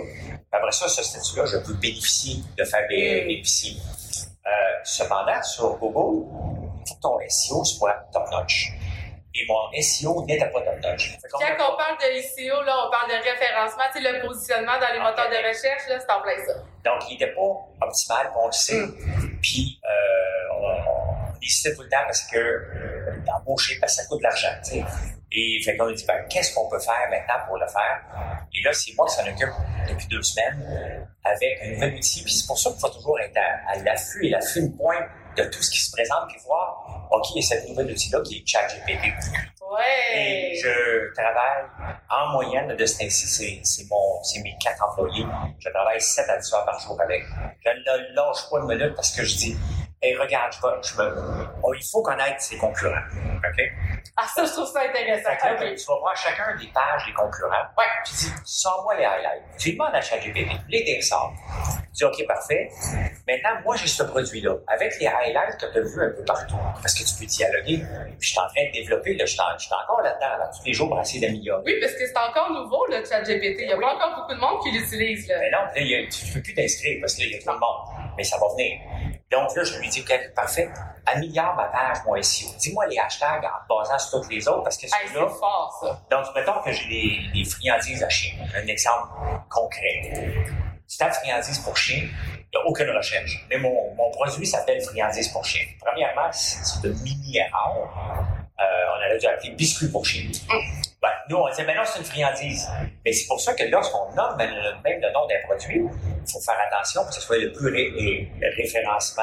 Après 0.53 0.73
ça, 0.73 0.89
ce 0.89 1.03
statut-là, 1.03 1.47
je 1.47 1.59
peux 1.59 1.75
bénéficier 1.75 2.43
de 2.57 2.65
faire 2.65 2.87
des 2.89 3.25
bénéficier. 3.27 3.81
Euh, 4.47 4.51
cependant, 4.85 5.43
sur 5.43 5.77
Google, 5.79 6.27
ton 7.03 7.19
SEO 7.29 7.65
soit 7.65 7.95
top-notch. 8.13 8.73
Et 9.35 9.45
mon 9.49 9.71
SEO 9.83 10.25
n'était 10.25 10.49
pas 10.51 10.61
top-notch. 10.61 11.19
Quand 11.31 11.73
on 11.73 11.77
parle 11.77 11.97
de 11.99 12.23
SEO, 12.23 12.63
là, 12.63 12.87
on 12.87 12.91
parle 12.91 13.11
de 13.11 13.17
référencement, 13.17 13.85
tu 13.95 14.03
sais, 14.03 14.13
le 14.13 14.27
positionnement 14.27 14.79
dans 14.81 14.93
les 14.93 15.01
moteurs 15.01 15.29
de 15.29 15.37
recherche, 15.37 15.89
là, 15.89 15.99
c'est 15.99 16.11
en 16.11 16.23
plein 16.23 16.37
ça. 16.47 16.55
Donc, 16.85 17.03
il 17.11 17.15
n'était 17.15 17.35
pas 17.35 17.87
optimal, 17.87 18.33
on 18.37 18.47
le 18.47 18.53
sait. 18.53 18.87
Mm. 18.87 19.39
Puis, 19.43 19.81
euh, 19.85 20.26
on, 21.47 21.49
hésitait 21.49 21.75
tout 21.75 21.83
le 21.83 21.89
temps 21.89 22.05
parce 22.05 22.23
que 22.23 22.39
euh, 22.39 23.17
d'embaucher, 23.27 23.79
parce 23.81 23.97
que 23.97 24.03
ça 24.03 24.09
coûte 24.09 24.19
de 24.19 24.25
l'argent. 24.25 24.49
Et 25.33 25.61
fait 25.65 25.77
qu'on 25.77 25.89
a 25.89 25.93
dit, 25.93 26.05
ben, 26.07 26.25
qu'est-ce 26.31 26.55
qu'on 26.55 26.69
peut 26.69 26.79
faire 26.79 27.09
maintenant 27.11 27.45
pour 27.47 27.59
le 27.59 27.67
faire? 27.67 28.01
Et 28.55 28.63
là, 28.63 28.73
c'est 28.73 28.95
moi 28.95 29.07
qui 29.07 29.15
s'en 29.17 29.27
occupe 29.27 29.53
depuis 29.89 30.07
deux 30.07 30.23
semaines 30.23 31.09
avec 31.25 31.59
un 31.63 31.71
nouvel 31.73 31.95
outil. 31.95 32.23
Puis 32.23 32.33
c'est 32.33 32.47
pour 32.47 32.59
ça 32.59 32.71
qu'il 32.71 32.81
faut 32.81 32.89
toujours 32.89 33.19
être 33.21 33.37
à, 33.37 33.77
l'affût 33.83 34.27
et 34.27 34.31
la 34.31 34.41
fine 34.41 34.75
pointe 34.77 35.05
de 35.37 35.45
tout 35.45 35.63
ce 35.63 35.71
qui 35.71 35.81
se 35.81 35.91
présente, 35.91 36.29
puis 36.29 36.39
voir, 36.47 37.09
OK, 37.11 37.31
il 37.35 37.43
y 37.43 37.45
a 37.45 37.49
cette 37.49 37.69
nouvelle 37.69 37.91
outil-là 37.91 38.21
qui 38.23 38.39
est 38.39 38.47
ChatGPT. 38.47 39.13
Ouais. 39.71 40.17
Et 40.17 40.55
je 40.55 41.13
travaille 41.13 41.65
en 42.09 42.33
moyenne 42.33 42.75
de 42.75 42.87
ce 42.87 42.99
temps-ci, 42.99 43.61
c'est 43.63 43.85
mon, 43.91 44.23
c'est 44.23 44.41
mes 44.41 44.57
quatre 44.63 44.83
employés. 44.83 45.27
Je 45.59 45.69
travaille 45.71 46.01
7 46.01 46.29
à 46.31 46.39
10 46.39 46.55
heures 46.55 46.65
par 46.65 46.79
jour 46.79 46.99
avec. 47.01 47.23
Je 47.65 47.71
ne 47.71 48.15
lâche 48.15 48.49
pas 48.49 48.59
une 48.61 48.69
minute 48.69 48.95
parce 48.95 49.11
que 49.11 49.25
je 49.25 49.37
dis, 49.37 49.57
hey, 50.03 50.17
regarde, 50.17 50.53
je, 50.53 50.89
je 50.89 51.03
me, 51.03 51.49
oh, 51.63 51.75
il 51.75 51.85
faut 51.85 52.03
connaître 52.03 52.41
ses 52.41 52.57
concurrents. 52.57 53.07
OK? 53.37 53.65
Ah, 54.17 54.27
ça, 54.35 54.45
je 54.45 54.53
trouve 54.53 54.67
ça 54.67 54.81
intéressant. 54.81 55.31
Tu 55.39 55.85
vas 55.87 55.99
voir 55.99 56.17
chacun 56.17 56.57
des 56.57 56.69
pages 56.69 57.05
des 57.07 57.13
concurrents. 57.13 57.67
Ouais. 57.77 57.85
Puis 58.05 58.15
dis, 58.15 58.33
sors-moi 58.45 58.97
les 58.97 59.05
highlights. 59.05 59.43
Tu 59.59 59.73
demandes 59.73 59.95
à 59.95 60.01
ChatGPT, 60.01 60.49
les 60.69 60.85
descends. 60.85 61.33
Tu 61.77 61.93
dis, 61.93 62.05
OK, 62.05 62.27
parfait. 62.27 62.71
Maintenant, 63.29 63.61
moi, 63.65 63.77
j'ai 63.77 63.89
ce 63.89 64.03
produit-là. 64.03 64.57
Avec 64.69 64.99
les 65.01 65.07
highlights 65.07 65.59
que 65.59 65.67
tu 65.71 65.79
as 65.79 65.83
vus 65.83 66.03
un 66.03 66.11
peu 66.17 66.25
partout, 66.25 66.57
parce 66.81 66.95
que 66.95 67.05
tu 67.05 67.15
peux 67.19 67.27
dialoguer. 67.27 67.85
Puis 68.19 68.29
je 68.29 68.31
suis 68.31 68.39
en 68.39 68.49
train 68.49 68.65
de 68.69 68.73
développer, 68.73 69.15
là, 69.15 69.27
je 69.27 69.33
suis 69.33 69.41
encore 69.41 70.01
là-dedans, 70.03 70.39
là, 70.39 70.51
tous 70.57 70.65
les 70.65 70.73
jours 70.73 70.89
pour 70.89 71.01
essayer 71.01 71.21
d'améliorer. 71.21 71.63
Oui, 71.67 71.75
parce 71.81 71.93
que 71.93 72.07
c'est 72.07 72.17
encore 72.17 72.51
nouveau, 72.53 72.87
le 72.87 73.05
ChatGPT. 73.05 73.61
Il 73.61 73.69
y 73.69 73.73
a 73.73 73.77
pas 73.77 73.95
encore 73.95 74.17
beaucoup 74.17 74.35
de 74.35 74.41
monde 74.41 74.63
qui 74.63 74.71
l'utilise. 74.71 75.29
Mais 75.29 75.51
non, 75.51 75.59
là, 75.59 75.73
tu 75.75 76.27
ne 76.27 76.35
peux 76.35 76.43
plus 76.43 76.55
t'inscrire 76.55 76.99
parce 77.01 77.15
qu'il 77.15 77.31
y 77.31 77.35
a 77.35 77.39
trop 77.41 77.53
de 77.55 77.59
monde. 77.59 78.15
Mais 78.17 78.25
ça 78.25 78.39
va 78.39 78.49
venir. 78.55 78.81
Donc 79.31 79.57
là, 79.57 79.65
je 79.65 79.79
lui 79.79 79.89
dis, 79.89 80.01
OK, 80.03 80.35
parfait, 80.35 80.71
améliore 81.05 81.55
ma 81.57 81.65
page, 81.65 81.99
moi, 82.07 82.23
SEO. 82.23 82.49
Dis-moi 82.59 82.87
les 82.87 82.99
hashtags 82.99 83.45
en 83.45 83.75
basant 83.75 83.99
sur 83.99 84.21
toutes 84.21 84.31
les 84.31 84.47
autres, 84.47 84.63
parce 84.63 84.77
que 84.77 84.87
c'est 84.87 85.15
là 85.15 85.27
fort, 85.29 85.79
ça. 85.83 86.01
Donc, 86.11 86.27
mettons 86.35 86.63
que 86.63 86.71
j'ai 86.71 86.89
des, 86.89 87.19
des 87.35 87.45
friandises 87.45 88.03
à 88.05 88.09
chien. 88.09 88.35
Un 88.55 88.67
exemple 88.69 89.09
concret. 89.49 90.13
Tu 90.89 90.97
tapes 90.97 91.15
friandises 91.15 91.59
pour 91.59 91.77
chien, 91.77 92.03
il 92.03 92.59
n'y 92.59 92.63
a 92.63 92.67
aucune 92.67 92.91
recherche. 92.91 93.45
Mais 93.51 93.59
mon, 93.59 93.95
mon 93.97 94.11
produit 94.13 94.47
s'appelle 94.47 94.81
friandises 94.81 95.29
pour 95.29 95.45
chien. 95.45 95.63
Premièrement, 95.85 96.31
c'est 96.31 96.83
de 96.83 96.91
mini-erreur. 97.03 97.91
Euh, 98.59 98.65
on 98.93 99.07
aurait 99.07 99.19
dû 99.19 99.27
appeler 99.27 99.51
biscuit 99.51 99.89
pour 99.89 100.07
chien. 100.07 100.31
Ben, 101.03 101.11
nous, 101.29 101.37
on 101.37 101.49
disait, 101.51 101.65
mais 101.65 101.75
non, 101.75 101.83
c'est 101.85 101.99
une 101.99 102.05
friandise. 102.05 102.69
Mais 103.05 103.13
c'est 103.13 103.27
pour 103.27 103.41
ça 103.41 103.55
que 103.55 103.65
lorsqu'on 103.65 104.15
nomme 104.15 104.37
même 104.37 105.01
le 105.01 105.13
nom 105.13 105.27
d'un 105.27 105.41
produit, 105.47 105.83
il 105.83 106.33
faut 106.33 106.41
faire 106.41 106.59
attention 106.71 107.03
pour 107.03 107.11
que 107.11 107.15
ce 107.17 107.21
soit 107.21 107.39
le 107.39 107.53
plus 107.53 107.69
ré 107.69 108.31
référencement 108.57 109.23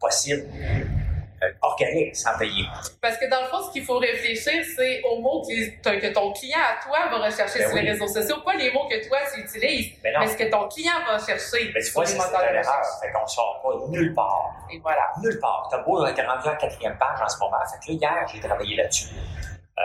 possible 0.00 0.44
euh, 1.42 1.50
organique 1.62 2.14
sans 2.14 2.38
payer. 2.38 2.64
Parce 3.00 3.16
que 3.18 3.28
dans 3.28 3.40
le 3.40 3.48
fond, 3.48 3.62
ce 3.66 3.72
qu'il 3.72 3.84
faut 3.84 3.98
réfléchir, 3.98 4.62
c'est 4.76 5.02
aux 5.02 5.20
mots 5.20 5.42
que, 5.42 6.12
ton 6.12 6.32
client 6.32 6.58
à 6.60 6.80
toi 6.80 7.08
va 7.10 7.26
rechercher 7.26 7.58
ben 7.58 7.68
sur 7.68 7.76
les 7.78 7.90
réseaux 7.90 8.06
sociaux, 8.06 8.36
pas 8.44 8.54
les 8.54 8.72
mots 8.72 8.86
que 8.88 9.08
toi 9.08 9.18
tu 9.34 9.40
utilises, 9.40 9.92
mais, 10.04 10.12
ce 10.28 10.36
que 10.36 10.48
ton 10.48 10.68
client 10.68 10.92
va 11.04 11.18
chercher. 11.18 11.72
Mais 11.74 11.82
tu 11.82 11.90
vois, 11.90 12.06
c'est 12.06 12.16
l'erreur. 12.16 12.84
Fait 13.00 13.10
qu'on 13.10 13.26
sort 13.26 13.60
pas 13.60 13.70
nulle 13.88 14.14
part. 14.14 14.54
Et 14.72 14.78
voilà. 14.78 15.10
Nulle 15.20 15.40
part. 15.40 15.66
T'as 15.68 15.78
beau 15.78 16.06
être 16.06 16.24
rendu 16.24 16.48
à 16.48 16.52
la 16.52 16.56
quatrième 16.56 16.96
page 16.96 17.20
en 17.20 17.28
ce 17.28 17.38
moment. 17.38 17.56
Fait 17.66 17.86
que 17.86 17.92
là, 17.92 18.12
hier, 18.14 18.28
j'ai 18.32 18.40
travaillé 18.40 18.76
là-dessus. 18.76 19.08
Euh, 19.78 19.82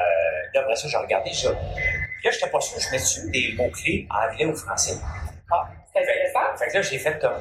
là, 0.54 0.62
après 0.62 0.76
ça, 0.76 0.88
j'ai 0.88 0.98
regardé. 0.98 1.32
Puis 1.32 1.48
là, 1.48 2.32
j'étais 2.32 2.50
pas 2.50 2.62
sûr, 2.62 2.80
je 2.80 2.92
mets 2.92 2.98
dessus 2.98 3.32
des 3.32 3.54
mots-clés 3.58 4.08
anglais 4.10 4.46
ou 4.46 4.56
français? 4.56 4.98
Ah, 5.52 5.68
c'est 5.94 6.02
intéressant. 6.02 6.58
Fait 6.58 6.68
que 6.68 6.74
là, 6.74 6.82
j'ai 6.82 7.00
fait 7.00 7.20
comme 7.20 7.40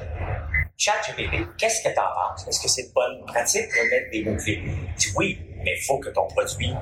ChatGPT, 0.77 1.57
qu'est-ce 1.57 1.83
que 1.83 1.93
tu 1.93 1.99
en 1.99 2.13
penses? 2.13 2.47
Est-ce 2.47 2.61
que 2.61 2.69
c'est 2.69 2.83
une 2.83 2.93
bonne 2.93 3.25
pratique 3.25 3.67
de 3.67 3.89
mettre 3.89 4.11
des 4.11 4.23
mots-clés? 4.23 4.61
dis 4.97 5.13
oui, 5.15 5.39
mais 5.63 5.75
il 5.75 5.83
faut 5.85 5.97
que 5.97 6.09
ton 6.09 6.27
produit 6.27 6.73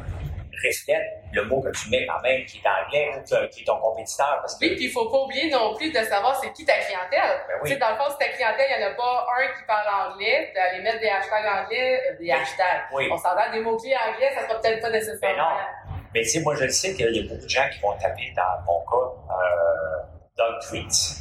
reflète 0.64 1.04
le 1.34 1.44
mot 1.46 1.62
que 1.62 1.70
tu 1.70 1.90
mets 1.90 2.06
quand 2.06 2.22
même, 2.22 2.46
qui 2.46 2.58
est 2.60 2.68
anglais 2.68 3.12
ou 3.18 3.48
qui 3.50 3.62
est 3.62 3.66
ton 3.66 3.78
compétiteur. 3.78 4.38
Parce 4.42 4.56
que... 4.56 4.66
Oui, 4.66 4.76
puis 4.76 4.86
il 4.86 4.92
faut 4.92 5.10
pas 5.10 5.18
oublier 5.20 5.50
non 5.50 5.76
plus 5.76 5.92
de 5.92 6.00
savoir 6.00 6.36
c'est 6.42 6.52
qui 6.54 6.66
ta 6.66 6.78
clientèle. 6.78 7.42
Ben 7.48 7.56
oui. 7.64 7.72
Tu 7.72 7.78
dans 7.78 7.92
le 7.92 7.96
fond, 7.98 8.10
si 8.12 8.18
ta 8.18 8.30
clientèle, 8.30 8.66
il 8.70 8.78
n'y 8.78 8.86
en 8.86 8.88
a 8.92 8.94
pas 8.96 9.28
un 9.38 9.48
qui 9.58 9.64
parle 9.68 10.12
anglais, 10.12 10.52
d'aller 10.56 10.82
mettre 10.84 11.00
des 11.00 11.10
hashtags 11.10 11.46
anglais, 11.46 12.02
euh, 12.12 12.18
des 12.20 12.32
hashtags. 12.32 12.86
Oui. 12.94 13.10
On 13.12 13.18
s'entend 13.18 13.52
des 13.52 13.60
mots-clés 13.60 13.96
anglais, 13.96 14.32
ça 14.34 14.48
sera 14.48 14.60
peut-être 14.60 14.82
pas 14.82 14.90
Mais 14.90 15.00
nécessairement. 15.00 15.50
non. 15.50 15.96
Mais 16.14 16.22
tu 16.22 16.30
sais, 16.30 16.40
moi, 16.42 16.56
je 16.56 16.68
sais 16.70 16.94
qu'il 16.94 17.14
y 17.14 17.20
a 17.20 17.24
beaucoup 17.24 17.44
de 17.44 17.50
gens 17.50 17.68
qui 17.74 17.80
vont 17.82 17.94
taper 17.98 18.32
dans 18.36 18.64
mon 18.66 18.80
cas 18.86 19.36
euh, 19.36 20.04
Dog 20.38 20.56
Tweets. 20.70 21.20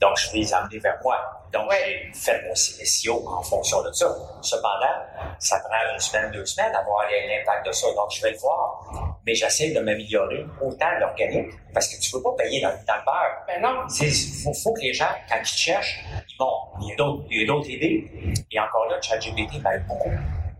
Donc, 0.00 0.16
je 0.18 0.30
vais 0.32 0.38
les 0.38 0.54
emmener 0.54 0.78
vers 0.78 0.98
moi. 1.02 1.16
Donc, 1.52 1.70
Ouais. 1.70 2.10
j'ai 2.12 2.20
fait 2.20 2.42
mon 2.46 2.54
SEO 2.54 3.24
en 3.28 3.42
fonction 3.42 3.82
de 3.82 3.90
ça. 3.92 4.14
Cependant, 4.42 4.94
ça 5.38 5.58
prend 5.60 5.92
une 5.94 5.98
semaine, 5.98 6.30
deux 6.32 6.44
semaines 6.44 6.74
à 6.74 6.82
voir 6.82 7.04
l'impact 7.10 7.66
de 7.66 7.72
ça. 7.72 7.86
Donc, 7.94 8.10
je 8.10 8.20
vais 8.22 8.32
le 8.32 8.36
voir. 8.38 8.84
Mais 9.24 9.34
j'essaie 9.34 9.70
de 9.70 9.80
m'améliorer 9.80 10.44
autant 10.60 10.90
l'organique 11.00 11.50
parce 11.72 11.88
que 11.88 11.98
tu 12.00 12.14
ne 12.14 12.18
peux 12.20 12.24
pas 12.24 12.42
payer 12.44 12.60
dans, 12.60 12.68
dans 12.68 12.96
le 12.96 13.04
beurre. 13.06 13.44
Ben 13.46 13.62
non. 13.62 13.86
Il 14.00 14.42
faut, 14.44 14.52
faut 14.52 14.74
que 14.74 14.80
les 14.80 14.92
gens, 14.92 15.08
quand 15.28 15.38
ils 15.40 15.46
cherchent, 15.46 16.04
ils 16.28 16.36
vont. 16.38 16.52
Il 16.82 16.88
y 16.90 16.92
a 16.92 16.96
d'autres, 16.96 17.24
il 17.30 17.40
y 17.40 17.44
a 17.44 17.46
d'autres 17.46 17.70
idées. 17.70 18.10
Et 18.50 18.60
encore 18.60 18.86
là, 18.90 19.00
ChatGPT 19.00 19.62
m'aide 19.62 19.86
beaucoup 19.86 20.12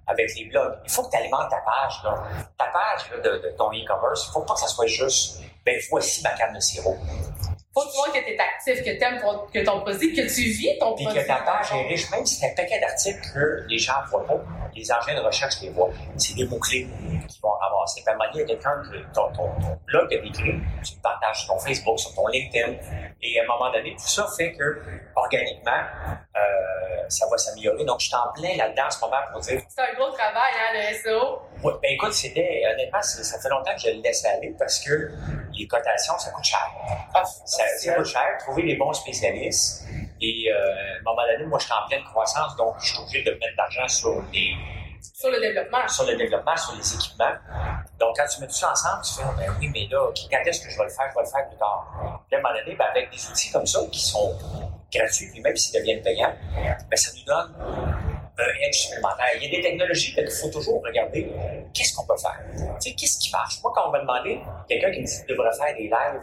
avec 0.06 0.34
les 0.36 0.46
blogs. 0.46 0.78
Il 0.84 0.90
faut 0.90 1.02
que 1.02 1.10
tu 1.10 1.16
alimentes 1.18 1.50
ta 1.50 1.58
page. 1.58 1.94
Là. 2.04 2.14
Ta 2.56 2.66
page 2.66 3.10
là, 3.10 3.18
de, 3.18 3.38
de 3.38 3.48
ton 3.58 3.70
e-commerce, 3.70 4.24
il 4.24 4.28
ne 4.28 4.32
faut 4.32 4.42
pas 4.42 4.54
que 4.54 4.60
ça 4.60 4.68
soit 4.68 4.86
juste, 4.86 5.42
ben 5.64 5.78
voici 5.90 6.22
ma 6.22 6.30
canne 6.30 6.54
de 6.54 6.60
sirop. 6.60 6.96
Faut 7.76 7.82
que 7.82 7.92
tu 7.92 8.10
que 8.10 8.24
tu 8.24 8.32
es 8.32 8.40
actif, 8.40 8.82
que 8.82 8.98
tu 8.98 9.04
aimes 9.04 9.20
ton, 9.20 9.46
que 9.52 9.62
ton 9.62 9.82
produit, 9.82 10.14
que 10.14 10.22
tu 10.22 10.48
vis 10.48 10.78
ton 10.78 10.94
Puis 10.94 11.04
produit. 11.04 11.22
que 11.22 11.28
ta 11.28 11.36
page 11.36 11.72
est 11.74 11.88
riche, 11.88 12.10
même 12.10 12.24
si 12.24 12.36
c'est 12.36 12.50
un 12.50 12.54
paquet 12.54 12.80
d'articles 12.80 13.20
que 13.34 13.66
les 13.68 13.76
gens 13.76 14.00
ne 14.02 14.08
voient 14.08 14.26
pas, 14.26 14.40
les 14.74 14.90
engins 14.90 15.14
de 15.14 15.20
recherche 15.20 15.60
les 15.60 15.68
voient. 15.68 15.90
C'est 16.16 16.34
des 16.34 16.46
mots-clés 16.46 16.88
qu'ils 17.28 17.42
vont 17.42 17.50
ramasser. 17.50 18.00
Puis 18.00 18.08
à 18.08 18.14
un 18.14 18.16
moment 18.16 18.32
donné, 18.32 18.44
il 18.44 18.48
y 18.48 18.52
a 18.52 18.54
quelqu'un 18.54 18.82
que 18.82 19.14
ton, 19.14 19.30
ton, 19.32 19.60
ton 19.60 19.78
blog 19.86 20.14
a 20.14 20.16
décrit, 20.22 20.54
tu 20.82 20.94
le 20.96 21.02
partages 21.02 21.44
sur 21.44 21.54
ton 21.54 21.58
Facebook, 21.58 21.98
sur 21.98 22.14
ton 22.14 22.26
LinkedIn. 22.28 22.76
Et 23.20 23.40
à 23.40 23.42
un 23.42 23.46
moment 23.46 23.70
donné, 23.70 23.92
tout 23.92 24.08
ça 24.08 24.26
fait 24.38 24.52
que, 24.52 24.80
organiquement, 25.14 25.82
euh, 26.34 27.04
ça 27.08 27.26
va 27.30 27.36
s'améliorer. 27.36 27.84
Donc, 27.84 28.00
je 28.00 28.06
suis 28.06 28.14
en 28.16 28.32
plein 28.32 28.56
là-dedans 28.56 28.86
en 28.86 28.90
ce 28.90 29.00
moment 29.00 29.16
pour 29.32 29.40
dire, 29.40 29.60
C'est 29.68 29.82
un 29.82 29.94
gros 29.94 30.10
travail, 30.12 30.52
hein, 30.54 30.72
le 30.74 30.96
SEO. 30.96 31.42
Ouais, 31.62 31.72
ben 31.82 31.92
écoute, 31.92 32.12
c'était, 32.12 32.62
honnêtement, 32.72 33.02
ça 33.02 33.38
fait 33.38 33.48
longtemps 33.48 33.74
que 33.74 33.80
je 33.80 33.88
le 33.88 34.02
laisse 34.02 34.24
aller 34.24 34.54
parce 34.58 34.80
que 34.80 35.10
les 35.56 35.66
cotations, 35.66 36.18
ça 36.18 36.30
coûte 36.30 36.44
cher. 36.44 36.70
Ah, 37.14 37.24
Ça, 37.24 37.64
ça 37.78 37.94
coûte 37.94 38.06
cher, 38.06 38.36
trouver 38.38 38.62
les 38.62 38.76
bons 38.76 38.92
spécialistes. 38.92 39.84
Et 40.20 40.50
euh, 40.50 40.56
à 40.56 40.98
un 41.00 41.02
moment 41.04 41.22
donné, 41.30 41.44
moi, 41.46 41.58
je 41.58 41.64
suis 41.64 41.72
en 41.74 41.86
pleine 41.88 42.04
croissance, 42.04 42.56
donc 42.56 42.74
je 42.80 42.86
suis 42.92 42.98
obligé 42.98 43.22
de 43.22 43.30
mettre 43.32 43.52
de 43.52 43.56
l'argent 43.58 43.88
sur, 43.88 44.22
les, 44.32 44.54
Sur 45.14 45.30
le 45.30 45.40
développement. 45.40 45.88
sur 45.88 46.04
le 46.06 46.16
développement, 46.16 46.56
sur 46.56 46.74
les 46.74 46.94
équipements. 46.94 47.34
Donc, 47.98 48.16
quand 48.16 48.26
tu 48.26 48.40
mets 48.40 48.46
tout 48.46 48.54
ça 48.54 48.70
ensemble, 48.72 49.02
tu 49.04 49.14
fais, 49.14 49.22
ben 49.36 49.54
oui, 49.58 49.70
mais 49.72 49.86
là, 49.90 50.08
quand 50.30 50.38
est-ce 50.46 50.60
que 50.64 50.70
je 50.70 50.78
vais 50.78 50.84
le 50.84 50.90
faire? 50.90 51.10
Je 51.10 51.14
vais 51.18 51.24
le 51.24 51.30
faire 51.30 51.48
plus 51.48 51.58
tard. 51.58 52.22
Puis 52.28 52.36
à 52.36 52.38
un 52.38 52.42
moment 52.42 52.54
donné, 52.54 52.76
ben, 52.76 52.86
avec 52.90 53.10
des 53.10 53.26
outils 53.28 53.50
comme 53.52 53.66
ça 53.66 53.80
qui 53.90 54.00
sont 54.00 54.34
gratuits, 54.92 55.30
puis 55.32 55.40
même 55.40 55.56
s'ils 55.56 55.78
deviennent 55.78 56.02
payants, 56.02 56.34
ben, 56.90 56.96
ça 56.96 57.10
nous 57.16 57.24
donne 57.24 57.54
un 58.38 58.68
edge 58.68 58.74
supplémentaire. 58.74 59.26
Il 59.36 59.44
y 59.44 59.46
a 59.46 59.56
des 59.56 59.62
technologies 59.62 60.14
qu'il 60.14 60.30
faut 60.30 60.48
toujours 60.50 60.82
regarder 60.82 61.32
qu'est-ce 61.72 61.94
qu'on 61.94 62.06
peut 62.06 62.16
faire? 62.16 62.40
Tu 62.54 62.90
sais, 62.90 62.94
qu'est-ce 62.94 63.18
qui 63.18 63.32
marche? 63.32 63.62
Moi, 63.62 63.72
quand 63.74 63.88
on 63.88 63.92
m'a 63.92 64.00
demandé, 64.00 64.40
quelqu'un 64.68 64.90
qui 64.92 65.00
me 65.00 65.06
dit 65.06 65.16
qu'il 65.16 65.36
devrait 65.36 65.56
faire 65.56 65.74
des 65.74 65.84
lives 65.84 66.22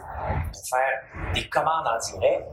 pour 0.52 0.62
faire 0.68 1.32
des 1.34 1.48
commandes 1.48 1.86
en 1.86 1.98
direct, 1.98 2.44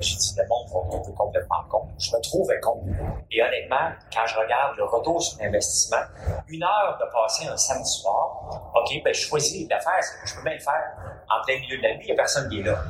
j'ai 0.00 0.16
dit, 0.16 0.34
le 0.36 0.48
monde 0.48 0.66
va 0.68 0.90
tomber 0.90 1.14
complètement 1.14 1.64
con. 1.70 1.88
Je 1.98 2.10
me 2.16 2.20
trouvais 2.20 2.60
con. 2.60 2.82
Et 3.30 3.42
honnêtement, 3.42 3.92
quand 4.12 4.26
je 4.26 4.36
regarde 4.38 4.76
le 4.76 4.84
retour 4.84 5.22
sur 5.22 5.40
l'investissement, 5.40 6.02
une 6.48 6.64
heure 6.64 6.98
de 7.00 7.06
passer 7.12 7.46
un 7.46 7.56
samedi 7.56 7.90
soir, 7.90 8.72
OK, 8.74 9.02
ben, 9.04 9.14
je 9.14 9.20
choisis 9.20 9.68
d'affaire, 9.68 10.02
c'est 10.02 10.20
que 10.20 10.28
je 10.28 10.34
peux 10.34 10.42
bien 10.42 10.54
le 10.54 10.58
faire 10.58 10.84
en 11.30 11.44
plein 11.44 11.58
milieu 11.60 11.78
de 11.78 11.82
la 11.82 11.94
nuit, 11.94 12.02
il 12.02 12.06
n'y 12.06 12.12
a 12.12 12.16
personne 12.16 12.48
qui 12.50 12.60
est 12.60 12.64
là. 12.64 12.82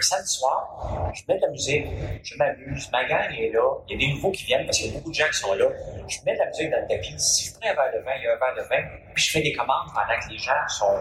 Un 0.00 0.02
samedi 0.02 0.32
soir, 0.32 1.12
je 1.12 1.20
mets 1.28 1.36
de 1.36 1.42
la 1.42 1.48
musique, 1.48 1.86
je 2.22 2.34
m'amuse, 2.38 2.90
ma 2.90 3.04
gang 3.04 3.30
est 3.38 3.52
là, 3.52 3.68
il 3.86 3.92
y 3.92 3.94
a 3.96 4.08
des 4.08 4.14
nouveaux 4.14 4.30
qui 4.30 4.44
viennent 4.44 4.64
parce 4.64 4.78
qu'il 4.78 4.86
y 4.86 4.90
a 4.90 4.98
beaucoup 4.98 5.10
de 5.10 5.14
gens 5.14 5.26
qui 5.26 5.38
sont 5.38 5.52
là. 5.52 5.66
Je 6.08 6.16
mets 6.24 6.32
de 6.32 6.38
la 6.38 6.46
musique 6.46 6.70
dans 6.70 6.80
le 6.80 6.88
tapis. 6.88 7.14
Si 7.18 7.48
je 7.48 7.52
prends 7.52 7.68
un 7.68 7.74
verre 7.74 7.92
de 7.92 7.98
vin, 7.98 8.12
il 8.16 8.24
y 8.24 8.26
a 8.26 8.32
un 8.32 8.38
verre 8.38 8.54
de 8.56 8.62
vin, 8.66 8.82
puis 9.12 9.24
je 9.24 9.30
fais 9.30 9.42
des 9.42 9.52
commandes 9.52 9.88
pendant 9.92 10.18
que 10.18 10.32
les 10.32 10.38
gens 10.38 10.66
sont 10.68 10.96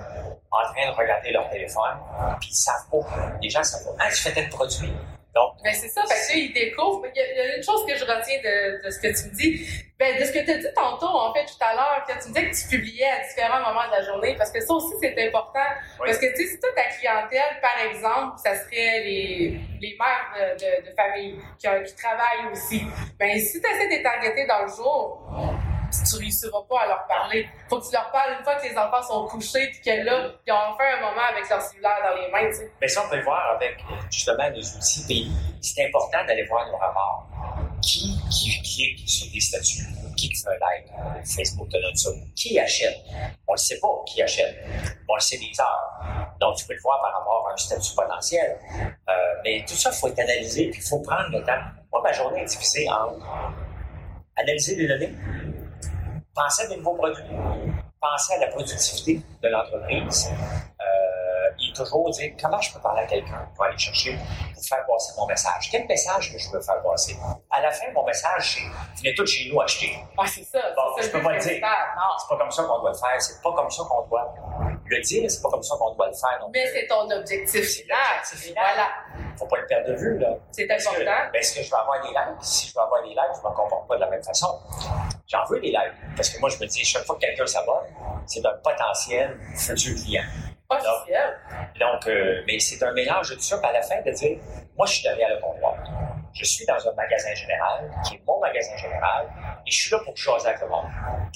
en 0.52 0.64
train 0.64 0.92
de 0.92 0.98
regarder 0.98 1.32
leur 1.32 1.50
téléphone, 1.50 1.98
puis 2.42 2.50
ils 2.52 2.56
savent 2.56 2.90
pas. 2.92 3.38
Les 3.42 3.50
gens 3.50 3.64
savent 3.64 3.86
pas. 3.86 4.04
Ah, 4.04 4.10
tu 4.10 4.22
fais 4.22 4.34
tel 4.34 4.50
produit. 4.50 4.92
Donc, 5.36 5.54
Ben 5.64 5.74
c'est 5.74 5.90
ça, 5.90 6.02
fait 6.08 6.16
que 6.16 6.40
là, 6.40 6.46
ils 6.46 6.54
découvrent. 6.54 7.06
Il 7.14 7.18
y, 7.18 7.22
a, 7.22 7.32
il 7.32 7.38
y 7.38 7.40
a 7.40 7.58
une 7.58 7.64
chose 7.64 7.86
que 7.86 7.96
je 7.96 8.04
retiens 8.04 8.40
de, 8.44 8.84
de 8.84 8.90
ce 8.90 9.00
que 9.00 9.08
tu 9.08 9.30
me 9.30 9.36
dis, 9.36 9.68
ben, 10.00 10.18
de 10.20 10.26
ce 10.26 10.32
que 10.32 10.44
tu 10.44 10.52
as 10.52 10.58
dit 10.58 10.74
tantôt, 10.74 11.06
en 11.06 11.32
fait, 11.34 11.46
tout 11.46 11.62
à 11.62 11.74
l'heure, 11.74 12.04
que 12.08 12.14
tu 12.14 12.30
me 12.30 12.34
disais 12.34 12.50
que 12.50 12.56
tu 12.56 12.78
publiais 12.78 13.06
à 13.06 13.28
différents 13.28 13.60
moments 13.62 13.86
de 13.86 13.92
la 13.92 14.02
journée, 14.02 14.36
parce 14.38 14.52
que 14.52 14.60
ça 14.60 14.74
aussi, 14.74 14.96
c'est 15.00 15.28
important. 15.28 15.60
Oui. 16.00 16.08
Parce 16.08 16.18
que, 16.18 16.26
tu 16.32 16.38
sais, 16.38 16.48
si 16.48 16.60
toi, 16.60 16.70
ta 16.76 16.86
clientèle, 16.86 17.60
par 17.62 17.78
exemple, 17.86 18.38
ça 18.44 18.56
serait 18.56 19.04
les, 19.04 19.60
les 19.80 19.98
mères 20.00 20.34
de, 20.36 20.54
de, 20.56 20.90
de 20.90 20.96
famille 20.96 21.40
qui, 21.60 21.96
travaillent 21.96 22.52
aussi, 22.52 22.82
ben, 23.20 23.38
si 23.38 23.62
tu 23.62 23.68
essaies 23.70 23.98
de 23.98 24.02
targeter 24.02 24.48
dans 24.48 24.64
le 24.64 24.70
jour, 24.70 25.69
tu 25.90 26.16
réussiras 26.18 26.62
pas 26.70 26.82
à 26.82 26.88
leur 26.88 27.08
parler. 27.08 27.48
Faut 27.70 27.80
que 27.80 27.86
tu 27.86 27.94
leur 27.94 28.12
parles 28.12 28.36
une 28.38 28.44
fois 28.44 28.56
que 28.56 28.68
les 28.68 28.78
enfants 28.78 29.02
sont 29.02 29.28
couchés, 29.28 29.70
puis 29.72 29.82
que 29.82 30.06
là, 30.06 30.32
ils 30.46 30.52
ont 30.54 30.78
fait 30.78 30.92
un 30.98 31.02
moment 31.02 31.26
avec 31.32 31.50
leur 31.50 31.62
cellulaire 31.62 32.00
dans 32.04 32.16
les 32.22 32.32
mains, 32.32 32.50
tu 32.50 32.58
sais. 32.58 32.72
Mais 32.82 32.88
ça, 32.88 33.04
on 33.06 33.10
peut 33.10 33.18
le 33.18 33.24
voir 33.24 33.56
avec 33.56 33.78
justement 34.12 34.50
nos 34.50 34.62
outils. 34.62 35.04
Puis 35.08 35.32
c'est 35.62 35.86
important 35.86 36.26
d'aller 36.26 36.46
voir 36.46 36.68
nos 36.68 36.78
rapports. 36.78 37.28
Qui, 37.82 38.20
qui 38.30 38.62
clique 38.62 39.10
sur 39.10 39.32
des 39.32 39.40
statuts? 39.40 39.88
Qui 40.18 40.30
fait 40.36 40.50
un 40.50 40.60
like? 40.60 41.26
Facebook 41.26 41.70
te 41.70 41.82
donne 41.82 41.96
ça. 41.96 42.10
Qui 42.36 42.60
achète? 42.60 42.98
On 43.48 43.54
ne 43.54 43.58
sait 43.58 43.80
pas 43.80 43.88
qui 44.06 44.22
achète. 44.22 44.54
On 45.08 45.16
le 45.16 45.22
sait 45.22 45.38
des 45.38 45.52
heures. 45.62 46.36
Donc, 46.42 46.58
tu 46.58 46.66
peux 46.66 46.74
le 46.74 46.82
voir 46.82 47.02
par 47.02 47.14
rapport 47.18 47.48
à 47.50 47.54
un 47.54 47.58
statut 47.58 47.96
potentiel. 47.96 48.58
Euh, 48.74 49.14
mais 49.46 49.64
tout 49.66 49.76
ça, 49.76 49.92
il 49.94 49.98
faut 49.98 50.10
être 50.10 50.20
analysé, 50.20 50.70
puis 50.70 50.82
il 50.84 50.88
faut 50.88 51.00
prendre 51.00 51.30
le 51.32 51.42
temps. 51.44 51.62
Moi, 51.92 52.02
ma 52.04 52.12
journée 52.12 52.42
est 52.42 52.46
divisée 52.46 52.88
en 52.90 53.18
analyser 54.36 54.76
les 54.76 54.88
données, 54.88 55.14
penser 56.34 56.64
à 56.64 56.68
des 56.68 56.78
nouveaux 56.78 56.96
produits, 56.96 57.24
penser 58.00 58.34
à 58.36 58.40
la 58.40 58.48
productivité 58.48 59.22
de 59.42 59.48
l'entreprise 59.50 60.32
euh, 60.32 61.50
et 61.60 61.74
toujours 61.74 62.10
dire 62.12 62.32
comment 62.42 62.62
je 62.62 62.74
peux 62.74 62.80
parler 62.80 63.02
à 63.02 63.06
quelqu'un 63.08 63.48
pour 63.56 63.66
aller 63.66 63.78
chercher, 63.78 64.18
pour 64.54 64.64
faire 64.64 64.86
passer 64.86 65.14
mon 65.18 65.28
message? 65.28 65.70
Quel 65.72 65.86
message 65.88 66.32
que 66.32 66.38
je 66.38 66.50
veux 66.50 66.62
faire 66.62 66.82
passer? 66.82 67.18
À 67.52 67.62
la 67.62 67.72
fin, 67.72 67.92
mon 67.94 68.06
message, 68.06 68.70
c'est 68.96 69.02
venez 69.02 69.16
tous 69.16 69.26
chez 69.26 69.52
nous 69.52 69.60
acheter. 69.60 70.00
Ah, 70.18 70.24
c'est 70.26 70.44
ça. 70.44 70.60
Bon, 70.76 71.02
je 71.02 71.10
peux 71.10 71.22
pas 71.22 71.34
le 71.34 71.40
dire. 71.40 71.52
C'est 71.52 71.60
pas 71.60 72.38
comme 72.38 72.52
ça 72.52 72.64
qu'on 72.64 72.80
doit 72.80 72.92
le 72.92 72.98
faire, 72.98 73.22
c'est 73.22 73.42
pas 73.42 73.54
comme 73.54 73.70
ça 73.70 73.84
qu'on 73.90 74.08
doit 74.08 74.34
le 74.90 75.02
dire, 75.02 75.30
c'est 75.30 75.42
pas 75.42 75.50
comme 75.50 75.64
ça 75.64 75.76
qu'on 75.78 75.94
doit 75.94 76.08
le 76.08 76.14
faire. 76.14 76.40
Mais 76.54 76.66
c'est 76.68 76.88
ton 76.88 77.10
objectif 77.10 77.64
final. 77.64 77.98
Voilà. 78.56 78.88
faut 79.38 79.46
pas 79.48 79.58
le 79.58 79.68
perdre 79.68 79.90
de 79.90 79.96
vue, 79.96 80.18
là. 80.18 80.36
C'est 80.52 80.64
Est-ce 80.64 80.86
que, 80.86 80.90
important. 80.96 81.30
ben, 81.32 81.40
est-ce 81.40 81.56
que 81.56 81.64
je 81.64 81.70
vais 81.70 81.78
avoir 81.78 82.02
des 82.02 82.10
likes? 82.10 82.42
Si 82.42 82.68
je 82.68 82.74
veux 82.74 82.82
avoir 82.82 83.02
des 83.04 83.10
likes, 83.10 83.36
je 83.36 83.48
me 83.48 83.54
comporte 83.56 83.88
pas 83.88 83.96
de 83.96 84.02
la 84.02 84.10
même 84.10 84.24
façon. 84.24 84.60
J'en 85.28 85.46
veux 85.46 85.60
des 85.60 85.68
likes. 85.70 86.16
Parce 86.16 86.30
que 86.30 86.40
moi, 86.40 86.50
je 86.50 86.58
me 86.58 86.66
dis, 86.66 86.84
chaque 86.84 87.04
fois 87.06 87.16
que 87.16 87.22
quelqu'un 87.22 87.46
s'abonne, 87.46 87.86
c'est 88.26 88.46
un 88.46 88.54
potentiel 88.64 89.38
futur 89.56 89.96
client. 90.04 90.24
Officiel. 90.72 91.36
Donc, 91.80 92.08
euh, 92.08 92.44
mais 92.46 92.60
c'est 92.60 92.84
un 92.84 92.92
mélange 92.94 93.30
de 93.32 93.36
tout 93.36 93.42
ça, 93.42 93.58
puis 93.58 93.68
à 93.68 93.74
la 93.74 93.82
fin, 93.82 94.02
de 94.02 94.12
dire, 94.12 94.38
moi, 94.78 94.86
je 94.86 94.94
suis 94.94 95.04
derrière 95.04 95.30
le 95.30 95.42
comptoir. 95.42 95.76
Je 96.34 96.46
suis 96.46 96.64
dans 96.66 96.78
un 96.88 96.94
magasin 96.94 97.34
général, 97.34 97.90
qui 98.06 98.16
est 98.16 98.22
mon 98.28 98.40
magasin 98.40 98.78
général, 98.78 99.28
et 99.66 99.72
je 99.72 99.82
suis 99.82 99.92
là 99.92 100.00
pour 100.04 100.16
jaser 100.16 100.48
avec 100.48 100.62
le 100.62 100.70
monde. 100.70 100.86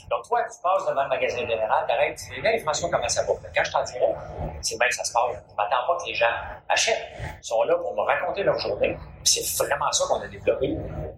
Donc, 0.10 0.28
toi, 0.28 0.42
tu 0.44 0.62
passes 0.62 0.86
devant 0.88 1.04
le 1.04 1.10
magasin 1.10 1.40
général, 1.40 1.86
t'arrêtes, 1.88 2.18
tu 2.18 2.42
dis, 2.42 2.48
hey, 2.48 2.60
François, 2.60 2.90
comment 2.90 3.08
ça 3.08 3.24
va? 3.24 3.34
Quand 3.56 3.64
je 3.64 3.72
t'en 3.72 3.84
dirais, 3.84 4.16
c'est 4.62 4.78
même 4.80 4.90
que 4.90 4.96
ça 4.96 5.04
se 5.04 5.14
passe. 5.14 5.36
Je 5.50 5.56
m'attends 5.56 5.88
pas 5.88 5.98
que 6.02 6.08
les 6.08 6.14
gens 6.14 6.26
achètent. 6.70 7.08
Ils 7.20 7.46
sont 7.46 7.64
là 7.64 7.76
pour 7.76 7.94
me 7.96 8.02
raconter 8.02 8.44
leur 8.44 8.58
journée. 8.60 8.98
C'est 9.24 9.66
vraiment 9.66 9.92
ça 9.92 10.06
qu'on 10.08 10.22
a 10.22 10.28
développé. 10.28 10.76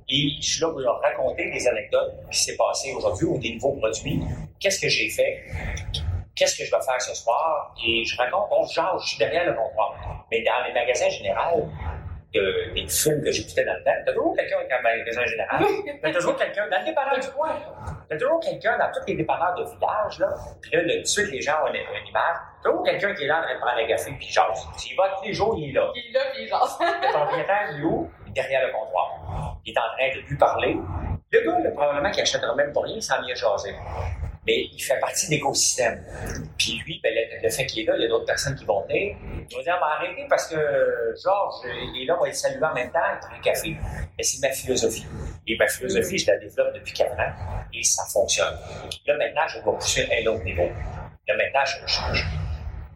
Et 0.10 0.30
je 0.39 0.48
suis 0.48 0.62
là 0.62 0.70
pour 0.70 0.80
leur 0.80 1.00
raconter 1.02 1.50
des 1.52 1.68
anecdotes 1.68 2.13
qui 2.32 2.39
s'est 2.39 2.56
passé 2.56 2.94
aujourd'hui 2.94 3.26
ou 3.26 3.38
des 3.39 3.54
nouveaux 3.56 3.74
produits. 3.74 4.22
Qu'est-ce 4.60 4.80
que 4.80 4.89
j'ai 4.89 5.10
fait? 5.10 5.44
Qu'est-ce 6.36 6.58
que 6.58 6.65
je 6.65 6.72
vais 6.72 6.82
faire 6.82 7.02
ce 7.02 7.15
soir? 7.15 7.74
Et 7.84 8.04
je 8.04 8.18
raconte, 8.18 8.48
on 8.52 8.65
se 8.65 8.74
jase, 8.74 9.02
je 9.02 9.08
suis 9.08 9.18
derrière 9.18 9.46
le 9.46 9.54
comptoir. 9.54 9.96
Mais 10.30 10.44
dans 10.44 10.65
les 10.68 10.74
magasins 10.74 11.10
généraux, 11.10 11.70
les 12.74 12.88
films 12.88 13.24
que 13.24 13.32
j'écoutais 13.32 13.65
dans 13.65 13.74
le 13.74 13.84
temps, 13.84 13.91
t'as 14.06 14.13
toujours 14.13 14.36
quelqu'un 14.36 14.58
avec 14.58 14.71
un 14.71 14.82
magasin 14.82 15.26
général. 15.26 15.63
T'as 16.02 16.12
toujours 16.13 16.36
quelqu'un 16.38 16.67
dans 16.69 16.80
le 16.80 16.86
dépanneur 16.86 17.19
du 17.19 17.28
coin. 17.30 17.50
T'as 18.10 18.17
toujours 18.17 18.39
quelqu'un 18.39 18.78
dans 18.78 18.91
tous 18.91 19.06
les 19.08 19.15
dépanneurs 19.15 19.56
de 19.56 19.63
village, 19.63 20.19
là. 20.19 20.34
Puis 20.62 20.71
là, 20.71 20.82
le- 20.84 20.93
tout 20.95 21.02
de 21.02 21.06
suite, 21.06 21.32
les 21.32 21.41
gens 21.41 21.63
ont 21.63 21.68
une, 21.68 21.76
une 21.76 22.07
image. 22.07 22.36
T'as 22.64 22.70
toujours 22.70 22.84
quelqu'un 22.84 23.14
qui 23.16 23.24
est 23.24 23.28
là 23.28 23.39
en 23.39 23.43
train 23.43 23.55
de 23.55 23.59
prendre 23.59 23.78
un 23.78 23.88
café 23.88 24.12
puis 24.18 24.28
jase. 24.28 24.68
Y 24.86 24.95
vas 24.95 25.09
tous 25.18 25.26
les 25.26 25.34
jours, 25.34 25.55
il 25.57 25.70
est 25.70 25.74
là. 25.74 25.91
Il 25.95 26.09
est 26.09 26.14
là, 26.14 26.20
puis 26.34 26.43
il 26.43 26.47
genre. 26.49 26.80
Le 26.82 27.12
propriétaire, 27.14 27.70
il 27.74 27.80
est 27.80 27.84
où? 27.84 28.09
Il 28.26 28.30
est 28.30 28.34
derrière 28.34 28.68
le 28.68 28.74
comptoir. 28.74 29.57
Il 29.66 29.74
est 29.74 29.80
en 29.80 29.89
train 29.97 30.16
de 30.16 30.28
lui 30.28 30.38
parler. 30.38 30.78
Le 31.32 31.39
gars, 31.41 31.59
là, 31.59 31.72
probablement, 31.72 32.12
qui 32.12 32.22
achètera 32.22 32.53
même 32.55 32.72
pas 32.72 32.82
rien, 32.82 32.95
il 32.95 33.01
s'en 33.03 33.22
vient 33.22 33.36
jaser. 33.36 33.76
Mais 34.46 34.70
il 34.72 34.82
fait 34.82 35.00
partie 35.00 35.28
de 35.28 35.32
l'écosystème. 35.32 36.04
Puis 36.58 36.82
lui, 36.86 37.00
ben, 37.04 37.12
le, 37.41 37.50
fait 37.50 37.66
qu'il 37.66 37.84
est 37.84 37.86
là, 37.86 37.96
il 37.98 38.04
y 38.04 38.06
a 38.06 38.10
d'autres 38.10 38.26
personnes 38.26 38.56
qui 38.56 38.66
vont 38.66 38.82
venir. 38.88 39.16
Ils 39.50 39.56
vont 39.56 39.64
dire, 39.64 39.78
ben, 39.80 39.88
arrêtez 39.88 40.26
parce 40.30 40.48
que 40.48 40.56
Georges, 41.24 41.66
est 41.66 42.06
là, 42.06 42.16
on 42.18 42.22
va 42.22 42.28
le 42.28 42.34
saluer 42.34 42.64
en 42.64 42.74
même 42.74 42.91
temps, 42.91 43.00
il 43.14 43.20
prend 43.20 43.36
un 43.36 43.41
café. 43.41 43.76
Et 44.18 44.24
c'est 44.24 44.48
ma 44.48 44.54
philosophie. 44.54 45.06
Et 45.48 45.58
ma 45.58 45.68
philosophie, 45.68 46.18
je 46.18 46.28
la 46.28 46.38
développe 46.38 46.74
depuis 46.76 46.93
4 46.93 47.12
ans 47.14 47.34
et 47.74 47.84
ça 47.84 48.04
fonctionne. 48.12 48.56
Là, 49.06 49.18
maintenant, 49.18 49.48
je 49.48 49.58
vais 49.58 49.64
pousser 49.64 50.08
un 50.12 50.28
autre 50.28 50.43
niveau. 50.43 50.70
Là, 51.28 51.38
maintenant, 51.38 51.66
je, 51.66 51.78
je, 51.88 52.24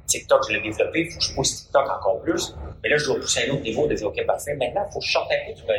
TikTok, 0.08 0.42
je 0.48 0.54
l'ai 0.54 0.62
développé, 0.62 1.02
il 1.02 1.12
faut 1.12 1.20
que 1.20 1.26
je 1.26 1.34
pousse 1.34 1.64
TikTok 1.64 1.90
encore 1.90 2.22
plus. 2.22 2.56
Mais 2.82 2.90
là, 2.90 2.98
je 2.98 3.06
dois 3.06 3.20
pousser 3.20 3.48
un 3.48 3.54
autre 3.54 3.64
niveau 3.64 3.88
de 3.88 3.96
dire, 3.96 4.08
OK, 4.08 4.26
parfait. 4.26 4.56
Maintenant, 4.56 4.86
il 4.88 4.94
faut 4.94 5.00
que 5.00 5.06
je 5.06 5.12
sorte 5.12 5.32
un 5.32 5.66
peu 5.68 5.74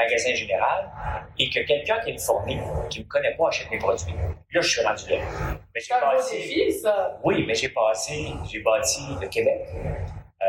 magasin 0.00 0.34
général 0.34 0.90
et 1.38 1.48
que 1.50 1.60
quelqu'un 1.60 1.98
qui 2.00 2.12
me 2.12 2.18
fournit, 2.18 2.58
qui 2.88 3.00
ne 3.00 3.04
me 3.04 3.08
connaît 3.08 3.34
pas, 3.36 3.48
achète 3.48 3.70
mes 3.70 3.78
produits. 3.78 4.14
Là, 4.52 4.60
je 4.60 4.68
suis 4.68 4.82
rendu 4.82 5.10
là. 5.10 5.16
Mais 5.74 5.80
j'ai 5.80 5.94
passé. 6.00 6.36
Défi, 6.36 6.72
ça. 6.72 7.18
Oui, 7.24 7.44
mais 7.46 7.54
j'ai 7.54 7.68
passé, 7.68 8.32
j'ai 8.50 8.60
bâti 8.60 9.00
le 9.20 9.28
Québec. 9.28 9.60
Euh, 10.42 10.46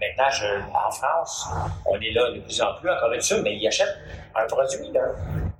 maintenant, 0.00 0.30
je, 0.30 0.46
en 0.86 0.90
France, 0.90 1.48
on 1.86 1.98
est 2.00 2.10
là 2.10 2.30
de 2.32 2.40
plus 2.40 2.60
en 2.60 2.74
plus, 2.74 2.90
encore 2.90 3.12
une 3.12 3.22
fois, 3.22 3.40
mais 3.42 3.54
ils 3.54 3.68
achètent 3.68 3.96
un 4.34 4.46
produit, 4.46 4.90
là. 4.92 5.02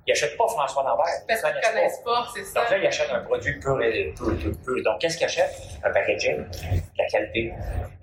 Ils 0.09 0.13
n'achètent 0.13 0.37
pas 0.37 0.47
François 0.47 0.81
Lambert. 0.81 1.05
Parce 1.27 1.41
qu'ils 1.43 1.51
ne 1.51 1.61
connaissent 1.61 2.01
pas, 2.03 2.27
c'est 2.33 2.43
ça. 2.43 2.61
Donc 2.61 2.71
là, 2.71 2.77
ils 2.79 2.87
achètent 2.87 3.11
un 3.11 3.19
produit 3.19 3.59
pur 3.59 3.79
et 3.79 4.11
pur, 4.17 4.35
pur, 4.39 4.51
pur. 4.65 4.83
Donc, 4.83 4.99
qu'est-ce 4.99 5.17
qu'ils 5.17 5.27
achètent? 5.27 5.55
Un 5.83 5.91
packaging, 5.91 6.37
de 6.49 6.97
la 6.97 7.05
qualité 7.05 7.53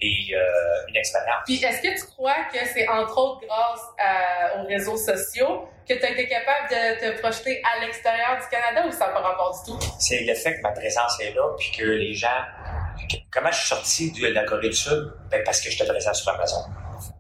et 0.01 0.35
euh, 0.37 0.89
une 0.89 0.97
expérience. 0.97 1.43
Puis, 1.47 1.57
est-ce 1.65 1.83
que 1.83 1.99
tu 1.99 2.07
crois 2.15 2.47
que 2.53 2.65
c'est 2.73 2.87
entre 2.89 3.19
autres 3.19 3.41
grâce 3.45 3.83
à, 3.99 4.61
aux 4.61 4.67
réseaux 4.69 4.97
sociaux 4.97 5.69
que 5.89 5.95
tu 5.95 6.05
as 6.05 6.11
été 6.11 6.29
capable 6.29 6.69
de 6.71 7.01
te 7.01 7.21
projeter 7.21 7.61
à 7.75 7.85
l'extérieur 7.85 8.39
du 8.41 8.49
Canada 8.57 8.87
ou 8.87 8.93
ça 8.93 9.09
n'a 9.09 9.13
pas 9.13 9.21
rapport 9.23 9.61
du 9.65 9.73
tout? 9.73 9.79
C'est 9.99 10.21
le 10.21 10.35
fait 10.35 10.59
que 10.59 10.63
ma 10.63 10.71
présence 10.71 11.19
est 11.21 11.35
là, 11.35 11.43
puis 11.59 11.73
que 11.77 11.85
les 11.85 12.15
gens 12.15 12.45
Comment 13.31 13.51
je 13.51 13.59
suis 13.59 13.69
sorti 13.69 14.13
de 14.13 14.29
la 14.29 14.45
Corée 14.45 14.71
du 14.71 14.75
Sud? 14.75 15.13
Ben 15.31 15.43
parce 15.45 15.61
que 15.61 15.71
j'étais 15.71 15.87
présent 15.87 16.15
sur 16.15 16.33
Amazon. 16.33 16.65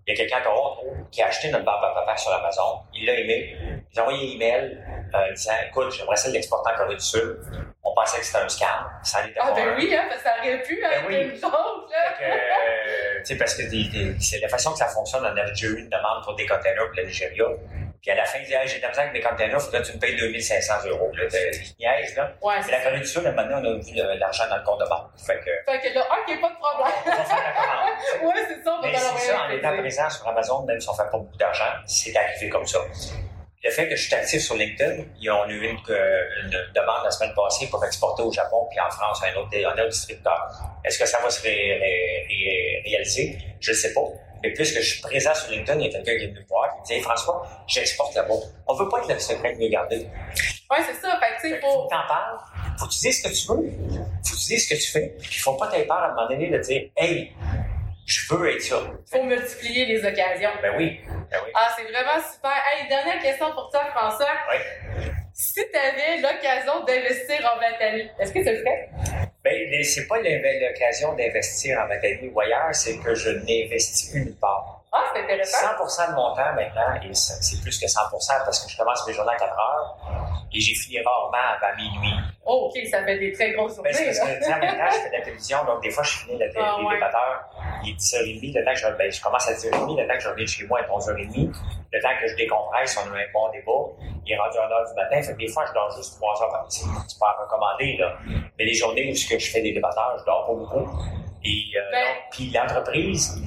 Il 0.06 0.12
y 0.12 0.14
a 0.14 0.16
quelqu'un 0.16 0.38
à 0.38 0.40
Toronto 0.40 0.86
qui 1.10 1.22
a 1.22 1.26
acheté 1.26 1.50
notre 1.50 1.64
barbe 1.64 1.84
à 1.84 1.94
papa 1.94 2.16
sur 2.16 2.32
Amazon. 2.32 2.80
Il 2.94 3.04
l'a 3.04 3.20
aimé. 3.20 3.56
A 3.96 4.02
envoyé 4.02 4.28
un 4.28 4.34
email 4.34 4.78
euh, 5.14 5.32
disant 5.32 5.52
Écoute, 5.68 5.92
j'aimerais 5.92 6.16
ça 6.16 6.28
l'exporter 6.28 6.72
en 6.72 6.76
Corée 6.76 6.94
du 6.94 7.00
Sud. 7.00 7.38
On 7.82 7.94
pensait 7.94 8.18
que 8.18 8.24
c'était 8.26 8.38
un 8.38 8.48
scam. 8.48 8.68
Ça 9.02 9.20
en 9.22 9.26
était 9.26 9.40
Ah, 9.42 9.52
ben 9.54 9.74
oui, 9.76 9.94
hein, 9.94 10.08
ça 10.22 10.34
aurait 10.38 10.62
pu 10.62 10.80
ben 10.80 10.90
être 10.90 11.06
oui. 11.08 11.22
une 11.22 11.30
chose. 11.30 11.92
Euh, 12.22 13.36
parce 13.38 13.54
que 13.54 13.62
c'est 14.20 14.40
la 14.40 14.48
façon 14.48 14.72
que 14.72 14.78
ça 14.78 14.88
fonctionne. 14.88 15.22
On 15.24 15.36
a 15.36 15.44
déjà 15.46 15.66
eu 15.66 15.78
une 15.78 15.88
demande 15.88 16.22
pour 16.24 16.34
des 16.34 16.46
containers 16.46 16.86
pour 16.86 16.96
le 16.96 17.04
Nigeria. 17.04 17.44
Puis 18.02 18.10
à 18.10 18.14
la 18.14 18.24
fin, 18.24 18.38
il 18.38 18.46
dit 18.46 18.54
ah, 18.54 18.66
J'ai 18.66 18.78
de 18.78 18.82
la 18.82 18.88
avec 18.88 19.12
mes 19.12 19.20
containers, 19.20 19.56
il 19.58 19.60
faudrait 19.60 19.82
que 19.82 19.86
tu 19.86 19.94
me 19.94 19.98
payes 19.98 20.16
2500 20.16 20.74
euros. 20.88 21.10
Là, 21.14 21.24
niaise, 21.78 22.16
là. 22.16 22.32
Ouais, 22.42 22.54
Mais 22.64 22.72
la 22.72 22.80
Corée 22.80 23.00
du 23.00 23.06
Sud, 23.06 23.22
maintenant, 23.22 23.60
on 23.62 23.64
a 23.64 23.78
vu 23.78 23.94
l'argent 23.94 24.44
dans 24.48 24.56
le 24.56 24.62
compte 24.62 24.80
de 24.80 24.88
banque. 24.88 25.10
Fait 25.16 25.38
que, 25.38 25.72
fait 25.72 25.80
que 25.80 25.94
là, 25.94 26.06
OK, 26.06 26.40
pas 26.40 26.48
de 26.50 26.56
problème. 26.56 26.94
on 27.04 27.10
la 27.10 27.52
commande. 27.52 28.34
ouais, 28.34 28.42
c'est 28.48 28.62
ça, 28.62 28.78
Mais 28.82 28.96
c'est 28.96 29.26
ça, 29.26 29.42
en 29.46 29.50
étant 29.50 29.76
présent 29.76 30.10
sur 30.10 30.28
Amazon, 30.28 30.64
même 30.64 30.80
si 30.80 30.88
on 30.88 30.92
ne 30.92 30.96
fait 30.98 31.10
pas 31.10 31.18
beaucoup 31.18 31.36
d'argent, 31.36 31.72
c'est 31.86 32.16
arrivé 32.16 32.48
comme 32.48 32.66
ça. 32.66 32.78
Le 33.64 33.70
fait 33.70 33.88
que 33.88 33.96
je 33.96 34.06
suis 34.06 34.14
actif 34.14 34.40
sur 34.42 34.54
LinkedIn, 34.54 35.02
on 35.28 35.42
a 35.42 35.48
eu 35.48 35.64
une, 35.64 35.70
une, 35.70 36.50
demande 36.74 37.04
la 37.04 37.10
semaine 37.10 37.34
passée 37.34 37.66
pour 37.68 37.84
exporter 37.84 38.22
au 38.22 38.30
Japon 38.30 38.66
puis 38.70 38.78
en 38.78 38.90
France 38.90 39.20
un 39.24 39.36
autre, 39.40 39.50
un 39.54 39.72
autre 39.72 39.88
distributeur. 39.88 40.48
Est-ce 40.84 40.98
que 40.98 41.06
ça 41.06 41.18
va 41.20 41.30
se 41.30 41.42
ré, 41.42 41.50
ré, 41.50 42.26
ré, 42.28 42.82
réaliser? 42.84 43.38
Je 43.60 43.72
ne 43.72 43.76
sais 43.76 43.92
pas. 43.92 44.02
Mais 44.42 44.52
puisque 44.52 44.80
je 44.80 44.94
suis 44.94 45.00
présent 45.00 45.34
sur 45.34 45.50
LinkedIn, 45.50 45.80
il 45.80 45.86
y 45.86 45.88
a 45.88 45.92
quelqu'un 45.92 46.16
qui 46.16 46.24
est 46.24 46.26
venu 46.28 46.40
me 46.40 46.46
voir 46.46 46.70
qui 46.74 46.80
me 46.80 46.86
dit 46.86 46.92
hey, 46.94 47.00
François, 47.00 47.46
j'exporte 47.66 48.14
là-bas. 48.14 48.34
On 48.68 48.74
ne 48.74 48.78
veut 48.78 48.88
pas 48.88 48.98
être 49.00 49.08
le 49.12 49.18
secret 49.18 49.54
de 49.54 49.58
mieux 49.58 49.68
garder. 49.68 50.06
Oui, 50.70 50.78
c'est 50.86 51.00
ça. 51.00 51.18
Fait 51.18 51.36
que, 51.36 51.40
tu 51.40 51.54
sais, 51.54 51.60
faut. 51.60 51.88
t'en 51.90 52.06
parles, 52.06 52.38
faut 52.78 52.86
que 52.86 52.92
tu 52.92 52.98
dises 52.98 53.22
ce 53.22 53.28
que 53.28 53.34
tu 53.34 53.46
veux, 53.48 53.70
faut 54.24 54.34
que 54.34 54.40
tu 54.40 54.46
dises 54.46 54.68
ce 54.68 54.74
que 54.74 54.80
tu 54.80 54.90
fais. 54.90 55.14
Puis 55.18 55.30
il 55.32 55.38
ne 55.38 55.42
faut 55.42 55.54
pas 55.54 55.68
t'avoir 55.68 55.86
peur 55.86 55.96
à 55.96 56.06
un 56.06 56.14
moment 56.14 56.28
donné 56.28 56.50
de 56.50 56.58
dire 56.58 56.90
Hey, 56.96 57.32
je 58.06 58.34
veux 58.34 58.54
être 58.54 58.62
ça. 58.62 58.76
Il 59.12 59.18
faut 59.18 59.24
multiplier 59.24 59.86
les 59.86 59.98
occasions. 60.04 60.50
Ben 60.62 60.74
oui. 60.78 61.00
Ben 61.30 61.38
oui. 61.44 61.50
Ah, 61.54 61.68
c'est 61.76 61.84
vraiment 61.84 62.22
super. 62.32 62.52
Hey, 62.72 62.88
dernière 62.88 63.20
question 63.20 63.52
pour 63.52 63.68
toi, 63.70 63.84
François. 63.94 64.30
Oui. 64.50 65.10
Si 65.34 65.60
tu 65.70 65.76
avais 65.76 66.18
l'occasion 66.22 66.84
d'investir 66.84 67.52
en 67.52 67.60
Nathalie, 67.60 68.08
est-ce 68.18 68.32
que 68.32 68.38
tu 68.38 68.44
le 68.50 68.58
ferais? 68.58 68.90
Ben, 69.44 69.82
c'est 69.82 70.06
pas 70.06 70.18
l'occasion 70.18 71.12
d'investir 71.14 71.78
en 71.80 71.88
Nathalie 71.88 72.28
ou 72.32 72.40
ailleurs, 72.40 72.72
c'est 72.72 72.96
que 72.98 73.14
je 73.14 73.30
n'investis 73.30 74.14
nulle 74.14 74.34
part. 74.36 74.84
Ah, 74.92 75.10
c'est 75.12 75.22
intéressant. 75.22 75.58
100 75.86 76.10
de 76.10 76.14
mon 76.14 76.34
temps 76.34 76.54
maintenant, 76.54 76.94
et 77.02 77.12
c'est 77.12 77.60
plus 77.60 77.78
que 77.78 77.86
100% 77.86 78.44
parce 78.44 78.64
que 78.64 78.70
je 78.70 78.76
commence 78.78 79.06
mes 79.06 79.12
journées 79.12 79.32
à 79.32 79.36
4 79.36 79.52
heures 79.52 80.15
et 80.52 80.60
j'ai 80.60 80.74
fini 80.74 81.00
rarement 81.00 81.56
avant 81.56 81.76
minuit. 81.76 82.14
Oh, 82.44 82.70
OK, 82.70 82.86
ça 82.86 83.02
fait 83.04 83.18
des 83.18 83.32
très 83.32 83.52
grosses 83.52 83.76
ben, 83.82 83.92
journées. 83.92 84.06
parce 84.06 84.18
que, 84.20 84.50
maintenant, 84.50 84.86
je 84.90 84.98
fais 84.98 85.08
de 85.08 85.14
la 85.14 85.20
télévision, 85.22 85.58
donc 85.64 85.82
des 85.82 85.90
fois, 85.90 86.04
je 86.04 86.18
finis 86.18 86.38
la 86.38 86.48
télé, 86.48 86.64
ah, 86.64 86.76
les 86.80 86.94
débatteurs, 86.94 87.50
il 87.84 87.90
est 87.90 87.96
10h30, 87.96 88.58
le 88.58 88.64
temps 88.64 88.72
que 88.72 88.78
je, 88.78 88.96
ben, 88.96 89.12
je 89.12 89.20
commence 89.20 89.48
à 89.48 89.52
10h30, 89.52 90.00
le 90.00 90.06
temps 90.06 90.14
que 90.14 90.20
je 90.20 90.28
reviens 90.28 90.46
chez 90.46 90.66
moi 90.66 90.80
à 90.80 90.86
11h30, 90.86 91.52
le 91.92 92.02
temps 92.02 92.14
que 92.20 92.28
je 92.28 92.36
décompresse, 92.36 92.98
on 92.98 93.12
a 93.12 93.18
un 93.18 93.32
bon 93.32 93.50
débat, 93.50 94.16
il 94.24 94.32
est 94.32 94.38
rendu 94.38 94.58
à 94.58 94.66
1h 94.66 94.88
du 94.88 94.94
matin, 94.94 95.22
fait 95.22 95.32
que 95.32 95.38
des 95.38 95.48
fois, 95.48 95.64
je 95.66 95.72
dors 95.74 95.90
juste 95.96 96.16
3 96.16 96.42
heures 96.42 96.50
par 96.50 96.64
nuit. 96.64 96.70
C'est 97.08 97.18
pas 97.18 97.36
recommandé, 97.40 97.96
là. 97.98 98.16
Mais 98.58 98.64
les 98.64 98.74
journées 98.74 99.10
où 99.10 99.14
je 99.14 99.50
fais 99.50 99.62
des 99.62 99.72
débatteurs, 99.72 100.16
je 100.18 100.24
dors 100.24 100.46
pas 100.46 100.54
beaucoup. 100.54 100.88
Et, 101.44 101.78
euh, 101.78 101.90
ben, 101.92 102.06
puis 102.30 102.50
l'entreprise, 102.50 103.40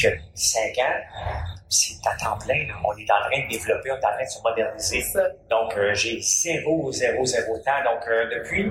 que 0.00 0.08
5 0.34 0.78
ans, 0.78 1.54
c'est 1.68 2.06
à 2.06 2.14
temps 2.16 2.38
plein. 2.38 2.66
Là. 2.68 2.74
On 2.84 2.96
est 2.96 3.10
en 3.10 3.20
train 3.28 3.44
de 3.44 3.48
développer, 3.50 3.90
on 3.90 3.94
est 3.94 3.98
en 3.98 4.12
train 4.12 4.24
de 4.24 4.28
se 4.28 4.42
moderniser. 4.42 5.04
Donc, 5.50 5.76
euh, 5.76 5.94
j'ai 5.94 6.20
zéro, 6.20 6.92
zéro, 6.92 7.24
zéro 7.24 7.58
temps. 7.58 7.82
Donc, 7.84 8.02
euh, 8.08 8.26
depuis 8.30 8.70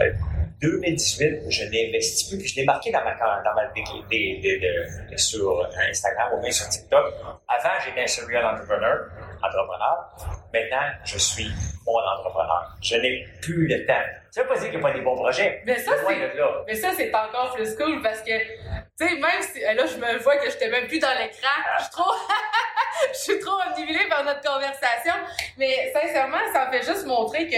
euh, 0.00 0.12
2018, 0.60 1.50
je 1.50 1.64
n'investis 1.64 2.28
plus. 2.28 2.38
Puis 2.38 2.48
je 2.48 2.56
l'ai 2.56 2.64
marqué 2.64 2.90
dans 2.90 3.04
ma, 3.04 3.14
dans 3.14 3.54
ma 3.54 3.66
des, 3.74 4.38
des, 4.40 4.58
de, 4.58 5.16
sur 5.16 5.68
Instagram 5.88 6.32
ou 6.34 6.40
bien 6.40 6.50
sur 6.50 6.68
TikTok. 6.68 7.14
Avant, 7.48 7.74
j'étais 7.84 8.02
un 8.02 8.06
serial 8.06 8.44
entrepreneur, 8.46 9.08
entrepreneur. 9.42 10.16
Maintenant, 10.52 10.88
je 11.04 11.18
suis 11.18 11.50
mon 11.86 11.98
entrepreneur. 11.98 12.74
Je 12.82 12.96
n'ai 12.96 13.26
plus 13.42 13.66
le 13.66 13.84
temps. 13.86 13.94
Ça 14.30 14.42
veut 14.42 14.48
pas 14.48 14.54
dire 14.58 14.70
qu'il 14.70 14.78
n'y 14.78 14.84
a 14.84 14.88
pas 14.88 14.94
des 14.94 15.00
bons 15.02 15.16
projets. 15.16 15.62
Mais 15.64 15.78
ça, 15.78 15.92
c'est, 16.06 16.32
mais 16.66 16.74
ça, 16.74 16.90
c'est 16.96 17.14
encore 17.14 17.54
plus 17.54 17.74
cool 17.76 18.02
parce 18.02 18.20
que, 18.20 18.38
tu 18.38 19.08
sais, 19.08 19.14
même 19.14 19.42
si, 19.42 19.60
là, 19.60 19.86
je 19.86 19.96
me 19.96 20.18
vois 20.18 20.36
que 20.36 20.48
je 20.48 20.54
n'étais 20.54 20.68
même 20.70 20.86
plus 20.86 20.98
dans 20.98 21.12
l'écran. 21.12 21.56
Je 21.78 21.82
suis 21.84 21.92
trop, 21.92 22.12
je 23.12 23.18
suis 23.18 23.38
trop 23.40 23.56
omnibulée 23.70 24.08
par 24.08 24.24
notre 24.24 24.42
conversation. 24.42 25.14
Mais 25.58 25.92
sincèrement, 25.92 26.38
ça 26.52 26.66
me 26.66 26.72
fait 26.72 26.86
juste 26.86 27.06
montrer 27.06 27.46
que 27.46 27.56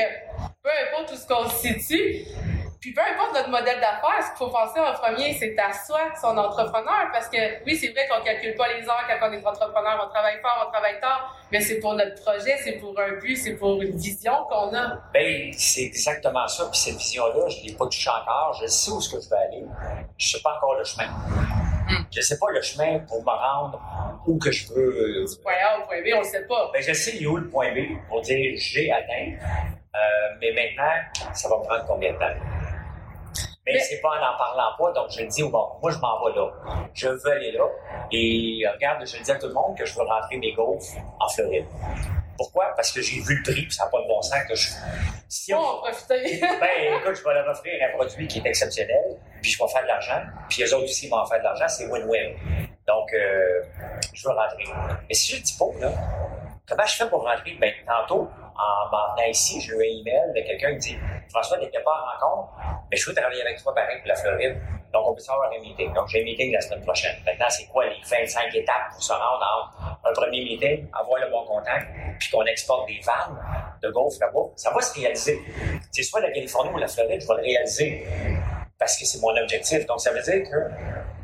peu 0.62 0.70
importe 0.88 1.12
où 1.12 1.16
ce 1.16 1.26
qu'on 1.26 1.48
se 1.48 1.68
situe, 1.68 2.26
puis 2.80 2.92
peu 2.92 3.00
importe 3.00 3.34
notre 3.34 3.50
modèle 3.50 3.80
d'affaires, 3.80 4.22
ce 4.22 4.28
qu'il 4.28 4.38
faut 4.38 4.52
penser 4.52 4.78
en 4.78 4.92
premier, 4.92 5.34
c'est 5.34 5.58
à 5.58 5.72
soi, 5.72 6.00
son 6.20 6.36
entrepreneur, 6.38 7.10
parce 7.12 7.28
que 7.28 7.36
oui, 7.66 7.76
c'est 7.76 7.88
vrai 7.88 8.06
qu'on 8.08 8.22
calcule 8.22 8.54
pas 8.54 8.68
les 8.68 8.88
heures 8.88 9.04
quand 9.08 9.28
on 9.28 9.32
est 9.32 9.44
entrepreneur, 9.44 10.06
on 10.06 10.10
travaille 10.10 10.40
fort, 10.40 10.64
on 10.66 10.70
travaille 10.70 11.00
tard, 11.00 11.36
mais 11.50 11.60
c'est 11.60 11.80
pour 11.80 11.94
notre 11.94 12.22
projet, 12.22 12.56
c'est 12.62 12.72
pour 12.72 12.94
un 13.00 13.18
but, 13.18 13.36
c'est 13.36 13.54
pour 13.54 13.82
une 13.82 13.96
vision 13.96 14.44
qu'on 14.48 14.72
a. 14.76 15.00
Ben, 15.12 15.50
c'est 15.54 15.82
exactement 15.82 16.46
ça. 16.46 16.68
Puis 16.70 16.78
cette 16.78 16.96
vision-là, 16.96 17.48
je 17.48 17.66
l'ai 17.66 17.74
pas 17.74 17.86
touchée 17.86 18.10
encore. 18.10 18.56
Je 18.60 18.66
sais 18.66 18.90
où 18.92 19.00
ce 19.00 19.14
que 19.14 19.20
je 19.20 19.28
vais 19.28 19.36
aller. 19.36 19.64
Je 20.16 20.28
sais 20.28 20.42
pas 20.42 20.54
encore 20.56 20.76
le 20.76 20.84
chemin. 20.84 21.08
Hmm. 21.08 22.04
Je 22.12 22.20
sais 22.20 22.38
pas 22.38 22.50
le 22.50 22.62
chemin 22.62 23.00
pour 23.00 23.22
me 23.22 23.30
rendre 23.30 23.80
où 24.26 24.38
que 24.38 24.52
je 24.52 24.72
veux. 24.72 25.24
Du 25.24 25.42
point 25.42 25.54
A 25.68 25.80
au 25.80 25.86
point 25.86 26.00
B, 26.00 26.14
on 26.14 26.18
le 26.18 26.24
sait 26.24 26.46
pas. 26.46 26.70
Ben, 26.72 26.82
je 26.82 26.92
sais 26.92 27.26
où 27.26 27.36
le 27.36 27.48
point 27.48 27.72
B 27.72 27.78
pour 28.08 28.20
dire 28.20 28.54
j'ai 28.56 28.92
atteint. 28.92 29.32
Euh, 29.94 29.98
mais 30.40 30.52
maintenant, 30.52 31.32
ça 31.34 31.48
va 31.48 31.58
me 31.58 31.64
prendre 31.64 31.84
combien 31.86 32.12
de 32.12 32.18
temps? 32.18 32.57
Mais, 33.72 33.80
c'est 33.80 34.00
pas 34.00 34.08
en 34.08 34.34
en 34.34 34.38
parlant 34.38 34.70
pas, 34.78 34.92
donc 34.92 35.10
je 35.10 35.20
le 35.20 35.26
dis, 35.26 35.42
bon, 35.42 35.68
moi 35.82 35.90
je 35.90 35.98
m'en 35.98 36.24
vais 36.24 36.34
là. 36.36 36.50
Je 36.94 37.08
veux 37.08 37.30
aller 37.32 37.52
là. 37.52 37.64
Et 38.12 38.62
regarde, 38.72 39.06
je 39.06 39.22
dis 39.22 39.30
à 39.30 39.36
tout 39.36 39.48
le 39.48 39.54
monde 39.54 39.76
que 39.76 39.84
je 39.84 39.94
veux 39.94 40.04
rentrer 40.04 40.36
mes 40.36 40.52
gaufres 40.52 40.96
en 41.20 41.28
Floride. 41.28 41.66
Pourquoi? 42.38 42.72
Parce 42.76 42.92
que 42.92 43.02
j'ai 43.02 43.20
vu 43.20 43.36
le 43.36 43.42
prix, 43.42 43.62
puis 43.62 43.72
ça 43.72 43.84
n'a 43.84 43.90
pas 43.90 44.00
de 44.00 44.06
bon 44.06 44.22
sens 44.22 44.38
que 44.48 44.54
je. 44.54 44.68
Si 45.28 45.52
on... 45.52 45.78
profiter. 45.78 46.40
ben, 46.40 47.00
écoute, 47.00 47.16
je 47.16 47.24
vais 47.24 47.34
leur 47.34 47.48
offrir 47.48 47.72
un 47.82 47.96
produit 47.96 48.28
qui 48.28 48.38
est 48.38 48.46
exceptionnel, 48.46 49.18
puis 49.42 49.50
je 49.50 49.58
vais 49.58 49.68
faire 49.68 49.82
de 49.82 49.88
l'argent, 49.88 50.22
puis 50.48 50.62
eux 50.62 50.74
autres 50.74 50.84
aussi 50.84 51.08
vont 51.08 51.26
faire 51.26 51.40
de 51.40 51.44
l'argent, 51.44 51.66
c'est 51.66 51.86
win-win. 51.88 52.36
Donc, 52.86 53.12
euh, 53.12 53.62
je 54.14 54.28
veux 54.28 54.34
rentrer. 54.34 54.64
Mais 55.08 55.14
si 55.14 55.36
je 55.36 55.42
dis 55.42 55.56
pas, 55.58 55.66
là, 55.80 55.92
comment 56.66 56.86
je 56.86 56.94
fais 56.94 57.08
pour 57.08 57.24
rentrer? 57.24 57.56
Ben, 57.60 57.72
tantôt, 57.84 58.28
en 58.58 58.90
m'en 58.90 59.22
ici, 59.28 59.60
j'ai 59.60 59.72
eu 59.72 59.76
un 59.76 60.00
email 60.00 60.32
de 60.34 60.40
quelqu'un 60.46 60.72
qui 60.74 60.94
dit 60.94 60.98
François, 61.30 61.58
n'était 61.58 61.80
pas 61.80 61.92
en 61.92 62.26
rencontre, 62.26 62.52
mais 62.90 62.96
je 62.96 63.08
veux 63.08 63.14
travailler 63.14 63.42
avec 63.42 63.62
toi 63.62 63.74
pareil 63.74 63.98
pour 63.98 64.08
la 64.08 64.16
Floride. 64.16 64.60
Donc, 64.92 65.06
on 65.06 65.14
peut 65.14 65.20
savoir 65.20 65.50
un 65.52 65.60
meeting. 65.60 65.92
Donc, 65.92 66.08
j'ai 66.08 66.22
un 66.22 66.24
meeting 66.24 66.52
la 66.52 66.60
semaine 66.60 66.82
prochaine. 66.82 67.14
Maintenant, 67.26 67.46
c'est 67.50 67.66
quoi 67.66 67.86
les 67.86 68.00
25 68.08 68.54
étapes 68.54 68.92
pour 68.92 69.02
se 69.02 69.12
rendre 69.12 69.70
entre 70.00 70.08
un 70.08 70.12
premier 70.12 70.42
meeting, 70.42 70.88
avoir 70.92 71.20
le 71.20 71.30
bon 71.30 71.44
contact, 71.44 71.86
puis 72.18 72.30
qu'on 72.30 72.44
exporte 72.44 72.88
des 72.88 73.00
vannes 73.04 73.38
de 73.82 73.90
golf 73.90 74.14
là-bas? 74.18 74.48
Ça 74.56 74.70
va 74.72 74.80
se 74.80 74.98
réaliser. 74.98 75.38
C'est 75.92 76.02
soit 76.02 76.20
la 76.20 76.30
Californie 76.30 76.70
ou 76.72 76.78
la 76.78 76.88
Floride, 76.88 77.20
je 77.20 77.28
vais 77.28 77.34
le 77.34 77.42
réaliser 77.42 78.06
parce 78.78 78.96
que 78.96 79.04
c'est 79.04 79.20
mon 79.20 79.36
objectif. 79.36 79.84
Donc, 79.86 80.00
ça 80.00 80.10
veut 80.10 80.22
dire 80.22 80.42
que 80.48 80.56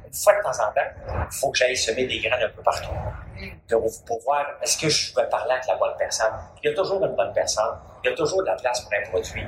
une 0.07 0.12
fois 0.12 0.37
de 0.37 0.43
temps 0.43 0.51
en 0.51 0.72
temps, 0.72 1.26
il 1.30 1.37
faut 1.37 1.51
que 1.51 1.59
j'aille 1.59 1.76
semer 1.76 2.07
des 2.07 2.18
graines 2.20 2.43
un 2.43 2.49
peu 2.51 2.62
partout. 2.62 2.93
Pour 4.07 4.20
voir, 4.22 4.47
est-ce 4.62 4.78
que 4.78 4.89
je 4.89 5.14
vais 5.14 5.28
parler 5.28 5.53
avec 5.53 5.66
la 5.66 5.76
bonne 5.76 5.97
personne? 5.99 6.32
Il 6.62 6.70
y 6.70 6.72
a 6.72 6.76
toujours 6.76 7.05
une 7.05 7.14
bonne 7.14 7.32
personne. 7.32 7.78
Il 8.03 8.11
y 8.11 8.12
a 8.12 8.16
toujours 8.16 8.43
de 8.43 8.47
la 8.49 8.57
place 8.57 8.80
pour 8.80 8.93
un 8.93 9.11
produit. 9.11 9.45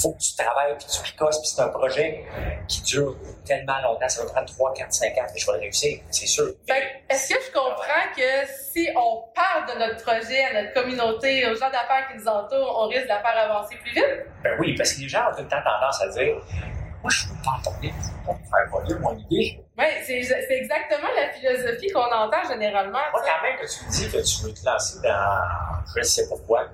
faut 0.00 0.12
que 0.12 0.18
tu 0.18 0.34
travailles, 0.36 0.74
puis 0.78 0.86
tu 0.86 1.02
picosses, 1.02 1.38
puis 1.40 1.48
c'est 1.48 1.60
un 1.62 1.68
projet 1.68 2.24
qui 2.66 2.82
dure 2.82 3.16
tellement 3.44 3.80
longtemps. 3.82 4.08
Ça 4.08 4.24
va 4.24 4.30
prendre 4.30 4.52
3, 4.52 4.74
4, 4.74 4.92
5 4.92 5.18
ans, 5.18 5.26
mais 5.32 5.38
je 5.38 5.46
vais 5.46 5.52
le 5.52 5.58
réussir, 5.60 6.00
c'est 6.10 6.26
sûr. 6.26 6.48
Est-ce 7.08 7.34
que 7.34 7.40
je 7.40 7.52
comprends 7.52 8.08
que 8.16 8.46
si 8.72 8.88
on 8.96 9.24
parle 9.34 9.74
de 9.74 9.78
notre 9.78 10.02
projet 10.02 10.44
à 10.44 10.62
notre 10.62 10.74
communauté, 10.74 11.46
aux 11.46 11.54
gens 11.54 11.70
d'affaires 11.70 12.08
qui 12.10 12.18
nous 12.18 12.28
entourent, 12.28 12.84
on 12.84 12.88
risque 12.88 13.04
de 13.04 13.08
la 13.08 13.20
faire 13.20 13.38
avancer 13.50 13.76
plus 13.76 13.92
vite? 13.92 14.26
Ben 14.42 14.56
oui, 14.58 14.74
parce 14.76 14.94
que 14.94 15.00
les 15.00 15.08
gens 15.08 15.30
ont 15.30 15.36
tout 15.36 15.42
le 15.42 15.48
temps 15.48 15.62
tendance 15.62 16.00
à 16.02 16.08
dire 16.08 16.36
moi, 17.02 17.10
je 17.10 17.28
veux 17.28 17.34
pas 17.44 17.58
entendre 17.58 17.78
pour 18.24 18.36
faire 18.36 18.70
voler 18.70 18.94
mon 19.00 19.18
idée. 19.18 19.60
Oui, 19.76 19.84
c'est 20.06 20.50
exactement 20.50 21.08
la 21.16 21.32
philosophie 21.32 21.88
qu'on 21.88 22.00
entend 22.00 22.48
généralement. 22.48 22.98
Moi, 23.12 23.22
quand 23.24 23.42
même 23.42 23.58
que 23.58 23.66
tu 23.66 23.84
me 23.84 23.90
dis 23.90 24.06
que 24.06 24.22
tu 24.22 24.44
veux 24.44 24.54
te 24.54 24.64
lancer 24.64 24.98
dans 25.02 25.72
je 25.94 25.98
ne 25.98 26.04
sais 26.04 26.28
pourquoi, 26.28 26.68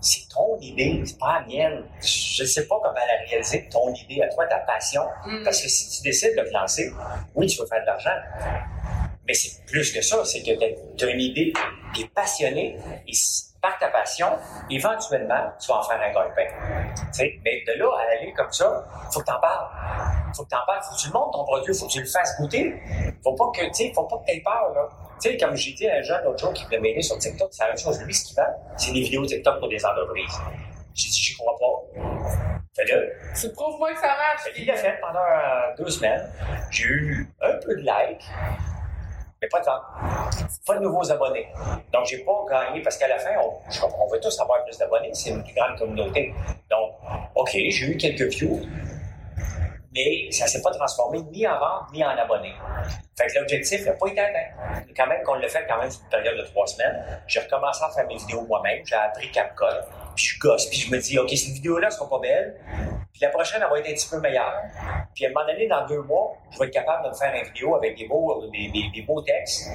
c'est 0.00 0.28
ton 0.28 0.58
idée, 0.60 1.02
c'est 1.06 1.18
pas 1.18 1.40
la 1.40 1.46
mienne. 1.46 1.84
Je 2.02 2.42
ne 2.42 2.48
sais 2.48 2.66
pas 2.66 2.76
comment 2.82 2.94
la 2.94 3.26
réaliser, 3.28 3.68
ton 3.70 3.94
idée 3.94 4.22
à 4.22 4.28
toi, 4.28 4.46
ta 4.46 4.58
passion. 4.58 5.02
Mm. 5.24 5.44
Parce 5.44 5.62
que 5.62 5.68
si 5.68 5.96
tu 5.96 6.02
décides 6.02 6.36
de 6.36 6.42
te 6.42 6.52
lancer, 6.52 6.92
oui, 7.34 7.46
tu 7.46 7.60
veux 7.60 7.66
faire 7.66 7.80
de 7.80 7.86
l'argent. 7.86 8.16
Mais 9.26 9.34
c'est 9.34 9.64
plus 9.64 9.92
que 9.92 10.02
ça, 10.02 10.22
c'est 10.24 10.42
que 10.42 10.96
tu 10.96 11.04
as 11.04 11.08
une 11.08 11.20
idée, 11.20 11.52
tu 11.94 12.02
es 12.02 12.08
passionné, 12.08 12.76
et 13.06 13.12
par 13.64 13.78
ta 13.78 13.88
passion, 13.88 14.28
éventuellement, 14.70 15.50
tu 15.58 15.68
vas 15.68 15.78
en 15.78 15.82
faire 15.82 15.96
un 15.96 16.12
gagne-pain. 16.12 16.54
Mais 17.44 17.64
de 17.66 17.78
là 17.78 17.86
à 17.96 18.12
aller 18.12 18.30
comme 18.34 18.52
ça, 18.52 18.84
faut 19.10 19.20
que 19.20 19.24
tu 19.24 19.32
en 19.32 19.40
parles. 19.40 19.70
faut 20.36 20.44
que 20.44 20.50
tu 20.50 20.54
en 20.54 20.66
parles, 20.66 20.82
faut 20.82 20.94
que 20.94 21.00
tu 21.00 21.06
le 21.06 21.12
montres 21.14 21.30
ton 21.30 21.44
produit, 21.44 21.74
faut 21.74 21.86
que 21.86 21.92
tu 21.92 22.00
le 22.00 22.06
fasses 22.06 22.36
goûter. 22.38 22.74
Faut 23.22 23.34
pas 23.34 23.50
que, 23.54 23.64
tu 23.74 23.94
faut 23.94 24.04
pas 24.04 24.18
que 24.18 24.26
tu 24.26 24.36
aies 24.36 24.42
peur, 24.42 24.70
là. 24.74 24.88
Tu 25.22 25.30
sais, 25.30 25.36
comme 25.38 25.56
j'ai 25.56 25.72
dit 25.72 25.88
à 25.88 25.96
un 25.96 26.02
jeune 26.02 26.22
l'autre 26.24 26.40
jour 26.40 26.52
qui 26.52 26.64
voulait 26.64 26.80
m'aider 26.80 27.00
sur 27.00 27.16
TikTok, 27.16 27.48
c'est 27.52 27.62
la 27.62 27.68
même 27.70 27.78
chose. 27.78 28.02
Lui, 28.02 28.12
ce 28.12 28.26
qu'il 28.26 28.36
vend, 28.36 28.52
c'est 28.76 28.92
des 28.92 29.00
vidéos 29.00 29.24
TikTok 29.24 29.58
pour 29.58 29.68
des 29.68 29.82
entreprises. 29.82 30.38
J'ai 30.94 31.08
dit, 31.08 31.20
j'y 31.20 31.34
crois 31.34 31.56
pas. 31.58 32.00
Fais-le. 32.76 33.12
Tu 33.40 33.48
prouves-moi 33.52 33.94
que 33.94 34.00
ça 34.00 34.08
marche. 34.08 34.42
il 34.56 34.66
l'a 34.66 34.76
fait 34.76 34.98
pendant 35.00 35.20
euh, 35.20 35.74
deux 35.78 35.88
semaines. 35.88 36.28
J'ai 36.70 36.84
eu 36.84 37.28
un 37.40 37.54
peu 37.64 37.76
de 37.76 37.82
likes, 37.82 38.24
mais 39.44 39.48
pas 39.48 39.60
tant. 39.60 39.80
Pas 40.66 40.76
de 40.76 40.80
nouveaux 40.80 41.10
abonnés. 41.10 41.48
Donc, 41.92 42.06
j'ai 42.06 42.24
pas 42.24 42.44
gagné 42.48 42.82
parce 42.82 42.96
qu'à 42.96 43.08
la 43.08 43.18
fin, 43.18 43.32
on, 43.38 44.06
veut 44.08 44.20
tous 44.20 44.40
avoir 44.40 44.64
plus 44.64 44.78
d'abonnés. 44.78 45.10
C'est 45.12 45.30
une 45.30 45.42
plus 45.42 45.54
grande 45.54 45.78
communauté. 45.78 46.34
Donc, 46.70 46.92
OK, 47.34 47.50
j'ai 47.52 47.86
eu 47.86 47.96
quelques 47.96 48.32
views 48.32 48.60
mais 49.94 50.28
ça 50.32 50.46
ne 50.46 50.50
s'est 50.50 50.60
pas 50.60 50.72
transformé 50.72 51.20
ni 51.30 51.46
en 51.46 51.56
vente 51.56 51.92
ni 51.92 52.04
en 52.04 52.08
abonnés. 52.08 52.54
Fait 53.16 53.28
que 53.28 53.38
l'objectif 53.38 53.86
n'a 53.86 53.92
pas 53.92 54.08
été 54.08 54.20
atteint. 54.20 54.84
Quand 54.96 55.06
même 55.06 55.22
qu'on 55.22 55.34
l'a 55.34 55.48
fait 55.48 55.64
quand 55.68 55.78
même 55.78 55.88
sur 55.88 56.02
une 56.02 56.08
période 56.08 56.36
de 56.36 56.42
trois 56.46 56.66
semaines, 56.66 57.22
j'ai 57.28 57.38
recommencé 57.38 57.84
à 57.84 57.90
faire 57.90 58.06
mes 58.08 58.16
vidéos 58.16 58.42
moi-même, 58.42 58.84
j'ai 58.84 58.96
appris 58.96 59.30
CapCut, 59.30 59.86
puis 60.16 60.24
je 60.24 60.38
gosse, 60.40 60.66
puis 60.66 60.78
je 60.78 60.90
me 60.90 60.98
dis, 60.98 61.16
OK, 61.16 61.30
cette 61.30 61.54
vidéo-là 61.54 61.86
ne 61.86 61.92
sera 61.92 62.10
pas 62.10 62.18
belle, 62.18 62.56
puis 63.14 63.22
la 63.22 63.28
prochaine, 63.28 63.62
elle 63.62 63.70
va 63.70 63.78
être 63.78 63.88
un 63.88 63.94
petit 63.94 64.08
peu 64.10 64.18
meilleure. 64.18 64.60
Puis 65.14 65.24
à 65.24 65.28
un 65.28 65.32
moment 65.32 65.46
donné, 65.46 65.68
dans 65.68 65.86
deux 65.86 66.02
mois, 66.02 66.36
je 66.50 66.58
vais 66.58 66.66
être 66.66 66.72
capable 66.72 67.04
de 67.04 67.10
me 67.10 67.14
faire 67.14 67.32
une 67.32 67.44
vidéo 67.44 67.76
avec 67.76 67.96
des 67.96 68.08
beaux, 68.08 68.44
des, 68.50 68.68
des 68.68 69.02
beaux 69.02 69.22
textes. 69.22 69.70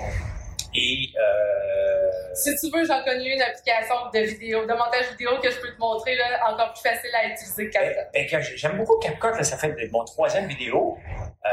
Et 0.76 1.08
euh, 1.18 2.12
si 2.34 2.54
tu 2.58 2.70
veux, 2.70 2.84
j'en 2.84 3.02
connais 3.02 3.34
une 3.34 3.42
application 3.42 3.96
de 4.14 4.20
vidéo, 4.20 4.66
de 4.66 4.74
montage 4.74 5.12
vidéo 5.12 5.40
que 5.42 5.50
je 5.50 5.58
peux 5.62 5.74
te 5.74 5.80
montrer 5.80 6.18
là, 6.18 6.52
encore 6.52 6.74
plus 6.74 6.82
facile 6.82 7.10
à 7.16 7.28
utiliser 7.28 7.70
que 7.70 7.72
CapCut. 7.72 7.96
Ben, 8.14 8.28
ben, 8.30 8.42
j'aime 8.58 8.78
beaucoup 8.78 9.00
CapCut, 9.00 9.38
là, 9.38 9.44
ça 9.44 9.58
fait 9.58 9.74
mon 9.90 10.04
troisième 10.04 10.48
vidéo. 10.48 10.98
Euh, 11.46 11.50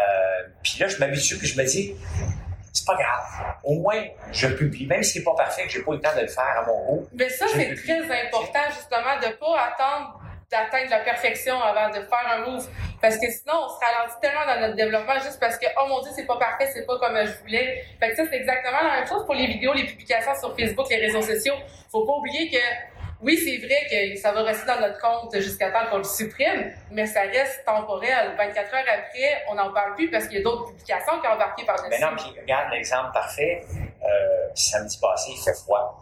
puis 0.65 0.79
là, 0.81 0.89
je 0.89 0.99
m'habitue, 0.99 1.39
puis 1.39 1.47
je 1.47 1.57
me 1.57 1.65
dis, 1.65 1.95
c'est 2.73 2.85
pas 2.85 2.97
grave. 2.97 3.55
Au 3.63 3.75
moins, 3.77 4.03
je 4.33 4.49
publie, 4.49 4.87
même 4.87 5.05
si 5.05 5.19
c'est 5.19 5.25
pas 5.25 5.37
parfait, 5.37 5.63
que 5.63 5.71
j'ai 5.71 5.83
pas 5.83 5.93
le 5.93 6.01
temps 6.01 6.17
de 6.17 6.23
le 6.23 6.27
faire 6.27 6.63
à 6.63 6.67
mon 6.67 6.85
goût. 6.85 7.09
Mais 7.13 7.29
ça, 7.29 7.47
c'est 7.47 7.75
très 7.77 8.27
important, 8.27 8.65
justement, 8.71 9.21
de 9.23 9.35
pas 9.37 9.73
attendre 9.73 10.21
d'atteindre 10.51 10.91
la 10.91 11.01
perfection 11.01 11.61
avant 11.61 11.89
de 11.89 12.05
faire 12.05 12.27
un 12.33 12.51
move. 12.51 12.67
Parce 13.01 13.17
que 13.17 13.31
sinon, 13.31 13.55
on 13.65 13.69
se 13.69 13.79
ralentit 13.85 14.21
tellement 14.21 14.47
dans 14.47 14.61
notre 14.61 14.77
développement 14.77 15.19
juste 15.21 15.39
parce 15.41 15.59
que, 15.59 15.67
oh 15.79 15.87
mon 15.89 16.01
dieu, 16.03 16.11
c'est 16.15 16.27
pas 16.27 16.39
parfait, 16.39 16.71
c'est 16.73 16.87
pas 16.87 16.99
comme 16.99 17.17
je 17.17 17.39
voulais. 17.43 17.85
Fait 18.01 18.11
que 18.11 18.17
ça, 18.17 18.25
c'est 18.31 18.37
exactement 18.37 18.83
la 18.83 19.01
même 19.01 19.07
chose 19.07 19.25
pour 19.25 19.35
les 19.35 19.47
vidéos, 19.47 19.73
les 19.73 19.85
publications 19.85 20.35
sur 20.39 20.57
Facebook, 20.57 20.87
les 20.91 20.99
réseaux 20.99 21.23
sociaux. 21.23 21.55
Faut 21.91 22.05
pas 22.05 22.13
oublier 22.13 22.51
que, 22.51 22.59
oui, 23.23 23.37
c'est 23.39 23.59
vrai 23.67 23.87
que 23.91 24.19
ça 24.19 24.33
va 24.33 24.43
rester 24.43 24.67
dans 24.67 24.81
notre 24.81 25.01
compte 25.01 25.35
jusqu'à 25.41 25.71
temps 25.71 25.87
qu'on 25.91 25.99
le 25.99 26.05
supprime, 26.05 26.73
mais 26.91 27.07
ça 27.07 27.23
reste 27.23 27.65
temporel. 27.65 28.35
24 28.37 28.75
heures 28.75 28.85
après, 28.87 29.45
on 29.49 29.55
n'en 29.55 29.73
parle 29.73 29.95
plus 29.95 30.11
parce 30.11 30.27
qu'il 30.27 30.39
y 30.39 30.41
a 30.41 30.45
d'autres 30.45 30.67
publications 30.67 31.21
qui 31.21 31.27
ont 31.27 31.33
embarqué 31.33 31.65
par-dessus. 31.65 31.89
Mais 31.91 31.99
non, 31.99 32.15
puis 32.17 32.35
regarde 32.41 32.71
l'exemple 32.73 33.11
parfait. 33.13 33.63
Euh, 33.73 34.49
samedi 34.55 34.99
passé, 35.01 35.33
il 35.33 35.43
fait 35.43 35.55
froid 35.55 35.99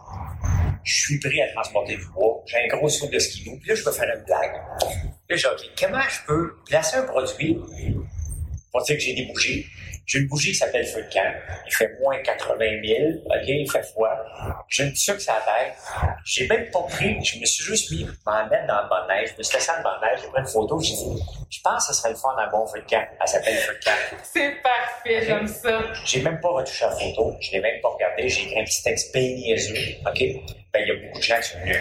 je 0.85 0.93
suis 0.93 1.19
prêt 1.19 1.41
à 1.41 1.51
transporter 1.53 1.97
du 1.97 2.05
bois, 2.13 2.41
j'ai 2.45 2.57
un 2.57 2.67
gros 2.67 2.87
saut 2.87 3.07
de 3.07 3.19
ski 3.19 3.43
puis 3.43 3.69
là, 3.69 3.75
je 3.75 3.83
vais 3.83 3.91
faire 3.91 4.15
une 4.15 4.23
blague. 4.23 4.53
Là, 5.29 5.35
j'ai 5.35 5.47
OK, 5.47 5.61
comment 5.79 6.01
je 6.01 6.25
peux 6.27 6.55
placer 6.69 6.97
un 6.97 7.03
produit 7.03 7.57
pour 8.71 8.81
dire 8.83 8.95
que 8.95 9.01
j'ai 9.01 9.13
des 9.13 9.25
bougies, 9.25 9.65
j'ai 10.05 10.19
une 10.19 10.27
bougie 10.27 10.51
qui 10.51 10.57
s'appelle 10.57 10.85
Feu 10.85 11.01
de 11.01 11.11
camp. 11.11 11.33
Il 11.65 11.73
fait 11.73 11.97
moins 11.99 12.17
80 12.21 12.57
000. 12.59 13.09
OK, 13.25 13.47
il 13.47 13.69
fait 13.69 13.81
froid. 13.81 14.15
J'ai 14.69 14.83
une 14.83 14.93
tuque 14.93 15.19
sur 15.19 15.33
la 15.33 15.39
tête. 15.39 15.73
J'ai 16.23 16.47
même 16.47 16.69
pas 16.69 16.83
pris. 16.83 17.23
Je 17.23 17.39
me 17.39 17.45
suis 17.45 17.63
juste 17.63 17.91
mis 17.91 18.05
m'en 18.25 18.47
mettre 18.47 18.67
dans 18.67 18.83
le 18.83 19.07
neige. 19.07 19.31
Je 19.33 19.37
me 19.39 19.43
suis 19.43 19.55
laissé 19.55 19.71
dans 19.83 19.95
le 19.95 20.07
neige. 20.07 20.19
J'ai 20.21 20.27
pris 20.27 20.41
une 20.41 20.47
photo. 20.47 20.79
J'ai 20.79 20.93
dit, 20.93 21.23
je 21.49 21.59
pense 21.61 21.87
que 21.87 21.93
ce 21.93 21.99
serait 21.99 22.11
le 22.11 22.15
fun 22.15 22.35
d'un 22.37 22.51
bon 22.51 22.67
feu 22.67 22.81
de 22.81 22.85
camp. 22.85 23.03
Elle 23.19 23.27
s'appelle 23.27 23.55
Feu 23.55 23.73
de 23.73 23.83
camp. 23.83 24.17
C'est 24.23 24.61
parfait. 24.61 25.25
J'aime 25.25 25.47
ça. 25.47 25.81
J'ai 26.05 26.21
même 26.21 26.39
pas 26.39 26.49
retouché 26.49 26.85
la 26.85 26.91
photo. 26.91 27.35
Je 27.39 27.51
l'ai 27.53 27.61
même 27.61 27.81
pas 27.81 27.89
regardé. 27.89 28.29
J'ai 28.29 28.43
écrit 28.43 28.59
un 28.59 28.63
petit 28.63 28.83
texte 28.83 29.11
bien 29.11 29.23
niaiseux. 29.23 29.75
OK? 30.05 30.23
Ben, 30.75 30.81
il 30.81 30.87
y 30.89 30.91
a 30.91 31.07
beaucoup 31.07 31.19
de 31.19 31.23
gens 31.23 31.37
qui 31.37 31.43
sont 31.43 31.59
venus 31.59 31.77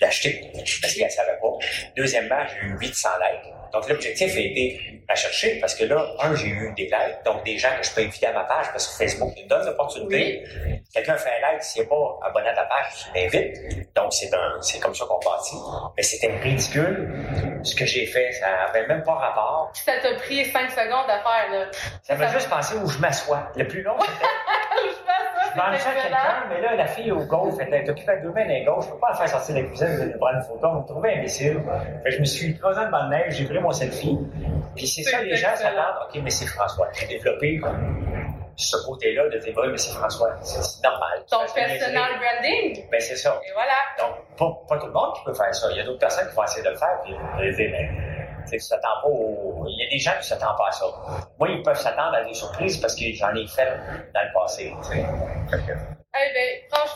l'acheter 0.00 0.50
parce 0.52 0.94
qu'ils 0.94 1.04
ne 1.04 1.08
savaient 1.08 1.38
pas. 1.40 1.52
Deuxièmement, 1.96 2.44
j'ai 2.48 2.66
eu 2.66 2.76
800 2.76 3.08
likes. 3.20 3.52
Donc, 3.72 3.88
l'objectif 3.88 4.34
a 4.34 4.40
été 4.40 5.02
à 5.08 5.14
chercher 5.14 5.60
parce 5.60 5.76
que 5.76 5.84
là, 5.84 6.04
un, 6.20 6.34
j'ai 6.34 6.48
eu 6.48 6.72
des 6.76 6.84
likes, 6.84 7.24
donc 7.24 7.44
des 7.44 7.56
gens 7.56 7.68
que 7.80 7.86
je 7.86 7.94
peux 7.94 8.00
inviter 8.00 8.26
à 8.26 8.32
ma 8.32 8.44
page 8.44 8.66
parce 8.72 8.88
que 8.88 9.04
Facebook 9.04 9.32
me 9.36 9.48
donne 9.48 9.64
l'opportunité. 9.64 10.42
Quelqu'un 10.92 11.16
fait 11.16 11.30
un 11.38 11.52
like, 11.52 11.62
s'il 11.62 11.82
n'est 11.82 11.88
pas 11.88 12.18
abonné 12.24 12.48
à 12.48 12.54
ta 12.54 12.64
page, 12.64 13.06
je 13.14 13.20
l'invite. 13.20 13.94
Donc, 13.94 14.12
c'est 14.12 14.34
un, 14.34 14.60
c'est 14.60 14.80
comme 14.80 14.94
ça 14.94 15.04
qu'on 15.04 15.18
bâtit. 15.18 15.56
Mais 15.96 16.02
c'était 16.02 16.36
ridicule. 16.38 17.14
Ce 17.62 17.76
que 17.76 17.86
j'ai 17.86 18.06
fait, 18.06 18.32
ça 18.32 18.46
n'avait 18.50 18.86
même 18.88 19.04
pas 19.04 19.14
rapport. 19.14 19.70
Ça 19.74 19.92
t'a 20.02 20.14
pris 20.14 20.44
5 20.44 20.70
secondes 20.70 21.08
à 21.08 21.20
faire, 21.22 21.52
là. 21.52 21.66
Ça 22.02 22.16
m'a 22.16 22.32
juste 22.32 22.50
pensé 22.50 22.74
où 22.76 22.88
je 22.88 22.98
m'assois. 22.98 23.52
Le 23.54 23.68
plus 23.68 23.82
long, 23.82 23.96
c'était. 24.00 24.12
je 25.52 25.56
m'assois, 25.56 25.90
à 25.90 25.94
quelqu'un, 25.94 26.44
mais 26.48 26.60
là, 26.60 26.74
la 26.76 26.86
fille 26.86 27.12
au 27.12 27.24
golf, 27.24 27.54
était 27.60 27.88
occupée 27.88 28.15
avec 28.16 28.22
deux 28.22 28.32
mains. 28.32 28.46
Je 28.48 28.90
peux 28.90 28.98
pas 28.98 29.10
la 29.10 29.14
faire 29.14 29.28
sortir 29.28 29.54
de 29.54 29.60
la 29.60 29.66
cuisine 29.66 30.12
de 30.12 30.18
prendre 30.18 30.36
une 30.36 30.42
photo. 30.42 30.66
On 30.68 30.80
me 30.80 30.86
trouvait 30.86 31.14
imbécile. 31.18 31.60
Fait 32.02 32.10
je 32.10 32.20
me 32.20 32.24
suis 32.24 32.58
creusé 32.58 32.80
dans 32.90 33.04
le 33.04 33.10
neige, 33.10 33.36
j'ai 33.36 33.44
pris 33.44 33.58
mon 33.58 33.72
selfie. 33.72 34.18
Puis 34.74 34.86
c'est 34.86 35.02
ça, 35.02 35.22
les 35.22 35.36
gens 35.36 35.54
s'attendent, 35.54 36.08
OK, 36.08 36.20
mais 36.22 36.30
c'est 36.30 36.46
François. 36.46 36.88
J'ai 36.92 37.06
développé 37.06 37.60
ce 38.56 38.76
côté-là 38.86 39.28
de 39.28 39.38
dire, 39.38 39.52
oui, 39.56 39.68
mais 39.70 39.76
c'est 39.76 39.92
François. 39.92 40.34
C'est 40.42 40.82
normal. 40.82 41.24
Ton 41.30 41.44
personal 41.54 42.10
branding. 42.18 42.88
Ben, 42.90 43.00
c'est 43.00 43.16
ça. 43.16 43.38
Et 43.46 43.52
voilà. 43.52 43.74
Donc, 43.98 44.16
pas, 44.36 44.74
pas, 44.74 44.80
tout 44.80 44.86
le 44.86 44.92
monde 44.92 45.14
qui 45.14 45.24
peut 45.24 45.34
faire 45.34 45.54
ça. 45.54 45.68
Il 45.70 45.76
y 45.76 45.80
a 45.80 45.84
d'autres 45.84 45.98
personnes 45.98 46.28
qui 46.28 46.34
vont 46.34 46.44
essayer 46.44 46.64
de 46.64 46.70
le 46.70 46.76
faire, 46.76 47.00
puis 47.04 47.12
dire, 47.12 47.70
mais, 47.70 47.90
tu 48.50 48.58
sais, 48.58 48.76
pas 48.80 49.08
au... 49.08 49.66
Il 49.68 49.82
y 49.82 49.86
a 49.86 49.90
des 49.90 49.98
gens 49.98 50.12
qui 50.12 50.18
ne 50.18 50.22
s'attendent 50.22 50.56
pas 50.56 50.68
à 50.68 50.72
ça. 50.72 50.86
Moi, 51.38 51.48
ils 51.50 51.62
peuvent 51.62 51.78
s'attendre 51.78 52.14
à 52.14 52.24
des 52.24 52.32
surprises 52.32 52.78
parce 52.78 52.94
que 52.94 53.04
j'en 53.12 53.34
ai 53.34 53.46
fait 53.46 53.68
dans 54.14 54.22
le 54.22 54.32
passé, 54.32 54.72
tu 54.82 54.88
sais. 54.88 55.06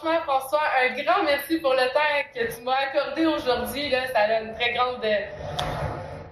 Franchement, 0.01 0.21
François, 0.23 0.63
un 0.83 1.03
grand 1.03 1.23
merci 1.25 1.59
pour 1.59 1.75
le 1.75 1.93
temps 1.93 2.01
que 2.35 2.55
tu 2.55 2.63
m'as 2.63 2.77
accordé 2.89 3.27
aujourd'hui. 3.27 3.89
Là, 3.91 4.07
ça 4.09 4.21
a 4.21 4.41
une 4.41 4.55
très 4.55 4.73
grande 4.73 5.05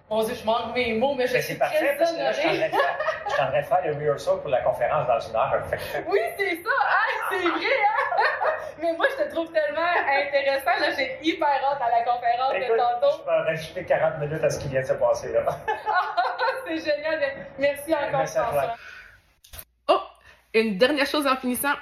Bon 0.09 0.23
Dieu, 0.23 0.35
je 0.35 0.45
manque 0.47 0.75
mes 0.75 0.95
mots, 0.95 1.15
mais 1.15 1.27
je 1.27 1.35
ben, 1.35 1.43
suis 1.43 1.59
très 1.59 1.69
parfait, 1.69 1.97
parce 1.99 2.13
que 2.13 2.19
là, 2.19 2.33
je 2.33 2.41
suis 2.41 2.49
en 2.49 3.51
train 3.51 3.61
de 3.61 3.67
faire 3.67 3.81
le 3.85 3.93
rehearsal 3.95 4.41
pour 4.41 4.49
la 4.49 4.63
conférence 4.63 5.07
dans 5.07 5.21
une 5.21 5.37
heure. 5.37 5.63
oui, 6.09 6.19
c'est 6.39 6.63
ça. 6.63 6.71
Ah, 6.81 7.27
c'est 7.31 7.47
vrai, 7.47 7.51
hein? 7.53 8.49
mais 8.81 8.93
moi, 8.95 9.07
je 9.11 9.25
te 9.25 9.31
trouve 9.31 9.53
tellement 9.53 9.83
intéressant. 9.83 10.81
Là, 10.81 10.95
j'ai 10.97 11.19
hyper 11.23 11.47
hâte 11.47 11.83
à 11.83 11.91
la 11.91 12.05
conférence 12.05 12.55
de 12.55 12.77
tantôt. 12.79 13.23
Je 13.23 13.31
vais 13.31 13.51
rajouter 13.51 13.85
40 13.85 14.19
minutes 14.21 14.45
à 14.45 14.49
ce 14.49 14.61
qui 14.61 14.69
vient 14.69 14.81
de 14.81 14.87
se 14.87 14.95
passer 14.95 15.31
là. 15.31 15.45
c'est 16.67 16.79
génial. 16.79 17.21
Merci 17.59 17.95
encore, 17.95 18.27
François. 18.27 18.77
Oh, 19.89 20.01
une 20.55 20.79
dernière 20.79 21.07
chose 21.07 21.27
en 21.27 21.37
finissant. 21.37 21.75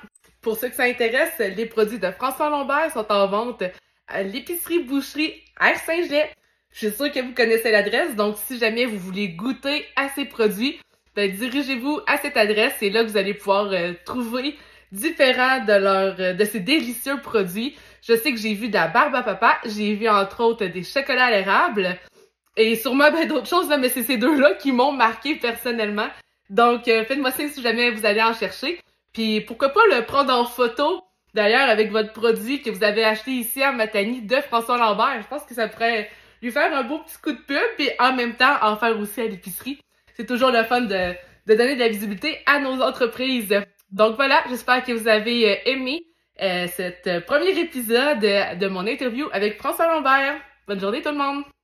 Pour 0.47 0.57
ceux 0.57 0.69
que 0.69 0.77
ça 0.77 0.85
intéresse, 0.85 1.37
les 1.41 1.67
produits 1.67 1.99
de 1.99 2.09
François 2.13 2.51
Lambert 2.51 2.93
sont 2.93 3.11
en 3.11 3.27
vente 3.27 3.65
à 4.07 4.23
l'épicerie 4.23 4.79
boucherie 4.79 5.35
R 5.61 5.77
Saint-Gelais. 5.85 6.31
Je 6.71 6.87
suis 6.87 6.97
sûre 6.97 7.11
que 7.11 7.19
vous 7.19 7.35
connaissez 7.35 7.73
l'adresse, 7.73 8.15
donc 8.15 8.37
si 8.47 8.57
jamais 8.57 8.85
vous 8.85 8.97
voulez 8.97 9.31
goûter 9.31 9.85
à 9.97 10.09
ces 10.11 10.25
produits, 10.25 10.79
ben, 11.17 11.29
dirigez-vous 11.29 11.99
à 12.07 12.17
cette 12.19 12.37
adresse. 12.37 12.75
C'est 12.79 12.91
là 12.91 13.03
vous 13.03 13.17
allez 13.17 13.35
pouvoir 13.35 13.73
euh, 13.73 13.95
trouver 14.05 14.57
différents 14.93 15.65
de 15.65 15.73
leurs 15.73 16.21
euh, 16.21 16.33
de 16.33 16.45
ces 16.45 16.61
délicieux 16.61 17.21
produits. 17.21 17.75
Je 18.03 18.15
sais 18.15 18.31
que 18.31 18.39
j'ai 18.39 18.55
vu 18.55 18.69
de 18.69 18.75
la 18.75 18.87
barbe 18.87 19.17
à 19.17 19.25
papa, 19.25 19.59
j'ai 19.65 19.95
vu 19.95 20.09
entre 20.09 20.45
autres 20.45 20.67
des 20.67 20.85
chocolats 20.85 21.25
à 21.25 21.31
l'érable 21.33 21.99
et 22.57 22.77
sûrement 22.77 23.11
ben, 23.11 23.27
d'autres 23.27 23.49
choses, 23.49 23.75
mais 23.81 23.89
c'est 23.89 24.05
ces 24.05 24.17
deux-là 24.17 24.55
qui 24.55 24.71
m'ont 24.71 24.93
marqué 24.93 25.35
personnellement. 25.35 26.07
Donc 26.51 26.87
euh, 26.87 27.05
faites-moi 27.05 27.33
signe 27.33 27.49
si 27.49 27.63
jamais 27.63 27.91
vous 27.91 28.07
allez 28.07 28.23
en 28.23 28.33
chercher. 28.33 28.79
Puis 29.17 29.41
pourquoi 29.41 29.71
pas 29.71 29.81
le 29.91 30.05
prendre 30.05 30.31
en 30.35 30.45
photo 30.45 31.03
d'ailleurs 31.33 31.71
avec 31.71 31.91
votre 31.91 32.13
produit 32.13 32.61
que 32.61 32.69
vous 32.69 32.85
avez 32.85 33.03
acheté 33.03 33.31
ici 33.31 33.63
à 33.63 33.73
Matani 33.73 34.21
de 34.21 34.37
François 34.43 34.77
Lambert. 34.77 35.23
Je 35.23 35.27
pense 35.27 35.45
que 35.45 35.55
ça 35.55 35.69
pourrait 35.69 36.11
lui 36.43 36.51
faire 36.51 36.71
un 36.77 36.83
beau 36.83 36.99
petit 36.99 37.17
coup 37.23 37.33
de 37.33 37.39
pub, 37.39 37.57
puis 37.79 37.89
en 37.99 38.13
même 38.13 38.37
temps 38.37 38.59
en 38.61 38.77
faire 38.77 38.99
aussi 39.01 39.23
à 39.23 39.27
l'épicerie. 39.27 39.81
C'est 40.19 40.27
toujours 40.27 40.51
le 40.51 40.65
fun 40.65 40.83
de, 40.83 41.15
de 41.47 41.55
donner 41.55 41.77
de 41.77 41.81
la 41.81 41.89
visibilité 41.89 42.41
à 42.45 42.59
nos 42.59 42.83
entreprises. 42.83 43.59
Donc 43.91 44.17
voilà, 44.17 44.45
j'espère 44.51 44.85
que 44.85 44.93
vous 44.93 45.09
avez 45.09 45.51
euh, 45.51 45.57
aimé 45.65 46.03
euh, 46.43 46.67
cet 46.77 47.25
premier 47.25 47.59
épisode 47.59 48.21
de 48.21 48.69
mon 48.69 48.87
interview 48.87 49.31
avec 49.33 49.57
François 49.57 49.87
Lambert. 49.87 50.35
Bonne 50.69 50.81
journée 50.81 51.01
tout 51.01 51.09
le 51.09 51.17
monde! 51.17 51.56